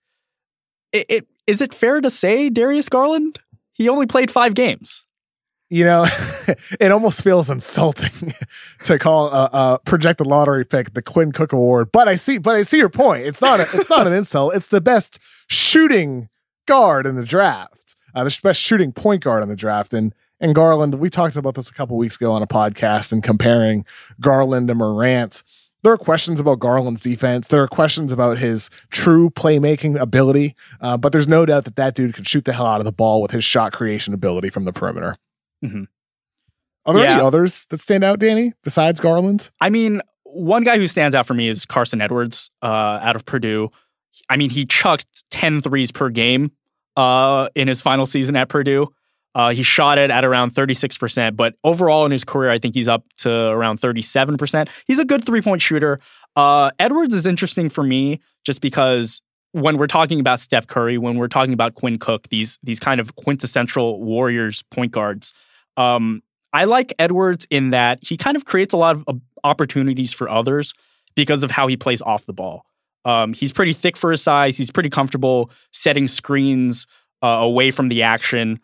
it, 0.92 1.07
it. 1.09 1.27
Is 1.46 1.61
it 1.61 1.75
fair 1.75 2.01
to 2.01 2.11
say 2.11 2.49
Darius 2.49 2.88
Garland? 2.88 3.38
He 3.75 3.90
only 3.90 4.07
played 4.07 4.31
five 4.31 4.55
games. 4.55 5.05
You 5.68 5.85
know, 5.85 6.07
it 6.81 6.92
almost 6.92 7.22
feels 7.22 7.50
insulting 7.50 8.33
to 8.85 8.98
call 8.98 9.29
a, 9.29 9.50
a, 9.52 9.81
projected 9.85 10.26
lottery 10.26 10.64
pick 10.64 10.94
the 10.94 11.02
Quinn 11.02 11.33
Cook 11.33 11.52
Award. 11.52 11.90
But 11.90 12.09
I 12.09 12.14
see, 12.14 12.38
but 12.38 12.55
I 12.55 12.62
see 12.62 12.79
your 12.79 12.88
point. 12.88 13.26
It's 13.26 13.42
not. 13.42 13.59
A, 13.59 13.62
it's 13.74 13.90
not 13.90 14.07
an 14.07 14.12
insult. 14.12 14.55
It's 14.55 14.68
the 14.68 14.81
best 14.81 15.18
shooting 15.48 16.29
guard 16.66 17.07
in 17.07 17.16
the 17.16 17.24
draft, 17.24 17.96
uh, 18.14 18.22
the 18.22 18.38
best 18.42 18.61
shooting 18.61 18.92
point 18.92 19.24
guard 19.24 19.42
in 19.42 19.48
the 19.48 19.57
draft, 19.57 19.92
and 19.92 20.14
and 20.40 20.55
Garland. 20.55 20.94
We 20.96 21.11
talked 21.11 21.37
about 21.37 21.55
this 21.57 21.68
a 21.68 21.74
couple 21.74 21.96
weeks 21.96 22.14
ago 22.14 22.33
on 22.33 22.42
a 22.42 22.46
podcast 22.46 23.11
and 23.11 23.22
comparing 23.22 23.85
Garland 24.20 24.70
and 24.70 24.79
Morant. 24.79 25.42
There 25.83 25.92
are 25.92 25.98
questions 25.98 26.40
about 26.40 26.59
Garland's 26.59 27.00
defense. 27.00 27.48
There 27.48 27.62
are 27.62 27.68
questions 27.68 28.11
about 28.11 28.38
his 28.38 28.70
true 28.90 29.31
playmaking 29.31 30.00
ability, 30.00 30.57
uh, 30.81 30.96
but 30.96 31.12
there's 31.12 31.29
no 31.29 31.46
doubt 31.46 31.64
that 31.64 31.76
that 31.76 31.94
dude 31.94 32.14
can 32.14 32.24
shoot 32.24 32.44
the 32.44 32.52
hell 32.52 32.66
out 32.66 32.81
of 32.81 32.85
the 32.85 32.92
ball 32.92 33.22
with 33.22 33.31
his 33.31 33.44
shot 33.44 33.72
creation 33.72 34.14
ability 34.14 34.50
from 34.50 34.64
the 34.64 34.72
perimeter. 34.72 35.16
Mm-hmm. 35.64 35.84
Are 36.84 36.94
there 36.94 37.04
yeah. 37.04 37.14
any 37.14 37.22
others 37.22 37.66
that 37.70 37.80
stand 37.80 38.04
out, 38.04 38.20
Danny, 38.20 38.52
besides 38.62 39.00
Garland? 39.00 39.50
I 39.60 39.70
mean, 39.70 40.00
one 40.24 40.62
guy 40.62 40.76
who 40.76 40.86
stands 40.86 41.14
out 41.14 41.26
for 41.26 41.34
me 41.34 41.48
is 41.48 41.66
Carson 41.66 42.00
Edwards 42.00 42.50
uh, 42.62 43.00
out 43.02 43.16
of 43.16 43.24
Purdue. 43.24 43.70
I 44.28 44.36
mean, 44.36 44.50
he 44.50 44.64
chucked 44.64 45.24
10 45.30 45.62
threes 45.62 45.90
per 45.90 46.10
game 46.10 46.52
uh, 46.96 47.48
in 47.54 47.68
his 47.68 47.80
final 47.80 48.06
season 48.06 48.36
at 48.36 48.48
Purdue. 48.48 48.88
Uh, 49.34 49.50
he 49.50 49.62
shot 49.62 49.98
it 49.98 50.10
at 50.10 50.24
around 50.24 50.54
36%, 50.54 51.36
but 51.36 51.54
overall 51.62 52.06
in 52.06 52.10
his 52.10 52.24
career, 52.24 52.50
I 52.50 52.58
think 52.58 52.74
he's 52.74 52.88
up 52.88 53.04
to 53.18 53.30
around 53.30 53.80
37%. 53.80 54.68
He's 54.86 54.98
a 54.98 55.04
good 55.04 55.24
three 55.24 55.42
point 55.42 55.60
shooter. 55.60 56.00
Uh, 56.36 56.70
Edwards 56.78 57.14
is 57.14 57.26
interesting 57.26 57.68
for 57.68 57.82
me 57.82 58.20
just 58.44 58.62
because 58.62 59.20
when 59.52 59.76
we're 59.76 59.88
talking 59.88 60.20
about 60.20 60.40
Steph 60.40 60.66
Curry, 60.66 60.96
when 60.96 61.18
we're 61.18 61.28
talking 61.28 61.52
about 61.52 61.74
Quinn 61.74 61.98
Cook, 61.98 62.28
these 62.28 62.58
these 62.62 62.80
kind 62.80 63.00
of 63.00 63.16
quintessential 63.16 64.02
Warriors 64.02 64.62
point 64.70 64.92
guards, 64.92 65.34
um, 65.76 66.22
I 66.52 66.64
like 66.64 66.94
Edwards 66.98 67.46
in 67.50 67.70
that 67.70 67.98
he 68.02 68.16
kind 68.16 68.36
of 68.36 68.44
creates 68.44 68.72
a 68.72 68.76
lot 68.76 68.96
of 68.96 69.04
uh, 69.06 69.12
opportunities 69.44 70.12
for 70.12 70.28
others 70.28 70.72
because 71.14 71.42
of 71.42 71.50
how 71.50 71.66
he 71.66 71.76
plays 71.76 72.00
off 72.02 72.26
the 72.26 72.32
ball. 72.32 72.64
Um, 73.04 73.32
he's 73.34 73.52
pretty 73.52 73.72
thick 73.72 73.96
for 73.96 74.10
his 74.10 74.22
size. 74.22 74.56
He's 74.56 74.70
pretty 74.70 74.90
comfortable 74.90 75.50
setting 75.70 76.08
screens 76.08 76.86
uh, 77.22 77.26
away 77.26 77.70
from 77.70 77.88
the 77.88 78.02
action. 78.02 78.60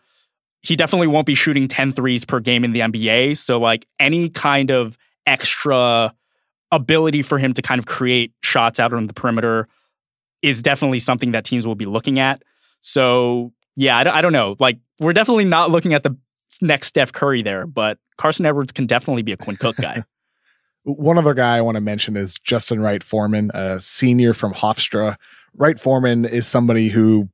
He 0.61 0.75
definitely 0.75 1.07
won't 1.07 1.25
be 1.25 1.35
shooting 1.35 1.67
10 1.67 1.91
threes 1.93 2.25
per 2.25 2.39
game 2.39 2.63
in 2.63 2.73
the 2.73 2.81
NBA. 2.81 3.37
So, 3.37 3.59
like, 3.59 3.85
any 3.99 4.29
kind 4.29 4.69
of 4.69 4.97
extra 5.25 6.13
ability 6.71 7.21
for 7.21 7.37
him 7.37 7.53
to 7.53 7.61
kind 7.61 7.79
of 7.79 7.85
create 7.85 8.33
shots 8.41 8.79
out 8.79 8.93
on 8.93 9.07
the 9.07 9.13
perimeter 9.13 9.67
is 10.41 10.61
definitely 10.61 10.99
something 10.99 11.31
that 11.31 11.45
teams 11.45 11.65
will 11.65 11.75
be 11.75 11.85
looking 11.85 12.19
at. 12.19 12.43
So, 12.81 13.53
yeah, 13.75 13.97
I, 13.97 14.17
I 14.17 14.21
don't 14.21 14.33
know. 14.33 14.55
Like, 14.59 14.79
we're 14.99 15.13
definitely 15.13 15.45
not 15.45 15.71
looking 15.71 15.93
at 15.93 16.03
the 16.03 16.17
next 16.61 16.87
Steph 16.87 17.11
Curry 17.11 17.41
there, 17.41 17.65
but 17.65 17.97
Carson 18.17 18.45
Edwards 18.45 18.71
can 18.71 18.85
definitely 18.85 19.23
be 19.23 19.31
a 19.31 19.37
Quinn 19.37 19.57
Cook 19.57 19.77
guy. 19.77 20.03
One 20.83 21.17
other 21.17 21.33
guy 21.33 21.57
I 21.57 21.61
want 21.61 21.75
to 21.75 21.81
mention 21.81 22.17
is 22.17 22.37
Justin 22.39 22.81
Wright 22.81 23.01
Foreman, 23.01 23.51
a 23.53 23.79
senior 23.79 24.33
from 24.33 24.53
Hofstra. 24.53 25.15
Wright 25.55 25.79
Foreman 25.79 26.25
is 26.25 26.45
somebody 26.45 26.89
who 26.89 27.29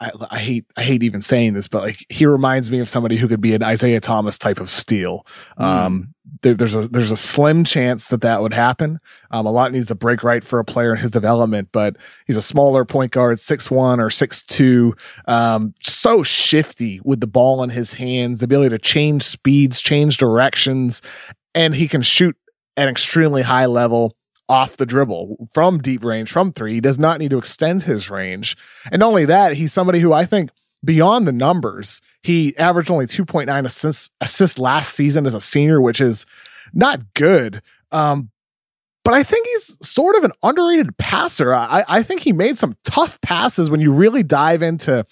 I, 0.00 0.10
I, 0.30 0.38
hate 0.38 0.66
I 0.76 0.82
hate 0.82 1.02
even 1.02 1.22
saying 1.22 1.54
this, 1.54 1.68
but 1.68 1.82
like 1.82 2.04
he 2.10 2.26
reminds 2.26 2.70
me 2.70 2.80
of 2.80 2.88
somebody 2.88 3.16
who 3.16 3.28
could 3.28 3.40
be 3.40 3.54
an 3.54 3.62
Isaiah 3.62 4.00
Thomas 4.00 4.36
type 4.36 4.60
of 4.60 4.68
steal. 4.68 5.26
Mm. 5.58 5.64
Um, 5.64 6.14
there, 6.42 6.54
there's 6.54 6.74
a 6.74 6.86
there's 6.88 7.10
a 7.10 7.16
slim 7.16 7.64
chance 7.64 8.08
that 8.08 8.20
that 8.20 8.42
would 8.42 8.52
happen. 8.52 8.98
Um, 9.30 9.46
a 9.46 9.50
lot 9.50 9.72
needs 9.72 9.86
to 9.88 9.94
break 9.94 10.22
right 10.22 10.44
for 10.44 10.58
a 10.58 10.64
player 10.64 10.94
in 10.94 11.00
his 11.00 11.10
development, 11.10 11.70
but 11.72 11.96
he's 12.26 12.36
a 12.36 12.42
smaller 12.42 12.84
point 12.84 13.12
guard, 13.12 13.40
six 13.40 13.70
one 13.70 14.00
or 14.00 14.10
six 14.10 14.42
two, 14.42 14.94
um, 15.26 15.72
so 15.82 16.22
shifty 16.22 17.00
with 17.04 17.20
the 17.20 17.26
ball 17.26 17.62
in 17.62 17.70
his 17.70 17.94
hands, 17.94 18.40
the 18.40 18.44
ability 18.44 18.70
to 18.70 18.78
change 18.78 19.22
speeds, 19.22 19.80
change 19.80 20.18
directions, 20.18 21.00
and 21.54 21.74
he 21.74 21.88
can 21.88 22.02
shoot 22.02 22.36
an 22.76 22.88
extremely 22.88 23.42
high 23.42 23.66
level 23.66 24.14
off 24.48 24.76
the 24.76 24.86
dribble 24.86 25.48
from 25.52 25.78
deep 25.78 26.04
range 26.04 26.30
from 26.30 26.52
three. 26.52 26.74
He 26.74 26.80
does 26.80 26.98
not 26.98 27.18
need 27.18 27.30
to 27.30 27.38
extend 27.38 27.82
his 27.82 28.10
range. 28.10 28.56
And 28.92 29.02
only 29.02 29.24
that, 29.24 29.54
he's 29.54 29.72
somebody 29.72 30.00
who 30.00 30.12
I 30.12 30.24
think 30.24 30.50
beyond 30.84 31.26
the 31.26 31.32
numbers, 31.32 32.00
he 32.22 32.56
averaged 32.56 32.90
only 32.90 33.06
2.9 33.06 33.64
assists, 33.64 34.10
assists 34.20 34.58
last 34.58 34.94
season 34.94 35.26
as 35.26 35.34
a 35.34 35.40
senior, 35.40 35.80
which 35.80 36.00
is 36.00 36.26
not 36.72 37.14
good. 37.14 37.62
Um, 37.92 38.30
but 39.04 39.14
I 39.14 39.22
think 39.22 39.46
he's 39.46 39.78
sort 39.86 40.16
of 40.16 40.24
an 40.24 40.32
underrated 40.42 40.96
passer. 40.98 41.54
I, 41.54 41.84
I 41.86 42.02
think 42.02 42.22
he 42.22 42.32
made 42.32 42.58
some 42.58 42.76
tough 42.84 43.20
passes 43.20 43.70
when 43.70 43.80
you 43.80 43.92
really 43.92 44.24
dive 44.24 44.62
into 44.62 45.06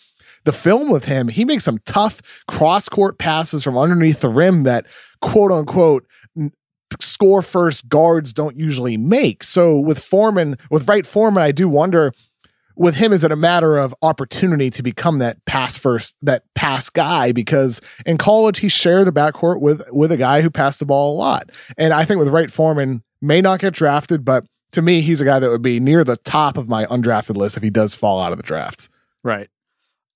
the 0.44 0.52
film 0.52 0.90
with 0.90 1.04
him. 1.04 1.28
He 1.28 1.44
makes 1.44 1.64
some 1.64 1.78
tough 1.86 2.42
cross 2.48 2.88
court 2.88 3.18
passes 3.18 3.62
from 3.62 3.78
underneath 3.78 4.20
the 4.20 4.28
rim 4.28 4.64
that 4.64 4.86
quote 5.20 5.52
unquote 5.52 6.06
score 7.00 7.42
first 7.42 7.88
guards 7.88 8.32
don't 8.32 8.56
usually 8.56 8.96
make. 8.96 9.42
So 9.42 9.78
with 9.78 9.98
Foreman, 9.98 10.56
with 10.70 10.88
Wright 10.88 11.06
Foreman, 11.06 11.42
I 11.42 11.52
do 11.52 11.68
wonder 11.68 12.12
with 12.76 12.96
him, 12.96 13.12
is 13.12 13.22
it 13.22 13.30
a 13.30 13.36
matter 13.36 13.78
of 13.78 13.94
opportunity 14.02 14.68
to 14.70 14.82
become 14.82 15.18
that 15.18 15.44
pass 15.44 15.78
first, 15.78 16.16
that 16.22 16.42
pass 16.54 16.90
guy? 16.90 17.32
Because 17.32 17.80
in 18.04 18.18
college, 18.18 18.58
he 18.58 18.68
shared 18.68 19.06
the 19.06 19.12
backcourt 19.12 19.60
with 19.60 19.82
with 19.90 20.10
a 20.10 20.16
guy 20.16 20.42
who 20.42 20.50
passed 20.50 20.80
the 20.80 20.86
ball 20.86 21.14
a 21.14 21.16
lot. 21.16 21.50
And 21.78 21.92
I 21.92 22.04
think 22.04 22.18
with 22.18 22.28
Wright 22.28 22.50
Foreman, 22.50 23.02
may 23.20 23.40
not 23.40 23.60
get 23.60 23.74
drafted, 23.74 24.24
but 24.24 24.44
to 24.72 24.82
me, 24.82 25.00
he's 25.00 25.20
a 25.20 25.24
guy 25.24 25.38
that 25.38 25.50
would 25.50 25.62
be 25.62 25.78
near 25.78 26.02
the 26.02 26.16
top 26.16 26.56
of 26.56 26.68
my 26.68 26.84
undrafted 26.86 27.36
list 27.36 27.56
if 27.56 27.62
he 27.62 27.70
does 27.70 27.94
fall 27.94 28.20
out 28.20 28.32
of 28.32 28.38
the 28.38 28.42
draft. 28.42 28.88
Right. 29.22 29.48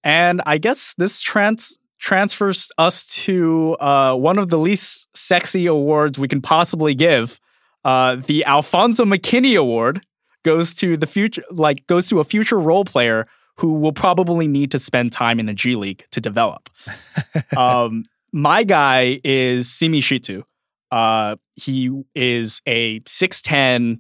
And 0.02 0.42
I 0.46 0.58
guess 0.58 0.94
this 0.98 1.20
trans 1.20 1.78
transfers 1.98 2.70
us 2.78 3.06
to 3.24 3.76
uh, 3.80 4.14
one 4.14 4.38
of 4.38 4.50
the 4.50 4.58
least 4.58 5.08
sexy 5.16 5.66
awards 5.66 6.18
we 6.18 6.28
can 6.28 6.40
possibly 6.40 6.94
give. 6.94 7.40
Uh, 7.84 8.16
the 8.16 8.44
Alfonzo 8.44 9.04
McKinney 9.04 9.58
Award 9.58 10.04
goes 10.44 10.74
to 10.76 10.96
the 10.96 11.06
future, 11.06 11.42
like 11.50 11.86
goes 11.86 12.08
to 12.08 12.20
a 12.20 12.24
future 12.24 12.58
role 12.58 12.84
player 12.84 13.26
who 13.56 13.74
will 13.74 13.92
probably 13.92 14.46
need 14.46 14.70
to 14.70 14.78
spend 14.78 15.12
time 15.12 15.40
in 15.40 15.46
the 15.46 15.54
G 15.54 15.74
League 15.74 16.06
to 16.12 16.20
develop. 16.20 16.70
um, 17.56 18.04
my 18.32 18.62
guy 18.62 19.20
is 19.24 19.70
Simi 19.70 20.00
Shittu. 20.00 20.44
Uh, 20.90 21.36
he 21.54 21.90
is 22.14 22.62
a 22.66 23.00
6'10 23.00 23.98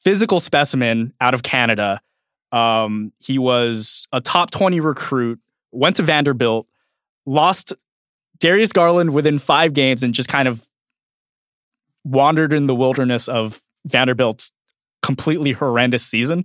physical 0.00 0.38
specimen 0.38 1.12
out 1.20 1.34
of 1.34 1.42
Canada. 1.42 2.00
Um, 2.52 3.12
he 3.18 3.38
was 3.38 4.06
a 4.12 4.20
top 4.20 4.50
20 4.50 4.78
recruit, 4.80 5.40
went 5.72 5.96
to 5.96 6.02
Vanderbilt, 6.02 6.68
lost 7.26 7.72
Darius 8.40 8.72
Garland 8.72 9.10
within 9.10 9.38
five 9.38 9.72
games 9.72 10.02
and 10.02 10.14
just 10.14 10.28
kind 10.28 10.48
of 10.48 10.66
wandered 12.04 12.52
in 12.52 12.66
the 12.66 12.74
wilderness 12.74 13.28
of 13.28 13.62
Vanderbilt's 13.86 14.52
completely 15.02 15.52
horrendous 15.52 16.04
season. 16.04 16.44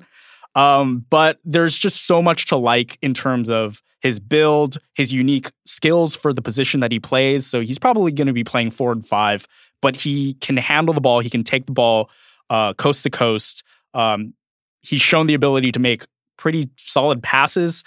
Um, 0.56 1.06
but 1.10 1.40
there's 1.44 1.78
just 1.78 2.08
so 2.08 2.22
much 2.22 2.46
to 2.48 2.58
like 2.58 2.98
in 3.02 3.14
terms 3.14 3.50
of 3.50 3.82
his 4.02 4.20
build, 4.20 4.78
his 4.96 5.12
unique 5.12 5.52
skills 5.66 6.16
for 6.16 6.34
the 6.34 6.42
position 6.42 6.80
that 6.80 6.92
he 6.92 7.00
plays. 7.00 7.46
So 7.46 7.62
he's 7.62 7.80
probably 7.80 8.12
going 8.12 8.28
to 8.28 8.34
be 8.34 8.44
playing 8.44 8.72
four 8.72 8.92
and 8.92 9.06
five, 9.06 9.46
but 9.82 9.96
he 9.96 10.34
can 10.36 10.58
handle 10.58 10.94
the 10.94 11.02
ball. 11.02 11.20
He 11.20 11.30
can 11.30 11.44
take 11.44 11.66
the 11.66 11.74
ball 11.74 12.10
uh, 12.50 12.74
coast 12.74 13.04
to 13.04 13.10
coast. 13.10 13.64
Um, 13.94 14.34
he's 14.82 15.02
shown 15.02 15.28
the 15.28 15.34
ability 15.34 15.72
to 15.74 15.80
make 15.80 16.06
pretty 16.38 16.70
solid 16.78 17.22
passes 17.22 17.84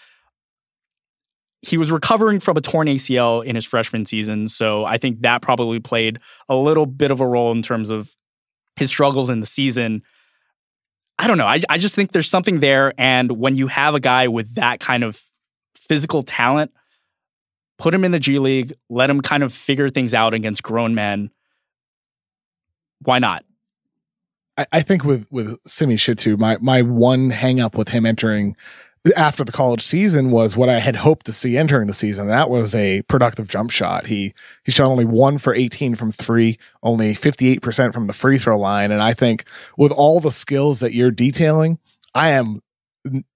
he 1.62 1.78
was 1.78 1.92
recovering 1.92 2.40
from 2.40 2.56
a 2.56 2.60
torn 2.60 2.88
ACL 2.88 3.44
in 3.44 3.54
his 3.54 3.64
freshman 3.64 4.04
season. 4.04 4.48
So 4.48 4.84
I 4.84 4.98
think 4.98 5.20
that 5.20 5.42
probably 5.42 5.78
played 5.78 6.18
a 6.48 6.56
little 6.56 6.86
bit 6.86 7.10
of 7.12 7.20
a 7.20 7.26
role 7.26 7.52
in 7.52 7.62
terms 7.62 7.90
of 7.90 8.16
his 8.76 8.90
struggles 8.90 9.30
in 9.30 9.40
the 9.40 9.46
season. 9.46 10.02
I 11.18 11.28
don't 11.28 11.38
know. 11.38 11.46
I, 11.46 11.60
I 11.70 11.78
just 11.78 11.94
think 11.94 12.10
there's 12.10 12.28
something 12.28 12.58
there. 12.58 12.92
And 12.98 13.32
when 13.32 13.54
you 13.54 13.68
have 13.68 13.94
a 13.94 14.00
guy 14.00 14.26
with 14.26 14.56
that 14.56 14.80
kind 14.80 15.04
of 15.04 15.22
physical 15.76 16.22
talent, 16.22 16.72
put 17.78 17.94
him 17.94 18.04
in 18.04 18.10
the 18.10 18.18
G 18.18 18.40
League, 18.40 18.72
let 18.90 19.08
him 19.08 19.20
kind 19.20 19.44
of 19.44 19.52
figure 19.52 19.88
things 19.88 20.14
out 20.14 20.34
against 20.34 20.64
grown 20.64 20.96
men. 20.96 21.30
Why 23.02 23.20
not? 23.20 23.44
I, 24.56 24.66
I 24.72 24.82
think 24.82 25.04
with 25.04 25.28
with 25.30 25.58
Simi 25.66 25.94
Shittu, 25.94 26.38
my 26.38 26.56
my 26.60 26.82
one 26.82 27.30
hang 27.30 27.60
up 27.60 27.76
with 27.76 27.88
him 27.88 28.04
entering 28.04 28.56
after 29.16 29.42
the 29.42 29.53
college 29.53 29.82
season 29.82 30.30
was 30.30 30.57
what 30.57 30.68
I 30.68 30.78
had 30.78 30.94
hoped 30.94 31.26
to 31.26 31.32
see 31.32 31.57
entering 31.57 31.88
the 31.88 31.94
season. 31.94 32.28
That 32.28 32.50
was 32.50 32.74
a 32.74 33.03
productive 33.03 33.48
jump 33.48 33.70
shot. 33.70 34.07
He 34.07 34.32
he 34.64 34.70
shot 34.70 34.88
only 34.88 35.05
one 35.05 35.38
for 35.38 35.55
18 35.55 35.96
from 35.96 36.12
three, 36.12 36.59
only 36.82 37.14
58% 37.14 37.92
from 37.92 38.07
the 38.07 38.12
free 38.12 38.38
throw 38.38 38.59
line. 38.59 38.92
And 38.92 39.03
I 39.03 39.12
think 39.12 39.44
with 39.76 39.90
all 39.90 40.20
the 40.20 40.30
skills 40.30 40.80
that 40.80 40.94
you're 40.94 41.11
detailing, 41.11 41.78
I 42.14 42.30
am 42.30 42.62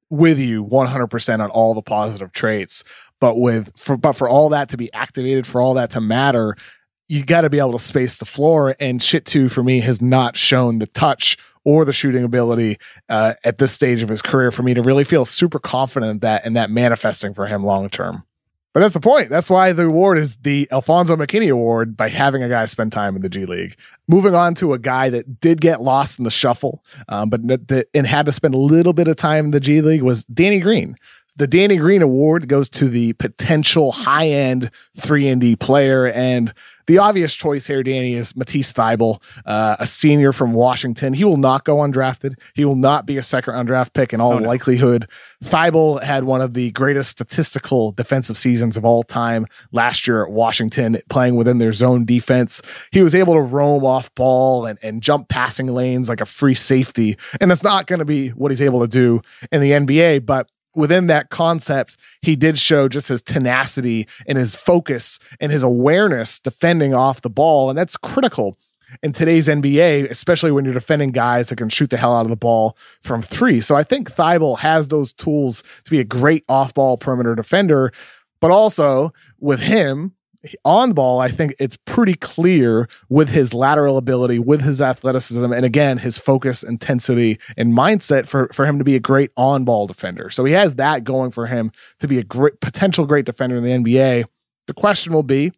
with 0.09 0.39
you 0.39 0.65
100% 0.65 1.41
on 1.41 1.51
all 1.51 1.75
the 1.75 1.83
positive 1.83 2.33
traits. 2.33 2.85
But 3.21 3.39
with 3.39 3.73
for 3.77 3.97
but 3.97 4.13
for 4.13 4.29
all 4.29 4.49
that 4.51 4.69
to 4.69 4.77
be 4.77 4.93
activated, 4.93 5.47
for 5.47 5.61
all 5.61 5.75
that 5.75 5.91
to 5.93 6.01
matter, 6.01 6.57
you 7.09 7.25
got 7.25 7.41
to 7.41 7.51
be 7.51 7.59
able 7.59 7.73
to 7.73 7.79
space 7.79 8.19
the 8.19 8.25
floor. 8.25 8.77
And 8.79 9.01
Shittu 9.01 9.51
for 9.51 9.63
me 9.63 9.81
has 9.81 10.01
not 10.01 10.37
shown 10.37 10.79
the 10.79 10.87
touch 10.89 11.39
or 11.67 11.85
the 11.85 11.93
shooting 11.93 12.23
ability 12.23 12.79
uh, 13.09 13.35
at 13.45 13.59
this 13.59 13.73
stage 13.73 14.01
of 14.01 14.09
his 14.09 14.23
career 14.23 14.53
for 14.53 14.63
me 14.63 14.73
to 14.73 14.83
really 14.83 15.03
feel 15.03 15.25
super 15.25 15.59
confident 15.59 16.21
that 16.21 16.47
and 16.47 16.55
that 16.57 16.71
manifesting 16.71 17.35
for 17.35 17.45
him 17.47 17.65
long 17.65 17.91
term. 17.91 18.23
But 18.73 18.81
that's 18.81 18.95
the 18.95 19.01
point. 19.01 19.31
That's 19.31 19.51
why 19.51 19.73
the 19.73 19.87
award 19.87 20.19
is 20.19 20.37
the 20.37 20.69
Alfonzo 20.71 21.17
McKinney 21.17 21.51
Award 21.51 21.97
by 21.97 22.09
having 22.09 22.43
a 22.43 22.49
guy 22.49 22.67
spend 22.67 22.93
time 22.93 23.17
in 23.17 23.23
the 23.23 23.29
G 23.29 23.47
League. 23.47 23.77
Moving 24.07 24.35
on 24.35 24.55
to 24.57 24.75
a 24.75 24.79
guy 24.79 25.11
that 25.11 25.41
did 25.41 25.61
get 25.61 25.81
lost 25.83 26.19
in 26.19 26.25
the 26.25 26.31
shuffle, 26.31 26.85
um, 27.09 27.31
but 27.31 27.41
and 27.95 28.07
had 28.07 28.27
to 28.27 28.33
spend 28.33 28.55
a 28.55 28.59
little 28.59 28.93
bit 28.93 29.09
of 29.09 29.17
time 29.17 29.47
in 29.47 29.51
the 29.51 29.61
G 29.61 29.81
League 29.81 30.03
was 30.03 30.25
Danny 30.27 30.61
Green. 30.61 30.97
The 31.37 31.47
Danny 31.47 31.77
Green 31.77 32.03
Award 32.03 32.49
goes 32.49 32.69
to 32.71 32.89
the 32.89 33.13
potential 33.15 33.93
high 33.93 34.29
end 34.29 34.71
3 34.97 35.29
and 35.29 35.41
D 35.41 35.57
player. 35.57 36.07
And 36.07 36.55
the 36.87 36.99
obvious 36.99 37.35
choice 37.35 37.67
here, 37.67 37.83
Danny, 37.83 38.15
is 38.15 38.37
Matisse 38.37 38.73
Thybulle, 38.73 39.21
uh, 39.45 39.77
a 39.79 39.87
senior 39.87 40.33
from 40.33 40.53
Washington. 40.53 41.13
He 41.13 41.25
will 41.25 41.37
not 41.37 41.65
go 41.65 41.79
undrafted. 41.79 42.35
He 42.55 42.65
will 42.65 42.77
not 42.77 43.07
be 43.07 43.17
a 43.17 43.23
second 43.23 43.55
round 43.55 43.67
draft 43.67 43.93
pick 43.93 44.13
in 44.13 44.21
all 44.21 44.35
oh, 44.35 44.39
no. 44.39 44.47
likelihood. 44.47 45.09
Thybulle 45.45 46.03
had 46.03 46.25
one 46.25 46.41
of 46.41 46.55
the 46.55 46.71
greatest 46.71 47.11
statistical 47.11 47.93
defensive 47.93 48.37
seasons 48.37 48.77
of 48.77 48.85
all 48.85 49.03
time 49.03 49.47
last 49.73 50.07
year 50.07 50.25
at 50.25 50.31
Washington, 50.31 50.99
playing 51.11 51.35
within 51.37 51.59
their 51.59 51.73
zone 51.73 52.05
defense. 52.05 52.63
He 52.93 53.03
was 53.03 53.15
able 53.15 53.35
to 53.35 53.41
roam 53.41 53.85
off 53.85 54.15
ball 54.15 54.65
and, 54.65 54.79
and 54.81 55.03
jump 55.03 55.29
passing 55.29 55.67
lanes 55.67 56.09
like 56.09 56.21
a 56.21 56.27
free 56.27 56.55
safety. 56.55 57.19
And 57.41 57.51
that's 57.51 57.65
not 57.65 57.89
going 57.89 57.99
to 57.99 58.05
be 58.05 58.29
what 58.31 58.53
he's 58.53 58.63
able 58.63 58.81
to 58.81 58.89
do 58.89 59.21
in 59.51 59.61
the 59.61 59.73
NBA, 59.73 60.25
but 60.25 60.49
within 60.77 61.07
that 61.07 61.31
concept, 61.31 61.97
he 62.23 62.37
did 62.37 62.59
show 62.59 62.89
just 62.89 63.09
his 63.09 63.23
tenacity 63.23 64.07
and 64.27 64.39
his 64.39 64.55
focus 64.55 65.19
and 65.41 65.51
his 65.51 65.63
awareness 65.63 66.39
defending 66.39 66.95
off 66.95 67.23
the 67.23 67.31
ball. 67.31 67.71
And 67.71 67.79
that's 67.79 67.97
critical 67.97 68.59
in 69.03 69.13
today's 69.13 69.49
NBA, 69.49 70.09
especially 70.11 70.53
when 70.53 70.65
you're 70.65 70.75
defending 70.75 71.11
guys 71.11 71.49
that 71.49 71.57
can 71.57 71.69
shoot 71.69 71.91
the 71.91 71.97
hell 71.97 72.15
out 72.15 72.27
of 72.27 72.31
the 72.31 72.37
ball 72.37 72.77
from 73.03 73.23
three. 73.23 73.61
So 73.61 73.75
I 73.75 73.83
think 73.83 74.13
Thybulle 74.13 74.59
has 74.59 74.89
those 74.89 75.13
tools 75.13 75.65
to 75.85 75.91
be 75.91 75.99
a 75.99 76.05
great 76.05 76.45
off 76.49 76.75
ball 76.75 76.97
perimeter 76.97 77.35
defender. 77.35 77.93
But 78.41 78.51
also 78.51 79.13
with 79.41 79.61
him, 79.61 80.13
on 80.65 80.93
ball, 80.93 81.21
I 81.21 81.29
think 81.29 81.55
it's 81.59 81.77
pretty 81.85 82.15
clear 82.15 82.89
with 83.09 83.29
his 83.29 83.55
lateral 83.55 83.97
ability, 83.97 84.39
with 84.39 84.61
his 84.61 84.81
athleticism, 84.81 85.53
and 85.53 85.65
again, 85.65 85.99
his 85.99 86.19
focus, 86.19 86.63
intensity, 86.63 87.39
and 87.57 87.73
mindset 87.73 88.27
for, 88.27 88.49
for 88.53 88.67
him 88.67 88.79
to 88.79 88.85
be 88.85 88.97
a 88.97 89.01
great 89.01 89.31
on 89.37 89.65
ball 89.65 89.87
defender. 89.87 90.31
So 90.31 90.45
he 90.45 90.53
has 90.53 90.77
that 90.77 91.05
going 91.05 91.31
for 91.31 91.47
him 91.47 91.73
to 92.01 92.09
be 92.09 92.19
a 92.19 92.25
great 92.25 92.61
potential 92.61 93.07
great 93.07 93.27
defender 93.27 93.57
in 93.57 93.65
the 93.65 93.71
NBA. 93.71 94.25
The 94.67 94.75
question 94.75 95.13
will 95.13 95.23
be, 95.23 95.53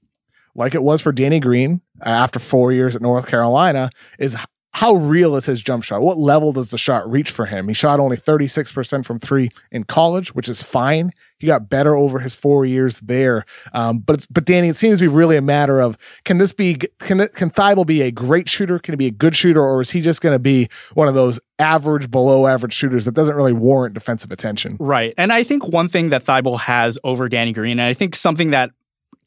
like 0.55 0.74
it 0.74 0.83
was 0.83 1.01
for 1.01 1.12
Danny 1.12 1.41
Green 1.41 1.81
uh, 2.05 2.09
after 2.09 2.39
four 2.39 2.72
years 2.72 2.97
at 2.97 3.03
North 3.03 3.29
Carolina, 3.29 3.91
is 4.18 4.37
how 4.79 4.95
real 4.95 5.35
is 5.35 5.45
his 5.45 5.61
jump 5.61 5.83
shot? 5.83 6.03
What 6.03 6.18
level 6.18 6.53
does 6.53 6.70
the 6.70 6.79
shot 6.79 7.11
reach 7.11 7.33
for 7.33 7.47
him? 7.47 7.66
He 7.66 7.74
shot 7.74 7.99
only 7.99 8.16
36% 8.16 9.05
from 9.05 9.18
three 9.18 9.51
in 9.72 9.83
college, 9.83 10.33
which 10.37 10.49
is 10.49 10.62
fine. 10.62 11.11
He 11.41 11.49
got 11.49 11.68
better 11.68 11.97
over 11.97 12.20
his 12.20 12.37
four 12.37 12.64
years 12.64 13.01
there. 13.01 13.45
Um, 13.72 13.99
but 13.99 14.24
but 14.31 14.45
Danny, 14.45 14.68
it 14.68 14.76
seems 14.76 15.01
to 15.01 15.07
be 15.07 15.09
really 15.09 15.37
a 15.37 15.43
matter 15.43 15.81
of 15.81 15.99
can 16.22 16.39
this 16.39 16.53
be 16.53 16.76
can 17.01 17.26
can 17.35 17.51
Thybulle 17.51 17.89
be 17.89 18.03
a 18.03 18.12
great 18.12 18.49
shooter? 18.49 18.79
Can 18.79 18.93
he 18.93 18.97
be 18.97 19.09
a 19.09 19.11
good 19.11 19.35
shooter, 19.35 19.61
or 19.61 19.81
is 19.81 19.91
he 19.91 20.01
just 20.01 20.20
going 20.20 20.35
to 20.35 20.39
be 20.39 20.68
one 20.95 21.09
of 21.09 21.14
those 21.16 21.41
average, 21.59 22.09
below 22.09 22.47
average 22.47 22.72
shooters 22.72 23.05
that 23.07 23.14
doesn't 23.14 23.35
really 23.35 23.53
warrant 23.53 23.95
defensive 23.95 24.31
attention? 24.31 24.76
Right. 24.79 25.12
And 25.18 25.33
I 25.33 25.43
think 25.43 25.66
one 25.66 25.89
thing 25.89 26.11
that 26.11 26.22
Thybulle 26.22 26.61
has 26.61 27.01
over 27.03 27.29
Danny 27.29 27.53
Green, 27.53 27.81
and 27.81 27.89
I 27.89 27.95
think 27.95 28.14
something 28.14 28.51
that 28.53 28.70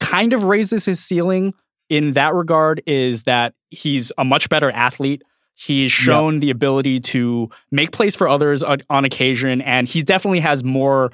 kind 0.00 0.32
of 0.32 0.44
raises 0.44 0.86
his 0.86 0.98
ceiling 0.98 1.52
in 1.90 2.12
that 2.12 2.32
regard 2.32 2.82
is 2.86 3.24
that 3.24 3.52
he's 3.68 4.12
a 4.16 4.24
much 4.24 4.48
better 4.48 4.70
athlete 4.70 5.22
He's 5.54 5.92
shown 5.92 6.34
yep. 6.34 6.40
the 6.40 6.50
ability 6.50 6.98
to 7.00 7.50
make 7.70 7.92
plays 7.92 8.16
for 8.16 8.26
others 8.26 8.62
on, 8.62 8.78
on 8.90 9.04
occasion, 9.04 9.60
and 9.60 9.86
he 9.86 10.02
definitely 10.02 10.40
has 10.40 10.64
more 10.64 11.12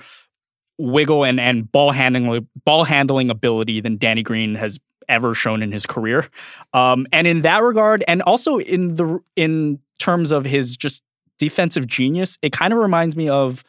wiggle 0.79 1.25
and, 1.25 1.41
and 1.41 1.71
ball 1.71 1.91
handling 1.93 2.49
ball 2.65 2.85
handling 2.85 3.31
ability 3.31 3.81
than 3.81 3.97
Danny 3.97 4.23
Green 4.23 4.55
has 4.55 4.79
ever 5.09 5.35
shown 5.35 5.63
in 5.63 5.73
his 5.73 5.87
career. 5.87 6.29
Um, 6.73 7.07
and 7.13 7.27
in 7.27 7.43
that 7.43 7.63
regard, 7.63 8.05
and 8.07 8.23
also 8.23 8.59
in 8.59 8.95
the 8.95 9.21
in 9.37 9.81
terms 9.99 10.33
of 10.33 10.45
his 10.45 10.77
just 10.77 11.03
defensive 11.39 11.87
genius, 11.87 12.39
it 12.43 12.53
kind 12.53 12.73
of 12.73 12.79
reminds 12.79 13.17
me 13.17 13.29
of 13.29 13.65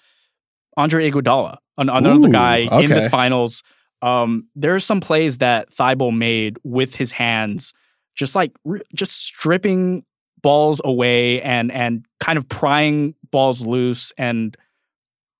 Andre 0.78 1.10
Iguodala, 1.10 1.58
another 1.78 2.28
Ooh, 2.28 2.32
guy 2.32 2.68
okay. 2.72 2.84
in 2.84 2.90
this 2.90 3.08
finals. 3.08 3.64
Um, 4.02 4.48
there 4.56 4.76
are 4.76 4.80
some 4.80 5.02
plays 5.02 5.40
that 5.40 5.72
Thybulle 5.72 6.16
made 6.16 6.58
with 6.64 6.96
his 6.96 7.12
hands, 7.12 7.74
just 8.16 8.36
like 8.36 8.56
just 8.94 9.18
stripping 9.18 10.06
balls 10.42 10.82
away 10.84 11.42
and 11.42 11.72
and 11.72 12.06
kind 12.20 12.38
of 12.38 12.48
prying 12.50 13.16
balls 13.32 13.66
loose 13.66 14.12
and 14.18 14.56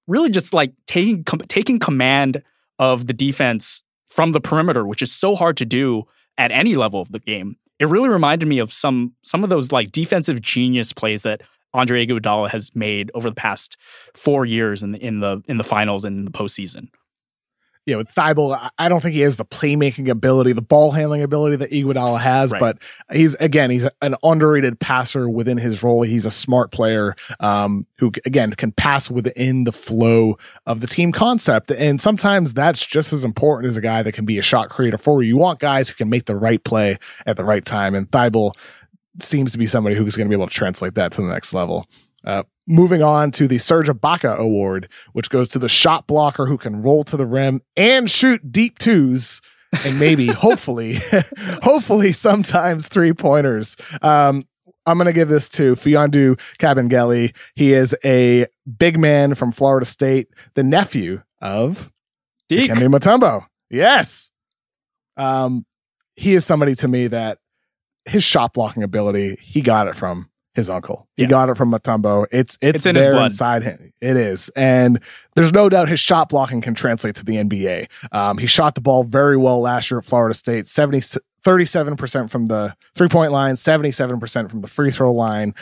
really 0.08 0.30
just 0.30 0.54
like 0.54 0.74
taking 0.88 1.24
com- 1.24 1.40
taking 1.48 1.80
command 1.80 2.44
of 2.80 3.08
the 3.08 3.14
defense 3.14 3.84
from 4.08 4.32
the 4.32 4.42
perimeter, 4.42 4.86
which 4.86 5.02
is 5.02 5.12
so 5.12 5.36
hard 5.36 5.58
to 5.58 5.66
do 5.66 6.04
at 6.38 6.52
any 6.52 6.76
level 6.76 7.02
of 7.02 7.12
the 7.12 7.20
game. 7.20 7.56
It 7.80 7.88
really 7.88 8.10
reminded 8.10 8.48
me 8.48 8.60
of 8.60 8.74
some 8.74 9.14
some 9.22 9.44
of 9.44 9.50
those 9.50 9.72
like 9.72 9.92
defensive 9.92 10.42
genius 10.42 10.94
plays 10.94 11.24
that 11.24 11.42
Andre 11.74 12.06
Iguodala 12.06 12.50
has 12.50 12.76
made 12.76 13.12
over 13.14 13.30
the 13.30 13.36
past 13.36 13.78
four 14.16 14.46
years 14.46 14.84
in 14.84 14.92
the 14.92 15.00
in 15.00 15.20
the 15.20 15.42
in 15.48 15.58
the 15.58 15.64
finals 15.64 16.04
and 16.04 16.18
in 16.18 16.26
the 16.26 16.32
postseason 16.32 16.90
you 17.86 17.94
know, 17.94 18.00
with 18.00 18.14
Thybulle, 18.14 18.70
I 18.78 18.88
don't 18.88 19.02
think 19.02 19.16
he 19.16 19.22
has 19.22 19.38
the 19.38 19.46
playmaking 19.46 20.10
ability, 20.10 20.54
the 20.54 20.62
ball 20.62 20.92
handling 20.92 21.24
ability 21.24 21.56
that 21.56 21.72
Iguodala 21.72 22.20
has, 22.20 22.52
right. 22.52 22.60
but 22.60 22.78
he's 23.12 23.34
again, 23.36 23.72
he's 23.72 23.88
an 24.02 24.16
underrated 24.22 24.80
passer 24.80 25.28
within 25.28 25.58
his 25.58 25.82
role. 25.82 26.04
He's 26.04 26.26
a 26.26 26.32
smart 26.32 26.72
player 26.72 27.16
um, 27.40 27.88
who 27.98 28.12
again 28.26 28.54
can 28.54 28.72
pass 28.72 29.10
within 29.10 29.64
the 29.64 29.72
flow 29.72 30.38
of 30.68 30.82
the 30.82 30.88
team 30.88 31.12
concept, 31.12 31.72
and 31.72 32.00
sometimes 32.00 32.54
that's 32.54 32.86
just 32.86 33.12
as 33.12 33.24
important 33.24 33.70
as 33.70 33.78
a 33.78 33.82
guy 33.82 34.04
that 34.04 34.12
can 34.12 34.26
be 34.26 34.38
a 34.38 34.44
shot 34.44 34.70
creator 34.70 34.98
for 34.98 35.24
you. 35.24 35.30
You 35.30 35.38
want 35.38 35.60
guys 35.60 35.90
who 35.90 35.96
can 35.96 36.10
make 36.10 36.26
the 36.26 36.36
right 36.36 36.64
play 36.64 37.00
at 37.26 37.38
the 37.38 37.44
right 37.44 37.66
time, 37.66 37.96
and 37.96 38.10
Thybulle 38.12 38.54
seems 39.20 39.52
to 39.52 39.58
be 39.58 39.66
somebody 39.66 39.96
who's 39.96 40.16
going 40.16 40.28
to 40.28 40.30
be 40.30 40.40
able 40.40 40.48
to 40.48 40.54
translate 40.54 40.96
that 40.96 41.12
to 41.14 41.22
the 41.22 41.28
next 41.28 41.54
level. 41.54 41.88
Uh, 42.24 42.44
moving 42.70 43.02
on 43.02 43.32
to 43.32 43.48
the 43.48 43.58
Serge 43.58 43.88
Ibaka 43.88 44.38
Award, 44.38 44.88
which 45.14 45.30
goes 45.30 45.50
to 45.50 45.60
the 45.60 45.68
shot 45.68 46.08
blocker 46.08 46.46
who 46.46 46.58
can 46.58 46.82
roll 46.82 47.04
to 47.06 47.18
the 47.18 47.26
rim 47.26 47.62
and 47.76 48.10
shoot 48.10 48.52
deep 48.52 48.78
twos 48.80 49.42
and 49.86 50.00
maybe, 50.00 50.28
hopefully, 50.28 51.00
hopefully 51.64 52.12
sometimes 52.12 52.88
three 52.88 53.14
pointers. 53.14 53.76
Um, 54.02 54.48
I'm 54.86 54.98
going 54.98 55.08
to 55.08 55.14
give 55.14 55.30
this 55.30 55.50
to 55.50 55.76
Mfiondu 55.76 56.40
Kabengele. 56.58 57.36
He 57.56 57.74
is 57.74 57.96
a 58.06 58.48
big 58.78 59.00
man 59.00 59.36
from 59.36 59.52
Florida 59.52 59.86
State, 59.86 60.30
the 60.54 60.64
nephew 60.64 61.22
of 61.42 61.92
Dikembe 62.50 62.88
Mutombo. 62.88 63.46
Yes. 63.70 64.32
Um, 65.18 65.66
he 66.16 66.34
is 66.34 66.46
somebody 66.46 66.76
to 66.76 66.88
me 66.88 67.08
that 67.08 67.40
his 68.06 68.24
shot 68.24 68.54
blocking 68.54 68.84
ability, 68.84 69.38
he 69.42 69.62
got 69.62 69.88
it 69.88 69.96
from 69.96 70.30
his 70.60 70.70
uncle. 70.70 71.08
He 71.16 71.24
yeah. 71.24 71.30
got 71.30 71.50
it 71.50 71.58
from 71.58 71.72
Mutombo. 71.72 72.26
It's 72.32 72.58
it's, 72.62 72.78
it's 72.78 72.86
in 72.86 72.96
there 72.96 73.06
his 73.06 73.14
blood. 73.14 73.26
inside 73.28 73.64
him. 73.64 73.92
It 74.02 74.16
is, 74.16 74.50
and 74.50 75.00
there's 75.36 75.54
no 75.54 75.70
doubt 75.70 75.90
his 75.90 76.00
shot 76.00 76.30
blocking 76.30 76.62
can 76.62 76.76
translate 76.76 77.16
to 77.16 77.26
the 77.26 77.38
NBA. 77.38 77.88
Um, 78.12 78.38
he 78.38 78.46
shot 78.46 78.76
the 78.76 78.82
ball 78.82 79.04
very 79.04 79.38
well 79.38 79.60
last 79.62 79.90
year 79.90 79.98
at 79.98 80.06
Florida 80.06 80.36
State. 80.36 80.68
70, 80.68 81.20
37% 81.44 82.30
from 82.30 82.48
the 82.48 82.76
three 82.96 83.08
point 83.08 83.32
line, 83.32 83.56
77% 83.56 84.50
from 84.50 84.62
the 84.62 84.68
free 84.68 84.92
throw 84.92 85.12
line. 85.12 85.54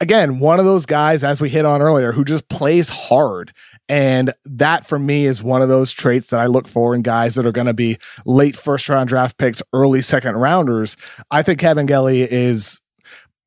again, 0.00 0.38
one 0.38 0.58
of 0.58 0.64
those 0.64 0.86
guys, 0.86 1.22
as 1.22 1.40
we 1.40 1.50
hit 1.50 1.64
on 1.64 1.82
earlier, 1.82 2.12
who 2.12 2.24
just 2.24 2.48
plays 2.48 2.88
hard. 2.88 3.52
And 3.88 4.32
that 4.44 4.86
for 4.86 4.98
me 4.98 5.26
is 5.26 5.42
one 5.42 5.62
of 5.62 5.68
those 5.68 5.92
traits 5.92 6.30
that 6.30 6.40
I 6.40 6.46
look 6.46 6.68
for 6.68 6.94
in 6.94 7.02
guys 7.02 7.34
that 7.34 7.46
are 7.46 7.52
going 7.52 7.66
to 7.66 7.74
be 7.74 7.98
late 8.24 8.56
first 8.56 8.88
round 8.88 9.08
draft 9.08 9.36
picks, 9.36 9.62
early 9.72 10.02
second 10.02 10.36
rounders. 10.36 10.96
I 11.30 11.42
think 11.42 11.60
Kabengele 11.60 12.26
is 12.30 12.80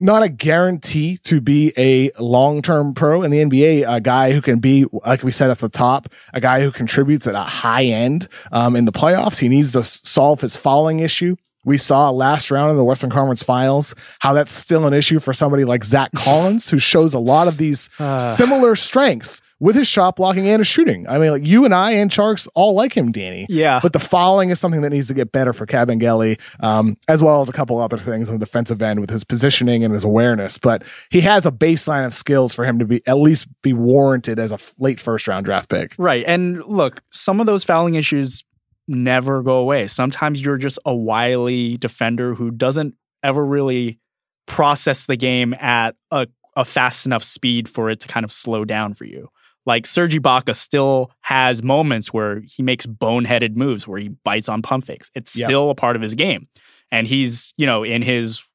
not 0.04 0.22
a 0.22 0.28
guarantee 0.28 1.18
to 1.20 1.40
be 1.40 1.72
a 1.78 2.12
long-term 2.20 2.94
pro 2.94 3.24
in 3.24 3.32
the 3.32 3.38
NBA, 3.38 3.86
a 3.88 4.02
guy 4.02 4.34
who 4.34 4.42
can 4.42 4.60
be, 4.60 4.86
like 4.92 5.24
we 5.24 5.32
said 5.32 5.50
at 5.50 5.60
the 5.60 5.70
top, 5.70 6.10
a 6.34 6.42
guy 6.42 6.62
who 6.62 6.72
contributes 6.72 7.26
at 7.26 7.36
a 7.36 7.44
high 7.44 7.86
end 7.86 8.28
um, 8.52 8.76
in 8.76 8.84
the 8.84 8.92
playoffs. 8.92 9.40
He 9.40 9.48
needs 9.48 9.72
to 9.74 9.84
solve 9.84 10.42
his 10.42 10.58
fouling 10.58 11.00
issue. 11.00 11.38
We 11.66 11.78
saw 11.78 12.10
last 12.10 12.52
round 12.52 12.72
in 12.72 12.78
the 12.78 12.84
Western 12.84 13.10
Conference 13.10 13.44
Finals 13.44 13.96
how 14.20 14.34
that's 14.34 14.52
still 14.52 14.86
an 14.86 14.94
issue 14.94 15.20
for 15.20 15.34
somebody 15.34 15.66
like 15.66 15.84
Zach 15.84 16.12
Collins, 16.16 16.70
who 16.70 16.80
shows 16.80 17.14
a 17.14 17.20
lot 17.20 17.48
of 17.48 17.58
these 17.58 17.90
uh. 18.00 18.18
similar 18.18 18.76
strengths 18.76 19.42
with 19.64 19.78
his 19.78 19.88
shot 19.88 20.18
blocking 20.18 20.46
and 20.50 20.60
his 20.60 20.68
shooting. 20.68 21.08
I 21.08 21.18
mean, 21.18 21.32
like 21.32 21.46
you 21.46 21.64
and 21.64 21.74
I 21.74 21.92
and 21.92 22.12
Tjarks 22.12 22.50
all 22.54 22.74
like 22.74 22.96
him, 22.96 23.14
Danny. 23.14 23.46
Yeah. 23.48 23.80
But 23.82 23.94
the 23.94 24.00
fouling 24.00 24.50
is 24.50 24.60
something 24.60 24.82
that 24.82 24.90
needs 24.90 25.08
to 25.08 25.14
get 25.14 25.32
better 25.32 25.54
for 25.54 25.66
Kabengele, 25.66 26.38
um, 26.60 26.98
as 27.08 27.24
well 27.24 27.40
as 27.40 27.48
a 27.48 27.54
couple 27.54 27.80
other 27.80 27.98
things 27.98 28.28
on 28.28 28.36
the 28.36 28.46
defensive 28.46 28.82
end 28.82 29.00
with 29.00 29.10
his 29.10 29.24
positioning 29.24 29.86
and 29.86 29.94
his 29.94 30.04
awareness. 30.04 30.58
But 30.58 30.84
he 31.12 31.22
has 31.22 31.46
a 31.46 31.52
baseline 31.52 32.06
of 32.06 32.14
skills 32.14 32.54
for 32.54 32.66
him 32.66 32.78
to 32.80 32.86
be 32.86 33.02
at 33.08 33.18
least 33.18 33.48
be 33.62 33.72
warranted 33.72 34.38
as 34.38 34.52
a 34.52 34.60
late 34.80 35.00
first 35.00 35.30
round 35.30 35.46
draft 35.46 35.70
pick. 35.70 35.96
Right. 35.98 36.26
And 36.28 36.62
look, 36.66 37.02
some 37.12 37.40
of 37.40 37.46
those 37.46 37.64
fouling 37.64 37.96
issues 37.96 38.44
never 38.88 39.42
go 39.42 39.58
away. 39.58 39.88
Sometimes 39.88 40.42
you're 40.42 40.58
just 40.58 40.80
a 40.86 40.94
wily 40.94 41.78
defender 41.78 42.34
who 42.34 42.52
doesn't 42.52 42.96
ever 43.24 43.46
really 43.46 44.00
process 44.46 45.06
the 45.06 45.16
game 45.16 45.54
at 45.56 45.96
a, 46.12 46.28
a 46.56 46.66
fast 46.66 47.06
enough 47.06 47.24
speed 47.24 47.70
for 47.70 47.90
it 47.90 48.00
to 48.02 48.08
kind 48.08 48.24
of 48.24 48.32
slow 48.32 48.66
down 48.66 48.94
for 48.94 49.06
you. 49.06 49.30
Like 49.66 49.86
Sergi 49.86 50.20
Ibaka 50.20 50.56
still 50.56 51.12
has 51.22 51.64
moments 51.64 52.14
where 52.14 52.42
he 52.46 52.62
makes 52.62 52.86
boneheaded 52.86 53.56
moves 53.56 53.88
where 53.88 54.00
he 54.00 54.10
bites 54.10 54.50
on 54.50 54.62
pump 54.62 54.86
fakes. 54.86 55.10
It's 55.16 55.32
still 55.32 55.70
a 55.70 55.76
part 55.76 55.96
of 55.96 56.02
his 56.02 56.16
game. 56.16 56.50
And 56.92 57.08
he's, 57.08 57.54
you 57.58 57.66
know, 57.66 57.84
in 57.84 58.02
his 58.02 58.46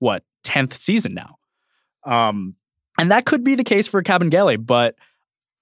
what, 0.00 0.24
10th 0.44 0.72
season 0.72 1.14
now. 1.14 1.36
Um 2.04 2.56
and 2.98 3.12
that 3.12 3.24
could 3.24 3.44
be 3.44 3.54
the 3.54 3.64
case 3.64 3.86
for 3.86 4.02
Kabengele, 4.02 4.64
but 4.64 4.96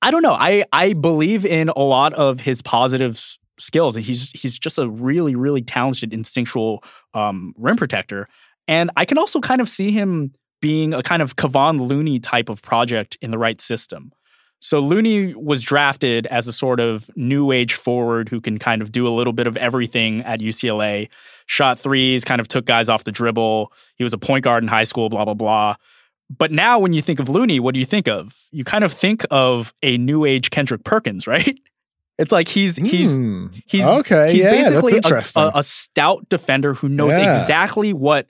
I 0.01 0.11
don't 0.11 0.23
know. 0.23 0.33
I 0.33 0.65
I 0.73 0.95
believe 0.95 1.45
in 1.45 1.69
a 1.69 1.83
lot 1.83 2.15
of 2.15 2.41
his 2.41 2.63
positive 2.63 3.23
skills. 3.59 3.97
And 3.97 4.05
he's 4.05 4.31
he's 4.33 4.59
just 4.59 4.79
a 4.79 4.89
really 4.89 5.35
really 5.35 5.63
talented 5.63 6.13
instinctual 6.13 6.83
um, 7.15 7.55
rim 7.57 7.77
protector, 7.77 8.29
and 8.69 8.91
I 8.97 9.05
can 9.05 9.19
also 9.19 9.41
kind 9.41 9.61
of 9.61 9.69
see 9.69 9.91
him 9.91 10.33
being 10.61 10.95
a 10.95 11.03
kind 11.03 11.23
of 11.23 11.37
Kevon 11.37 11.79
Looney 11.79 12.19
type 12.19 12.49
of 12.49 12.63
project 12.63 13.17
in 13.21 13.31
the 13.31 13.39
right 13.39 13.61
system. 13.61 14.13
So 14.59 14.81
Looney 14.81 15.35
was 15.35 15.63
drafted 15.63 16.27
as 16.29 16.49
a 16.49 16.53
sort 16.53 16.81
of 16.81 17.11
new 17.15 17.53
age 17.53 17.75
forward 17.75 18.29
who 18.29 18.41
can 18.41 18.59
kind 18.59 18.81
of 18.81 18.91
do 18.91 19.07
a 19.07 19.11
little 19.11 19.35
bit 19.35 19.47
of 19.47 19.57
everything 19.59 20.23
at 20.23 20.41
UCLA. 20.41 21.09
Shot 21.47 21.79
threes, 21.79 22.25
kind 22.25 22.41
of 22.41 22.49
took 22.49 22.65
guys 22.65 22.89
off 22.89 23.05
the 23.05 23.13
dribble. 23.13 23.73
He 23.97 24.03
was 24.03 24.13
a 24.13 24.19
point 24.19 24.45
guard 24.45 24.65
in 24.65 24.69
high 24.69 24.85
school, 24.85 25.09
blah 25.09 25.25
blah 25.25 25.35
blah. 25.35 25.77
But 26.37 26.51
now 26.51 26.79
when 26.79 26.93
you 26.93 27.03
think 27.03 27.21
of 27.21 27.29
Looney, 27.29 27.61
what 27.61 27.75
do 27.75 27.81
you 27.81 27.87
think 27.87 28.09
of? 28.09 28.37
You 28.51 28.65
kind 28.65 28.83
of 28.83 28.93
think 28.93 29.25
of 29.31 29.73
a 29.83 29.99
new 29.99 30.25
age 30.25 30.51
Kendrick 30.51 30.85
Perkins, 30.85 31.27
right? 31.29 31.59
It's 32.19 32.33
like 32.33 32.49
he's 32.49 32.77
he's 32.77 33.19
mm, 33.19 33.63
he's 33.67 33.85
okay. 33.85 34.33
He's 34.33 34.45
yeah, 34.45 34.51
basically 34.51 35.01
a, 35.05 35.41
a, 35.41 35.53
a, 35.57 35.63
stout 35.63 36.27
defender 36.31 36.73
who 36.73 36.89
knows 36.89 37.13
yeah. 37.13 37.31
exactly 37.31 37.93
what 37.93 38.27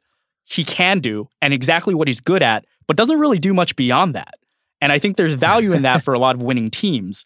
he 0.49 0.64
can 0.64 0.99
do 0.99 1.28
and 1.41 1.55
exactly 1.55 1.95
what 1.95 2.09
he's 2.09 2.20
good 2.20 2.43
at, 2.43 2.66
but 2.89 2.97
doesn't 2.97 3.18
really 3.18 3.39
do 3.39 3.55
much 3.55 3.76
beyond 3.76 4.14
that. 4.14 4.34
And 4.80 4.91
I 4.91 4.99
think 4.99 5.16
there's 5.16 5.34
value 5.34 5.72
in 5.72 5.82
that 5.82 6.03
for 6.05 6.14
a 6.14 6.18
lot 6.18 6.34
of 6.34 6.43
winning 6.43 6.68
teams. 6.68 7.24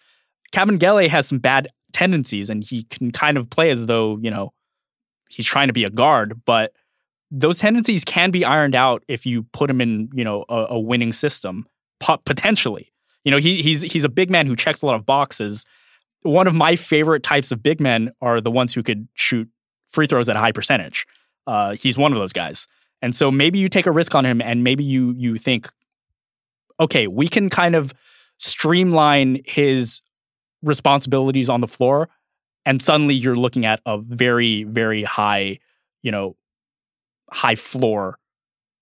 Kabengele 0.52 1.08
has 1.08 1.26
some 1.26 1.38
bad 1.38 1.68
tendencies, 1.92 2.50
and 2.50 2.62
he 2.62 2.84
can 2.84 3.10
kind 3.10 3.38
of 3.38 3.48
play 3.48 3.70
as 3.70 3.86
though 3.86 4.18
you 4.18 4.30
know 4.30 4.52
he's 5.30 5.46
trying 5.46 5.68
to 5.68 5.74
be 5.74 5.84
a 5.84 5.90
guard, 5.90 6.42
but 6.44 6.72
those 7.30 7.58
tendencies 7.58 8.04
can 8.04 8.30
be 8.30 8.44
ironed 8.44 8.74
out 8.74 9.02
if 9.08 9.24
you 9.24 9.44
put 9.44 9.70
him 9.70 9.80
in 9.80 10.10
you 10.12 10.24
know 10.24 10.44
a, 10.50 10.66
a 10.70 10.80
winning 10.80 11.12
system 11.12 11.66
potentially. 12.00 12.92
You 13.24 13.30
know, 13.30 13.38
he, 13.38 13.62
he's 13.62 13.82
he's 13.82 14.04
a 14.04 14.08
big 14.08 14.30
man 14.30 14.46
who 14.46 14.56
checks 14.56 14.82
a 14.82 14.86
lot 14.86 14.96
of 14.96 15.06
boxes 15.06 15.64
one 16.22 16.46
of 16.46 16.54
my 16.54 16.76
favorite 16.76 17.22
types 17.22 17.50
of 17.52 17.62
big 17.62 17.80
men 17.80 18.12
are 18.20 18.40
the 18.40 18.50
ones 18.50 18.74
who 18.74 18.82
could 18.82 19.08
shoot 19.14 19.48
free 19.86 20.06
throws 20.06 20.28
at 20.28 20.36
a 20.36 20.38
high 20.38 20.52
percentage. 20.52 21.06
Uh, 21.46 21.74
he's 21.74 21.98
one 21.98 22.12
of 22.12 22.18
those 22.18 22.32
guys. 22.32 22.66
And 23.02 23.14
so 23.14 23.30
maybe 23.30 23.58
you 23.58 23.68
take 23.68 23.86
a 23.86 23.90
risk 23.90 24.14
on 24.14 24.26
him 24.26 24.40
and 24.42 24.62
maybe 24.62 24.84
you 24.84 25.14
you 25.16 25.36
think, 25.36 25.70
okay, 26.78 27.06
we 27.06 27.28
can 27.28 27.48
kind 27.48 27.74
of 27.74 27.92
streamline 28.38 29.40
his 29.46 30.02
responsibilities 30.62 31.48
on 31.48 31.60
the 31.60 31.66
floor. 31.66 32.08
And 32.66 32.82
suddenly 32.82 33.14
you're 33.14 33.34
looking 33.34 33.64
at 33.64 33.80
a 33.86 33.98
very, 33.98 34.64
very 34.64 35.02
high, 35.02 35.58
you 36.02 36.10
know, 36.10 36.36
high 37.30 37.54
floor 37.54 38.18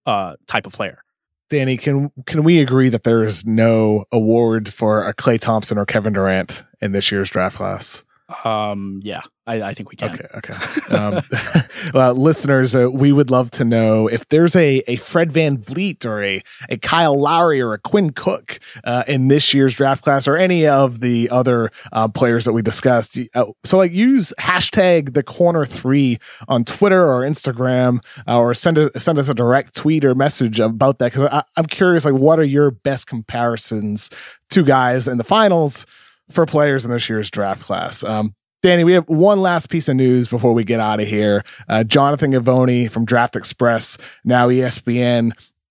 uh, 0.05 0.37
type 0.47 0.67
of 0.67 0.73
player. 0.73 1.03
Danny, 1.51 1.77
can 1.77 2.11
can 2.27 2.45
we 2.45 2.61
agree 2.61 2.91
that 2.91 3.05
there 3.05 3.25
is 3.25 3.47
no 3.47 4.05
award 4.13 4.73
for 4.73 5.07
a 5.07 5.15
Klay 5.15 5.41
Thompson 5.41 5.79
or 5.79 5.87
Kevin 5.87 6.13
Durant 6.13 6.65
in 6.81 6.93
this 6.93 7.11
year's 7.11 7.31
draft 7.31 7.57
class? 7.57 8.05
Um, 8.45 9.01
yeah, 9.03 9.23
I, 9.47 9.63
I, 9.63 9.75
think 9.75 9.91
we 9.91 9.97
can. 9.97 10.13
Okay, 10.13 10.27
okay. 10.35 10.95
Um, 10.95 11.23
well, 11.95 12.15
listeners, 12.15 12.77
uh, 12.77 12.91
we 12.91 13.11
would 13.11 13.31
love 13.31 13.51
to 13.53 13.65
know 13.65 14.07
if 14.07 14.29
there's 14.29 14.55
a, 14.55 14.83
a 14.87 14.97
Fred 14.97 15.31
VanVleet 15.31 16.05
or 16.05 16.23
a, 16.23 16.43
a 16.69 16.77
Kyle 16.77 17.19
Lowry 17.19 17.63
or 17.63 17.73
a 17.73 17.79
Quinn 17.79 18.11
Cook 18.11 18.61
uh, 18.85 19.05
in 19.09 19.29
this 19.29 19.55
year's 19.55 19.75
draft 19.75 20.05
class 20.05 20.29
or 20.29 20.37
any 20.37 20.67
of 20.67 21.01
the 21.01 21.31
other 21.31 21.71
uh, 21.93 22.07
players 22.09 22.45
that 22.45 22.53
we 22.53 22.61
discussed. 22.61 23.19
Uh, 23.35 23.47
so, 23.65 23.79
like, 23.79 23.93
use 23.93 24.35
hashtag 24.39 25.15
the 25.15 25.23
corner 25.23 25.65
three 25.65 26.19
on 26.49 26.65
Twitter 26.65 27.11
or 27.11 27.23
Instagram 27.23 28.05
uh, 28.27 28.39
or 28.39 28.53
send, 28.53 28.77
a, 28.77 29.01
send 29.01 29.19
us 29.19 29.31
a 29.31 29.35
direct 29.35 29.75
tweet 29.75 30.05
or 30.05 30.15
message 30.15 30.61
about 30.61 30.99
that 30.99 31.13
because 31.15 31.45
I'm 31.57 31.67
curious, 31.67 32.05
like, 32.05 32.15
what 32.15 32.39
are 32.39 32.45
your 32.45 32.73
best 32.73 33.07
comparisons 33.07 34.11
to 34.51 34.65
guys 34.65 35.09
in 35.09 35.17
the 35.17 35.25
finals? 35.25 35.87
For 36.31 36.47
players 36.47 36.85
in 36.85 36.91
this 36.91 37.09
year's 37.09 37.31
draft 37.31 37.63
class. 37.63 38.05
Um, 38.05 38.35
Danny, 38.63 38.83
we 38.83 38.93
have 38.93 39.09
one 39.09 39.41
last 39.41 39.71
piece 39.71 39.89
of 39.89 39.97
news 39.97 40.27
before 40.27 40.53
we 40.53 40.65
get 40.65 40.81
out 40.81 41.01
of 41.01 41.07
here. 41.07 41.45
Uh, 41.69 41.85
Jonathan 41.85 42.33
Givony 42.33 42.91
from 42.91 43.05
Draft 43.05 43.37
Express, 43.37 43.99
now 44.25 44.49
ESPN, 44.49 45.31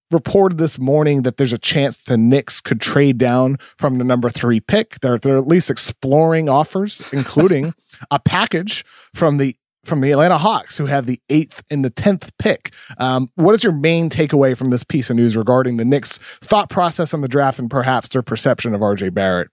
reported 0.09 0.57
this 0.57 0.79
morning 0.79 1.23
that 1.23 1.35
there's 1.35 1.51
a 1.51 1.57
chance 1.57 1.97
the 1.97 2.17
Knicks 2.17 2.61
could 2.61 2.79
trade 2.79 3.17
down 3.17 3.57
from 3.77 3.97
the 3.97 4.05
number 4.05 4.29
three 4.29 4.61
pick. 4.61 5.01
They're, 5.01 5.17
they're 5.17 5.37
at 5.37 5.47
least 5.47 5.69
exploring 5.69 6.47
offers, 6.47 7.01
including 7.11 7.73
a 8.11 8.19
package 8.19 8.85
from 9.13 9.37
the 9.37 9.55
from 9.83 10.01
the 10.01 10.11
Atlanta 10.11 10.37
Hawks, 10.37 10.77
who 10.77 10.85
have 10.85 11.05
the 11.05 11.21
eighth 11.29 11.63
and 11.69 11.83
the 11.83 11.89
tenth 11.89 12.37
pick. 12.37 12.73
Um, 12.97 13.29
what 13.35 13.55
is 13.55 13.63
your 13.63 13.71
main 13.71 14.09
takeaway 14.09 14.55
from 14.57 14.69
this 14.69 14.83
piece 14.83 15.09
of 15.09 15.15
news 15.15 15.37
regarding 15.37 15.77
the 15.77 15.85
Knicks' 15.85 16.17
thought 16.17 16.69
process 16.69 17.13
on 17.13 17.21
the 17.21 17.29
draft 17.29 17.57
and 17.57 17.69
perhaps 17.69 18.09
their 18.09 18.21
perception 18.21 18.75
of 18.75 18.81
RJ 18.81 19.13
Barrett? 19.13 19.49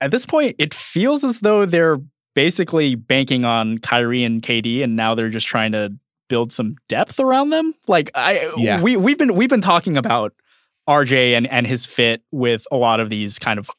At 0.00 0.10
this 0.10 0.26
point, 0.26 0.56
it 0.58 0.74
feels 0.74 1.24
as 1.24 1.40
though 1.40 1.64
they're 1.64 1.98
basically 2.34 2.94
banking 2.94 3.44
on 3.44 3.78
Kyrie 3.78 4.22
and 4.22 4.42
KD, 4.42 4.84
and 4.84 4.94
now 4.94 5.14
they're 5.14 5.30
just 5.30 5.46
trying 5.46 5.72
to 5.72 5.92
build 6.28 6.52
some 6.52 6.76
depth 6.88 7.18
around 7.18 7.50
them. 7.50 7.74
Like 7.88 8.10
I, 8.14 8.52
yeah. 8.56 8.80
we 8.80 8.96
we've 8.96 9.18
been 9.18 9.34
we've 9.34 9.48
been 9.48 9.60
talking 9.60 9.96
about 9.96 10.32
RJ 10.88 11.36
and 11.36 11.46
and 11.46 11.66
his 11.66 11.86
fit 11.86 12.22
with 12.30 12.66
a 12.70 12.76
lot 12.76 13.00
of 13.00 13.10
these 13.10 13.38
kind 13.38 13.58
of 13.58 13.70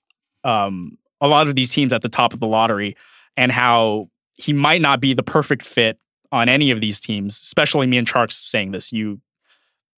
um 0.43 0.97
a 1.22 1.28
lot 1.28 1.47
of 1.47 1.55
these 1.55 1.72
teams 1.72 1.93
at 1.93 2.01
the 2.01 2.09
top 2.09 2.34
of 2.34 2.39
the 2.39 2.47
lottery, 2.47 2.95
and 3.38 3.51
how 3.51 4.09
he 4.34 4.53
might 4.53 4.82
not 4.82 4.99
be 4.99 5.13
the 5.13 5.24
perfect 5.24 5.65
fit 5.65 5.99
on 6.32 6.49
any 6.49 6.72
of 6.72 6.82
these 6.82 6.99
teams. 6.99 7.39
Especially 7.39 7.88
me 7.88 7.97
and 7.97 8.07
Tjarks 8.07 8.34
saying 8.34 8.72
this. 8.72 8.91
You 8.91 9.22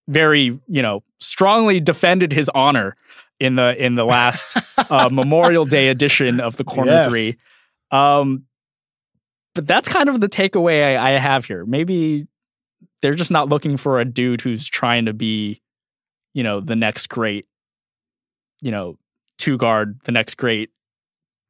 very 0.07 0.59
you 0.67 0.81
know 0.81 1.03
strongly 1.19 1.79
defended 1.79 2.33
his 2.33 2.49
honor 2.49 2.95
in 3.39 3.55
the 3.55 3.83
in 3.83 3.95
the 3.95 4.05
last 4.05 4.57
uh, 4.77 5.09
Memorial 5.11 5.65
Day 5.65 5.89
edition 5.89 6.39
of 6.39 6.57
the 6.57 6.63
Corner 6.63 6.91
yes. 6.91 7.09
Three. 7.09 7.35
Um, 7.91 8.45
but 9.55 9.65
that's 9.65 9.87
kind 9.87 10.09
of 10.09 10.21
the 10.21 10.29
takeaway 10.29 10.97
I, 10.97 11.13
I 11.13 11.17
have 11.17 11.45
here. 11.45 11.65
Maybe 11.65 12.27
they're 13.01 13.15
just 13.15 13.31
not 13.31 13.49
looking 13.49 13.77
for 13.77 13.99
a 13.99 14.05
dude 14.05 14.41
who's 14.41 14.67
trying 14.67 15.05
to 15.05 15.13
be, 15.13 15.61
you 16.33 16.43
know, 16.43 16.59
the 16.59 16.75
next 16.75 17.07
great, 17.07 17.45
you 18.61 18.71
know, 18.71 18.97
two 19.37 19.57
guard, 19.57 19.99
the 20.03 20.11
next 20.11 20.35
great, 20.35 20.69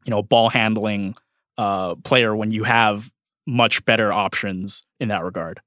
you 0.06 0.12
know, 0.12 0.22
ball 0.22 0.50
handling 0.50 1.16
uh, 1.58 1.96
player 1.96 2.36
when 2.36 2.52
you 2.52 2.64
have 2.64 3.12
much 3.46 3.84
better 3.84 4.14
options 4.14 4.84
in 5.00 5.10
that 5.10 5.24
regard 5.24 5.60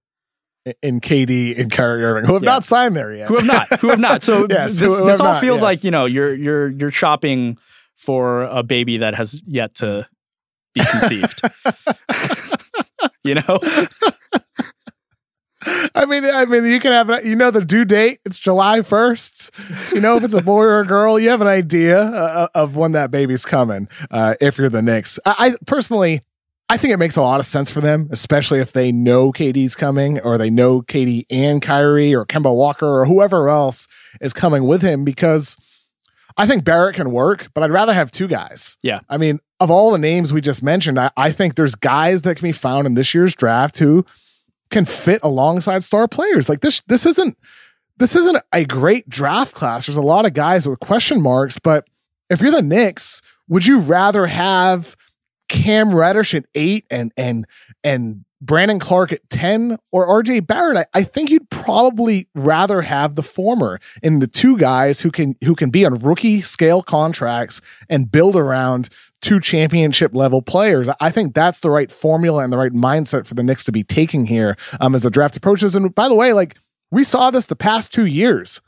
in 0.82 1.00
KD 1.00 1.58
and 1.58 1.70
Kyrie 1.70 2.04
Irving, 2.04 2.24
who 2.24 2.34
have 2.34 2.42
yeah. 2.42 2.50
not 2.50 2.64
signed 2.64 2.96
there 2.96 3.12
yet. 3.12 3.28
Who 3.28 3.36
have 3.36 3.46
not? 3.46 3.80
Who 3.80 3.88
have 3.88 4.00
not? 4.00 4.22
So 4.22 4.46
yes, 4.50 4.78
this, 4.78 4.96
this 4.96 5.20
all 5.20 5.32
not, 5.32 5.40
feels 5.40 5.56
yes. 5.56 5.62
like 5.62 5.84
you 5.84 5.90
know 5.90 6.06
you're 6.06 6.34
you're 6.34 6.68
you're 6.68 6.90
shopping 6.90 7.58
for 7.96 8.42
a 8.42 8.62
baby 8.62 8.98
that 8.98 9.14
has 9.14 9.40
yet 9.46 9.74
to 9.76 10.08
be 10.74 10.82
conceived. 10.84 11.40
you 13.24 13.34
know. 13.34 13.58
I 15.94 16.06
mean, 16.06 16.24
I 16.24 16.44
mean, 16.44 16.64
you 16.64 16.80
can 16.80 16.90
have, 16.90 17.24
you 17.24 17.36
know, 17.36 17.52
the 17.52 17.64
due 17.64 17.84
date. 17.84 18.18
It's 18.24 18.38
July 18.38 18.82
first. 18.82 19.52
You 19.94 20.00
know, 20.00 20.16
if 20.16 20.24
it's 20.24 20.34
a 20.34 20.42
boy 20.42 20.62
or 20.62 20.80
a 20.80 20.86
girl, 20.86 21.20
you 21.20 21.28
have 21.28 21.40
an 21.40 21.46
idea 21.46 22.00
uh, 22.00 22.48
of 22.54 22.74
when 22.74 22.92
that 22.92 23.12
baby's 23.12 23.44
coming. 23.44 23.88
Uh, 24.10 24.34
if 24.40 24.58
you're 24.58 24.68
the 24.68 24.82
Knicks, 24.82 25.20
I, 25.24 25.34
I 25.38 25.54
personally, 25.66 26.22
I 26.68 26.76
think 26.78 26.94
it 26.94 26.98
makes 26.98 27.16
a 27.16 27.22
lot 27.22 27.38
of 27.38 27.46
sense 27.46 27.70
for 27.70 27.80
them, 27.80 28.08
especially 28.10 28.60
if 28.60 28.72
they 28.72 28.92
know 28.92 29.30
KD's 29.30 29.74
coming 29.74 30.20
or 30.20 30.38
they 30.38 30.48
know 30.48 30.80
KD 30.80 31.26
and 31.28 31.60
Kyrie 31.60 32.14
or 32.14 32.24
Kemba 32.24 32.54
Walker 32.54 32.86
or 32.86 33.04
whoever 33.04 33.48
else 33.48 33.88
is 34.20 34.32
coming 34.32 34.64
with 34.64 34.80
him 34.80 35.04
because 35.04 35.56
I 36.36 36.46
think 36.46 36.64
Barrett 36.64 36.96
can 36.96 37.10
work, 37.10 37.48
but 37.52 37.62
I'd 37.62 37.70
rather 37.70 37.92
have 37.92 38.10
two 38.10 38.26
guys. 38.26 38.78
Yeah. 38.82 39.00
I 39.10 39.18
mean, 39.18 39.40
of 39.60 39.70
all 39.70 39.90
the 39.90 39.98
names 39.98 40.32
we 40.32 40.40
just 40.40 40.62
mentioned, 40.62 40.98
I, 40.98 41.10
I 41.16 41.30
think 41.30 41.56
there's 41.56 41.74
guys 41.74 42.22
that 42.22 42.36
can 42.36 42.48
be 42.48 42.52
found 42.52 42.86
in 42.86 42.94
this 42.94 43.12
year's 43.12 43.34
draft 43.34 43.78
who 43.78 44.06
can 44.70 44.86
fit 44.86 45.20
alongside 45.22 45.84
star 45.84 46.08
players. 46.08 46.48
Like 46.48 46.62
this, 46.62 46.80
this 46.86 47.04
isn't 47.04 47.36
this 47.98 48.16
isn't 48.16 48.38
a 48.52 48.64
great 48.64 49.08
draft 49.08 49.54
class. 49.54 49.86
There's 49.86 49.98
a 49.98 50.02
lot 50.02 50.24
of 50.24 50.32
guys 50.32 50.66
with 50.66 50.80
question 50.80 51.20
marks, 51.20 51.58
but 51.58 51.86
if 52.30 52.40
you're 52.40 52.50
the 52.50 52.62
Knicks, 52.62 53.20
would 53.48 53.66
you 53.66 53.78
rather 53.80 54.26
have 54.26 54.96
Cam 55.52 55.94
Reddish 55.94 56.34
at 56.34 56.46
eight 56.54 56.86
and 56.90 57.12
and 57.14 57.46
and 57.84 58.24
Brandon 58.40 58.78
Clarke 58.78 59.12
at 59.12 59.28
10 59.28 59.76
or 59.92 60.22
RJ 60.22 60.46
Barrett, 60.46 60.78
I, 60.78 60.86
I, 60.94 61.02
think 61.04 61.30
you'd 61.30 61.48
probably 61.50 62.26
rather 62.34 62.80
have 62.80 63.14
the 63.14 63.22
former 63.22 63.78
in 64.02 64.18
the 64.18 64.26
two 64.26 64.56
guys 64.56 65.00
who 65.00 65.10
can 65.10 65.36
who 65.44 65.54
can 65.54 65.68
be 65.68 65.84
on 65.84 65.94
rookie 65.94 66.40
scale 66.40 66.82
contracts 66.82 67.60
and 67.90 68.10
build 68.10 68.34
around 68.34 68.88
two 69.20 69.40
championship 69.40 70.14
level 70.14 70.40
players. 70.40 70.88
I 71.00 71.10
think 71.10 71.34
that's 71.34 71.60
the 71.60 71.70
right 71.70 71.92
formula 71.92 72.42
and 72.42 72.52
the 72.52 72.58
right 72.58 72.72
mindset 72.72 73.26
for 73.26 73.34
the 73.34 73.42
Knicks 73.42 73.64
to 73.66 73.72
be 73.72 73.84
taking 73.84 74.24
here 74.24 74.56
um, 74.80 74.94
as 74.94 75.02
the 75.02 75.10
draft 75.10 75.36
approaches. 75.36 75.76
And 75.76 75.94
by 75.94 76.08
the 76.08 76.16
way, 76.16 76.32
like 76.32 76.56
we 76.90 77.04
saw 77.04 77.30
this 77.30 77.46
the 77.46 77.56
past 77.56 77.92
two 77.92 78.06
years. 78.06 78.62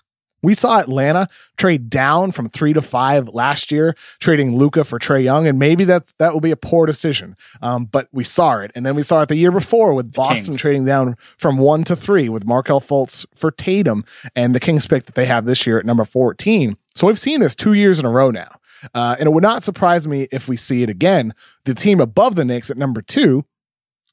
We 0.44 0.54
saw 0.54 0.78
Atlanta 0.78 1.26
trade 1.56 1.90
down 1.90 2.30
from 2.30 2.48
three 2.50 2.72
to 2.74 2.82
five 2.82 3.28
last 3.28 3.72
year, 3.72 3.96
trading 4.20 4.56
Luka 4.56 4.84
for 4.84 4.98
Trae 4.98 5.24
Young, 5.24 5.48
and 5.48 5.58
maybe 5.58 5.84
that 5.84 6.12
that 6.18 6.32
will 6.32 6.40
be 6.40 6.50
a 6.50 6.56
poor 6.56 6.86
decision. 6.86 7.36
Um, 7.62 7.86
but 7.86 8.08
we 8.12 8.22
saw 8.24 8.58
it, 8.58 8.70
and 8.74 8.84
then 8.84 8.94
we 8.94 9.02
saw 9.02 9.22
it 9.22 9.28
the 9.28 9.36
year 9.36 9.50
before 9.50 9.94
with 9.94 10.12
Boston 10.12 10.52
Kings. 10.52 10.60
trading 10.60 10.84
down 10.84 11.16
from 11.38 11.58
one 11.58 11.82
to 11.84 11.96
three 11.96 12.28
with 12.28 12.44
Markelle 12.44 12.80
Fultz 12.80 13.26
for 13.34 13.50
Tatum, 13.50 14.04
and 14.36 14.54
the 14.54 14.60
Kings 14.60 14.86
pick 14.86 15.06
that 15.06 15.14
they 15.14 15.26
have 15.26 15.46
this 15.46 15.66
year 15.66 15.78
at 15.78 15.86
number 15.86 16.04
fourteen. 16.04 16.76
So 16.94 17.06
we've 17.06 17.18
seen 17.18 17.40
this 17.40 17.54
two 17.54 17.72
years 17.72 17.98
in 17.98 18.04
a 18.04 18.10
row 18.10 18.30
now, 18.30 18.50
uh, 18.94 19.16
and 19.18 19.26
it 19.26 19.32
would 19.32 19.42
not 19.42 19.64
surprise 19.64 20.06
me 20.06 20.28
if 20.30 20.46
we 20.46 20.56
see 20.56 20.82
it 20.82 20.90
again. 20.90 21.34
The 21.64 21.74
team 21.74 22.00
above 22.00 22.34
the 22.34 22.44
Knicks 22.44 22.70
at 22.70 22.76
number 22.76 23.02
two 23.02 23.44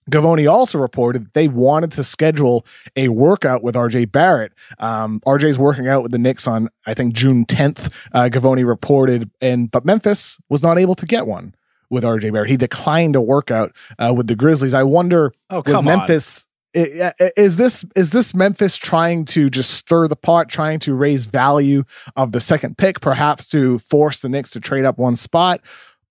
Givony 0.10 0.52
also 0.52 0.80
reported 0.80 1.26
that 1.26 1.34
they 1.34 1.48
wanted 1.48 1.92
to 1.94 2.04
schedule 2.04 2.66
a 2.96 3.10
workout 3.10 3.64
with 3.64 3.76
RJ 3.76 4.12
Barrett. 4.12 4.52
Um, 4.80 5.22
RJ's 5.26 5.60
working 5.60 5.88
out 5.88 6.04
with 6.04 6.12
the 6.12 6.18
Knicks 6.18 6.48
on, 6.48 6.70
I 6.86 6.94
think, 6.94 7.14
June 7.14 7.46
10th. 7.46 7.92
Uh, 8.12 8.24
Givony 8.24 8.66
reported, 8.66 9.30
and 9.42 9.70
but 9.70 9.86
Memphis 9.86 10.40
was 10.50 10.64
not 10.64 10.78
able 10.78 10.96
to 10.96 11.06
get 11.06 11.28
one 11.28 11.54
with 11.90 12.04
RJ 12.04 12.34
Barrett. 12.34 12.50
He 12.50 12.58
declined 12.58 13.16
a 13.16 13.22
workout 13.22 13.76
uh, 14.00 14.14
with 14.16 14.28
the 14.28 14.36
Grizzlies. 14.36 14.74
I 14.74 14.84
wonder, 14.84 15.34
oh, 15.50 15.62
come 15.62 15.86
Memphis. 15.86 16.48
Is 16.74 17.58
this 17.58 17.84
is 17.98 18.12
this 18.12 18.34
Memphis 18.34 18.78
trying 18.78 19.26
to 19.26 19.50
just 19.50 19.72
stir 19.72 20.08
the 20.08 20.16
pot, 20.16 20.48
trying 20.48 20.80
to 20.80 20.94
raise 20.94 21.26
value 21.26 21.84
of 22.16 22.32
the 22.32 22.40
second 22.40 22.78
pick, 22.78 23.02
perhaps 23.02 23.50
to 23.50 23.78
force 23.80 24.22
the 24.22 24.30
Knicks 24.30 24.52
to 24.52 24.62
trade 24.62 24.86
up 24.86 24.98
one 24.98 25.18
spot, 25.18 25.60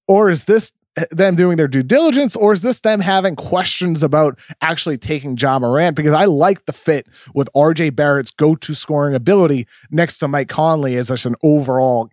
or 0.06 0.28
is 0.28 0.44
this 0.44 0.70
them 1.10 1.36
doing 1.36 1.56
their 1.56 1.68
due 1.68 1.82
diligence, 1.82 2.34
or 2.36 2.52
is 2.52 2.62
this 2.62 2.80
them 2.80 3.00
having 3.00 3.36
questions 3.36 4.02
about 4.02 4.38
actually 4.60 4.98
taking 4.98 5.36
Ja 5.36 5.58
Morant? 5.58 5.96
Because 5.96 6.12
I 6.12 6.24
like 6.24 6.66
the 6.66 6.72
fit 6.72 7.06
with 7.34 7.48
RJ 7.54 7.94
Barrett's 7.94 8.30
go-to 8.30 8.74
scoring 8.74 9.14
ability 9.14 9.66
next 9.90 10.18
to 10.18 10.28
Mike 10.28 10.48
Conley 10.48 10.96
as 10.96 11.08
just 11.08 11.26
an 11.26 11.36
overall 11.42 12.10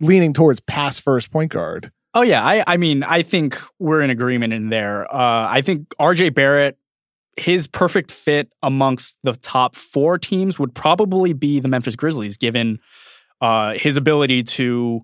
leaning 0.00 0.32
towards 0.32 0.60
pass 0.60 0.98
first 0.98 1.30
point 1.30 1.52
guard. 1.52 1.92
Oh 2.14 2.22
yeah, 2.22 2.44
I 2.44 2.64
I 2.66 2.76
mean 2.76 3.02
I 3.02 3.22
think 3.22 3.60
we're 3.78 4.00
in 4.00 4.10
agreement 4.10 4.52
in 4.52 4.70
there. 4.70 5.04
Uh, 5.12 5.46
I 5.48 5.62
think 5.62 5.88
RJ 6.00 6.34
Barrett, 6.34 6.78
his 7.36 7.66
perfect 7.66 8.10
fit 8.10 8.52
amongst 8.62 9.18
the 9.22 9.34
top 9.34 9.76
four 9.76 10.18
teams 10.18 10.58
would 10.58 10.74
probably 10.74 11.32
be 11.32 11.60
the 11.60 11.68
Memphis 11.68 11.96
Grizzlies, 11.96 12.36
given 12.36 12.80
uh, 13.40 13.74
his 13.74 13.96
ability 13.96 14.42
to 14.42 15.02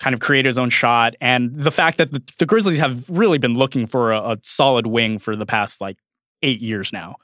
kind 0.00 0.14
of 0.14 0.20
create 0.20 0.44
his 0.44 0.58
own 0.58 0.70
shot, 0.70 1.14
and 1.20 1.54
the 1.54 1.70
fact 1.70 1.98
that 1.98 2.12
the, 2.12 2.22
the 2.38 2.46
Grizzlies 2.46 2.78
have 2.78 3.08
really 3.08 3.38
been 3.38 3.54
looking 3.54 3.86
for 3.86 4.12
a, 4.12 4.20
a, 4.20 4.36
solid 4.42 4.86
wing 4.86 5.18
for 5.18 5.36
the 5.36 5.46
past 5.46 5.80
like 5.80 5.96
eight 6.42 6.60
years 6.60 6.92
now. 6.92 7.16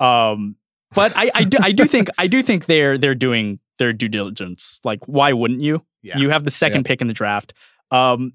Um, 0.00 0.56
but 0.94 1.12
I, 1.16 1.30
I 1.34 1.44
do 1.44 1.58
I 1.60 1.72
do 1.72 1.84
think 1.84 2.08
I 2.16 2.26
do 2.26 2.42
think 2.42 2.66
they're 2.66 2.96
they're 2.96 3.14
doing 3.14 3.58
their 3.78 3.92
due 3.92 4.08
diligence. 4.08 4.80
Like, 4.84 5.04
why 5.06 5.32
wouldn't 5.32 5.60
you? 5.60 5.84
Yeah. 6.02 6.18
You 6.18 6.30
have 6.30 6.44
the 6.44 6.50
second 6.50 6.82
yeah. 6.82 6.88
pick 6.88 7.00
in 7.00 7.08
the 7.08 7.14
draft. 7.14 7.52
Um, 7.90 8.34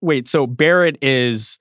wait, 0.00 0.28
so 0.28 0.46
Barrett 0.46 0.98
is 1.02 1.58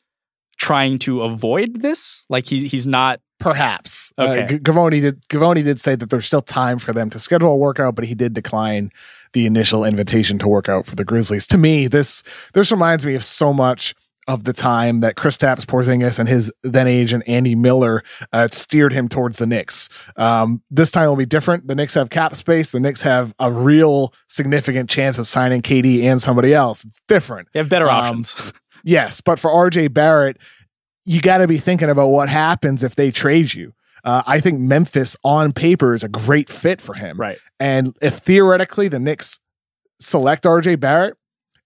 trying 0.58 1.00
to 1.00 1.24
avoid 1.24 1.82
this? 1.82 2.26
Like 2.30 2.46
he 2.46 2.68
he's 2.68 2.88
not 2.88 3.20
Perhaps. 3.40 4.12
Uh, 4.18 4.24
okay. 4.24 4.56
Uh, 4.56 4.58
Givony 4.58 5.00
did 5.00 5.22
Givony 5.28 5.64
did 5.64 5.80
say 5.80 5.96
that 5.96 6.10
there's 6.10 6.26
still 6.26 6.42
time 6.42 6.80
for 6.80 6.92
them 6.92 7.10
to 7.12 7.20
schedule 7.20 7.52
a 7.52 7.58
workout, 7.58 7.94
but 7.96 8.06
he 8.06 8.16
did 8.16 8.34
decline 8.34 8.92
the 9.38 9.46
initial 9.46 9.86
invitation 9.86 10.40
to 10.40 10.48
work 10.48 10.68
out 10.68 10.88
for 10.88 10.96
the 10.96 11.06
Grizzlies. 11.06 11.46
To 11.48 11.60
me, 11.60 11.88
this 11.88 12.24
this 12.56 12.72
reminds 12.72 13.06
me 13.06 13.14
of 13.14 13.24
so 13.24 13.54
much 13.54 13.94
of 14.28 14.46
the 14.46 14.52
time 14.52 15.02
that 15.02 15.16
Kristaps 15.16 15.64
Porzingis 15.64 16.18
and 16.18 16.28
his 16.28 16.52
then 16.64 16.88
agent 16.88 17.24
Andy 17.28 17.54
Miller 17.54 18.04
uh, 18.34 18.48
steered 18.48 18.92
him 18.92 19.08
towards 19.08 19.38
the 19.38 19.46
Knicks. 19.46 19.90
Um, 20.16 20.64
this 20.72 20.90
time 20.90 21.08
will 21.08 21.16
be 21.16 21.28
different. 21.28 21.68
The 21.68 21.76
Knicks 21.76 21.94
have 21.94 22.10
cap 22.10 22.36
space. 22.36 22.72
The 22.72 22.80
Knicks 22.80 23.04
have 23.04 23.34
a 23.38 23.52
real 23.52 24.12
significant 24.28 24.90
chance 24.90 25.20
of 25.20 25.28
signing 25.28 25.62
KD 25.62 26.02
and 26.02 26.20
somebody 26.20 26.52
else. 26.52 26.84
It's 26.84 27.00
different. 27.08 27.48
They 27.54 27.60
have 27.60 27.70
better 27.70 27.88
um, 27.88 27.96
options. 27.96 28.54
yes, 28.84 29.22
but 29.22 29.38
for 29.38 29.52
RJ 29.52 29.94
Barrett, 29.94 30.38
you 31.06 31.22
got 31.22 31.38
to 31.38 31.48
be 31.48 31.60
thinking 31.60 31.92
about 31.92 32.08
what 32.08 32.28
happens 32.28 32.84
if 32.84 32.96
they 32.96 33.12
trade 33.12 33.54
you. 33.54 33.74
Uh, 34.08 34.24
I 34.26 34.40
think 34.40 34.62
Memphis 34.62 35.18
on 35.26 35.52
paper 35.52 35.94
is 35.94 36.02
a 36.02 36.08
great 36.08 36.50
fit 36.50 36.80
for 36.80 36.94
him. 36.94 37.20
Right. 37.20 37.38
And 37.60 37.94
if 38.02 38.20
theoretically 38.20 38.88
the 38.88 39.00
Knicks 39.00 39.38
select 40.00 40.46
RJ 40.46 40.80
Barrett 40.80 41.18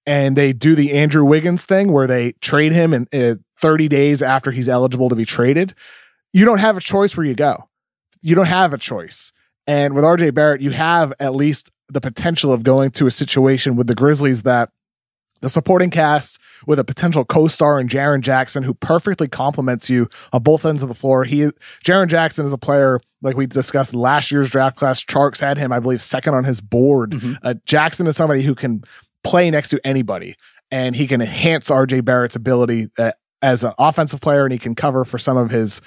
and 0.07 0.35
they 0.35 0.51
do 0.51 0.73
the 0.73 0.93
Andrew 0.93 1.23
Wiggins 1.23 1.65
thing 1.65 1.91
where 1.91 2.07
they 2.07 2.31
trade 2.41 2.71
him 2.71 2.95
in 2.95 3.07
uh, 3.13 3.35
30 3.59 3.87
days 3.89 4.23
after 4.23 4.49
he's 4.49 4.67
eligible 4.67 5.07
to 5.09 5.15
be 5.15 5.23
traded, 5.23 5.75
you 6.33 6.43
don't 6.43 6.57
have 6.57 6.75
a 6.75 6.81
choice 6.81 7.15
where 7.15 7.27
you 7.27 7.35
go. 7.35 7.69
You 8.21 8.33
don't 8.33 8.47
have 8.47 8.73
a 8.73 8.79
choice. 8.79 9.31
And 9.67 9.93
with 9.93 10.03
RJ 10.03 10.33
Barrett, 10.33 10.61
you 10.61 10.71
have 10.71 11.13
at 11.19 11.35
least 11.35 11.69
the 11.89 12.01
potential 12.01 12.51
of 12.51 12.63
going 12.63 12.89
to 12.91 13.05
a 13.05 13.11
situation 13.11 13.75
with 13.75 13.85
the 13.85 13.93
Grizzlies 13.93 14.41
that 14.43 14.71
the 15.41 15.49
supporting 15.49 15.89
cast 15.89 16.39
with 16.65 16.79
a 16.79 16.83
potential 16.83 17.25
co-star 17.25 17.79
in 17.79 17.87
Jaren 17.87 18.21
Jackson 18.21 18.63
who 18.63 18.73
perfectly 18.73 19.27
complements 19.27 19.89
you 19.89 20.07
on 20.31 20.43
both 20.43 20.65
ends 20.65 20.81
of 20.81 20.89
the 20.89 20.95
floor. 20.95 21.23
He 21.23 21.41
Jaren 21.83 22.07
Jackson 22.07 22.45
is 22.45 22.53
a 22.53 22.57
player 22.57 22.99
like 23.21 23.35
we 23.35 23.45
discussed 23.45 23.93
last 23.93 24.31
year's 24.31 24.49
draft 24.49 24.77
class. 24.77 25.03
Tjarks 25.03 25.39
had 25.39 25.57
him, 25.57 25.71
I 25.71 25.79
believe, 25.79 26.01
second 26.01 26.33
on 26.33 26.43
his 26.43 26.61
board. 26.61 27.11
Mm-hmm. 27.11 27.33
Uh, 27.43 27.55
Jackson 27.65 28.07
is 28.07 28.15
somebody 28.15 28.41
who 28.41 28.55
can 28.55 28.83
play 29.23 29.51
next 29.51 29.69
to 29.69 29.81
anybody, 29.85 30.35
and 30.71 30.95
he 30.95 31.07
can 31.07 31.21
enhance 31.21 31.69
RJ 31.69 32.05
Barrett's 32.05 32.35
ability 32.35 32.89
uh, 32.97 33.11
as 33.41 33.63
an 33.63 33.73
offensive 33.77 34.21
player, 34.21 34.45
and 34.45 34.53
he 34.53 34.59
can 34.59 34.75
cover 34.75 35.03
for 35.03 35.17
some 35.17 35.37
of 35.37 35.51
his 35.51 35.81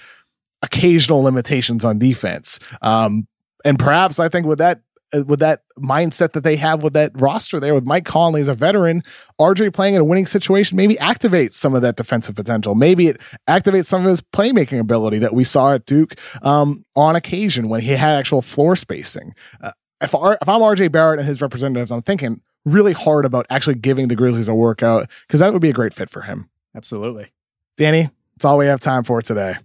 occasional 0.63 1.23
limitations 1.23 1.85
on 1.85 1.99
defense. 1.99 2.59
Um, 2.83 3.27
and 3.65 3.79
perhaps 3.79 4.19
I 4.19 4.29
think 4.29 4.47
with 4.47 4.59
that 4.59 4.81
with 5.23 5.41
that 5.41 5.63
mindset 5.79 6.33
that 6.33 6.45
they 6.45 6.57
have 6.57 6.83
with 6.83 6.93
that 6.95 7.13
roster 7.21 7.61
there 7.61 7.75
with 7.75 7.85
Mike 7.85 8.05
Conley 8.05 8.41
as 8.41 8.49
a 8.49 8.55
veteran, 8.55 9.03
RJ 9.41 9.73
playing 9.73 9.95
in 9.95 10.01
a 10.01 10.05
winning 10.05 10.27
situation 10.27 10.77
maybe 10.77 10.97
activates 10.97 11.55
some 11.55 11.75
of 11.75 11.83
that 11.83 11.97
defensive 11.97 12.37
potential. 12.37 12.75
Maybe 12.75 13.09
it 13.09 13.21
activates 13.49 13.87
some 13.87 14.05
of 14.05 14.09
his 14.09 14.21
playmaking 14.21 14.81
ability 14.81 15.19
that 15.19 15.35
we 15.35 15.45
saw 15.45 15.75
at 15.75 15.87
Duke 15.87 16.17
um, 16.43 16.85
on 16.97 17.17
occasion 17.17 17.69
when 17.69 17.81
he 17.81 17.91
had 17.91 18.13
actual 18.13 18.43
floor 18.43 18.77
spacing. 18.77 19.35
Uh, 19.61 19.73
if, 20.01 20.15
R- 20.15 20.39
if 20.41 20.49
I'm 20.49 20.61
RJ 20.61 20.93
Barrett 20.93 21.21
and 21.21 21.29
his 21.29 21.41
representatives, 21.41 21.91
I'm 21.91 22.03
thinking 22.03 22.41
really 22.65 22.93
hard 22.93 23.25
about 23.25 23.47
actually 23.51 23.77
giving 23.77 24.09
the 24.09 24.17
Grizzlies 24.17 24.49
a 24.49 24.55
workout 24.55 25.11
because 25.27 25.41
that 25.41 25.53
would 25.53 25.63
be 25.63 25.71
a 25.71 25.75
great 25.75 25.95
fit 25.95 26.11
for 26.11 26.23
him. 26.23 26.49
Absolutely. 26.75 27.29
Danny, 27.77 28.11
that's 28.35 28.45
all 28.45 28.59
we 28.59 28.67
have 28.67 28.81
time 28.81 29.05
for 29.05 29.21
today. 29.23 29.57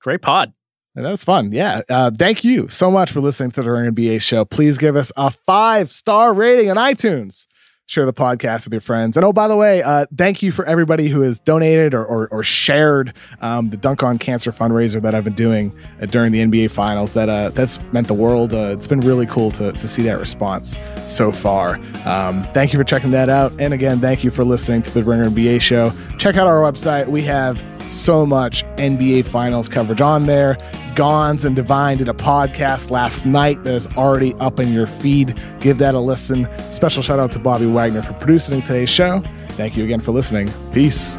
Great 0.00 0.22
pod. 0.22 0.52
That 0.96 1.10
was 1.10 1.22
fun. 1.22 1.52
Yeah. 1.52 1.82
Uh, 1.90 2.10
thank 2.10 2.42
you 2.42 2.68
so 2.68 2.90
much 2.90 3.12
for 3.12 3.20
listening 3.20 3.50
to 3.52 3.62
the 3.62 3.68
NBA 3.68 4.22
show. 4.22 4.46
Please 4.46 4.78
give 4.78 4.96
us 4.96 5.12
a 5.16 5.30
five 5.30 5.92
star 5.92 6.32
rating 6.32 6.70
on 6.70 6.76
iTunes 6.76 7.46
share 7.86 8.04
the 8.04 8.12
podcast 8.12 8.64
with 8.64 8.74
your 8.74 8.80
friends. 8.80 9.16
And 9.16 9.24
oh, 9.24 9.32
by 9.32 9.46
the 9.46 9.56
way, 9.56 9.80
uh, 9.82 10.06
thank 10.16 10.42
you 10.42 10.50
for 10.50 10.64
everybody 10.66 11.08
who 11.08 11.20
has 11.20 11.38
donated 11.38 11.94
or, 11.94 12.04
or, 12.04 12.26
or 12.28 12.42
shared 12.42 13.12
um, 13.40 13.70
the 13.70 13.76
Dunk 13.76 14.02
on 14.02 14.18
Cancer 14.18 14.50
fundraiser 14.50 15.00
that 15.02 15.14
I've 15.14 15.22
been 15.22 15.34
doing 15.34 15.72
uh, 16.02 16.06
during 16.06 16.32
the 16.32 16.40
NBA 16.40 16.72
Finals. 16.72 17.12
That 17.12 17.28
uh, 17.28 17.50
that's 17.50 17.80
meant 17.92 18.08
the 18.08 18.14
world. 18.14 18.52
Uh, 18.52 18.74
it's 18.76 18.88
been 18.88 19.00
really 19.00 19.26
cool 19.26 19.52
to, 19.52 19.72
to 19.72 19.88
see 19.88 20.02
that 20.02 20.18
response 20.18 20.76
so 21.06 21.30
far. 21.30 21.76
Um, 22.04 22.42
thank 22.52 22.72
you 22.72 22.78
for 22.78 22.84
checking 22.84 23.12
that 23.12 23.28
out. 23.28 23.52
And 23.60 23.72
again, 23.72 24.00
thank 24.00 24.24
you 24.24 24.32
for 24.32 24.42
listening 24.42 24.82
to 24.82 24.90
the 24.90 25.04
Ringer 25.04 25.30
NBA 25.30 25.60
Show. 25.60 25.92
Check 26.18 26.36
out 26.36 26.48
our 26.48 26.60
website. 26.60 27.06
We 27.06 27.22
have 27.22 27.64
so 27.88 28.26
much 28.26 28.64
NBA 28.76 29.26
Finals 29.26 29.68
coverage 29.68 30.00
on 30.00 30.26
there. 30.26 30.58
Gons 30.94 31.44
and 31.44 31.54
Divine 31.54 31.98
did 31.98 32.08
a 32.08 32.14
podcast 32.14 32.90
last 32.90 33.26
night 33.26 33.62
that 33.64 33.74
is 33.74 33.86
already 33.96 34.34
up 34.34 34.58
in 34.58 34.72
your 34.72 34.86
feed. 34.86 35.38
Give 35.60 35.78
that 35.78 35.94
a 35.94 36.00
listen. 36.00 36.48
Special 36.72 37.02
shout 37.02 37.18
out 37.18 37.32
to 37.32 37.38
Bobby 37.38 37.66
Wagner 37.76 38.00
for 38.00 38.14
producing 38.14 38.62
today's 38.62 38.88
show. 38.88 39.22
Thank 39.50 39.76
you 39.76 39.84
again 39.84 40.00
for 40.00 40.12
listening. 40.12 40.50
Peace. 40.72 41.18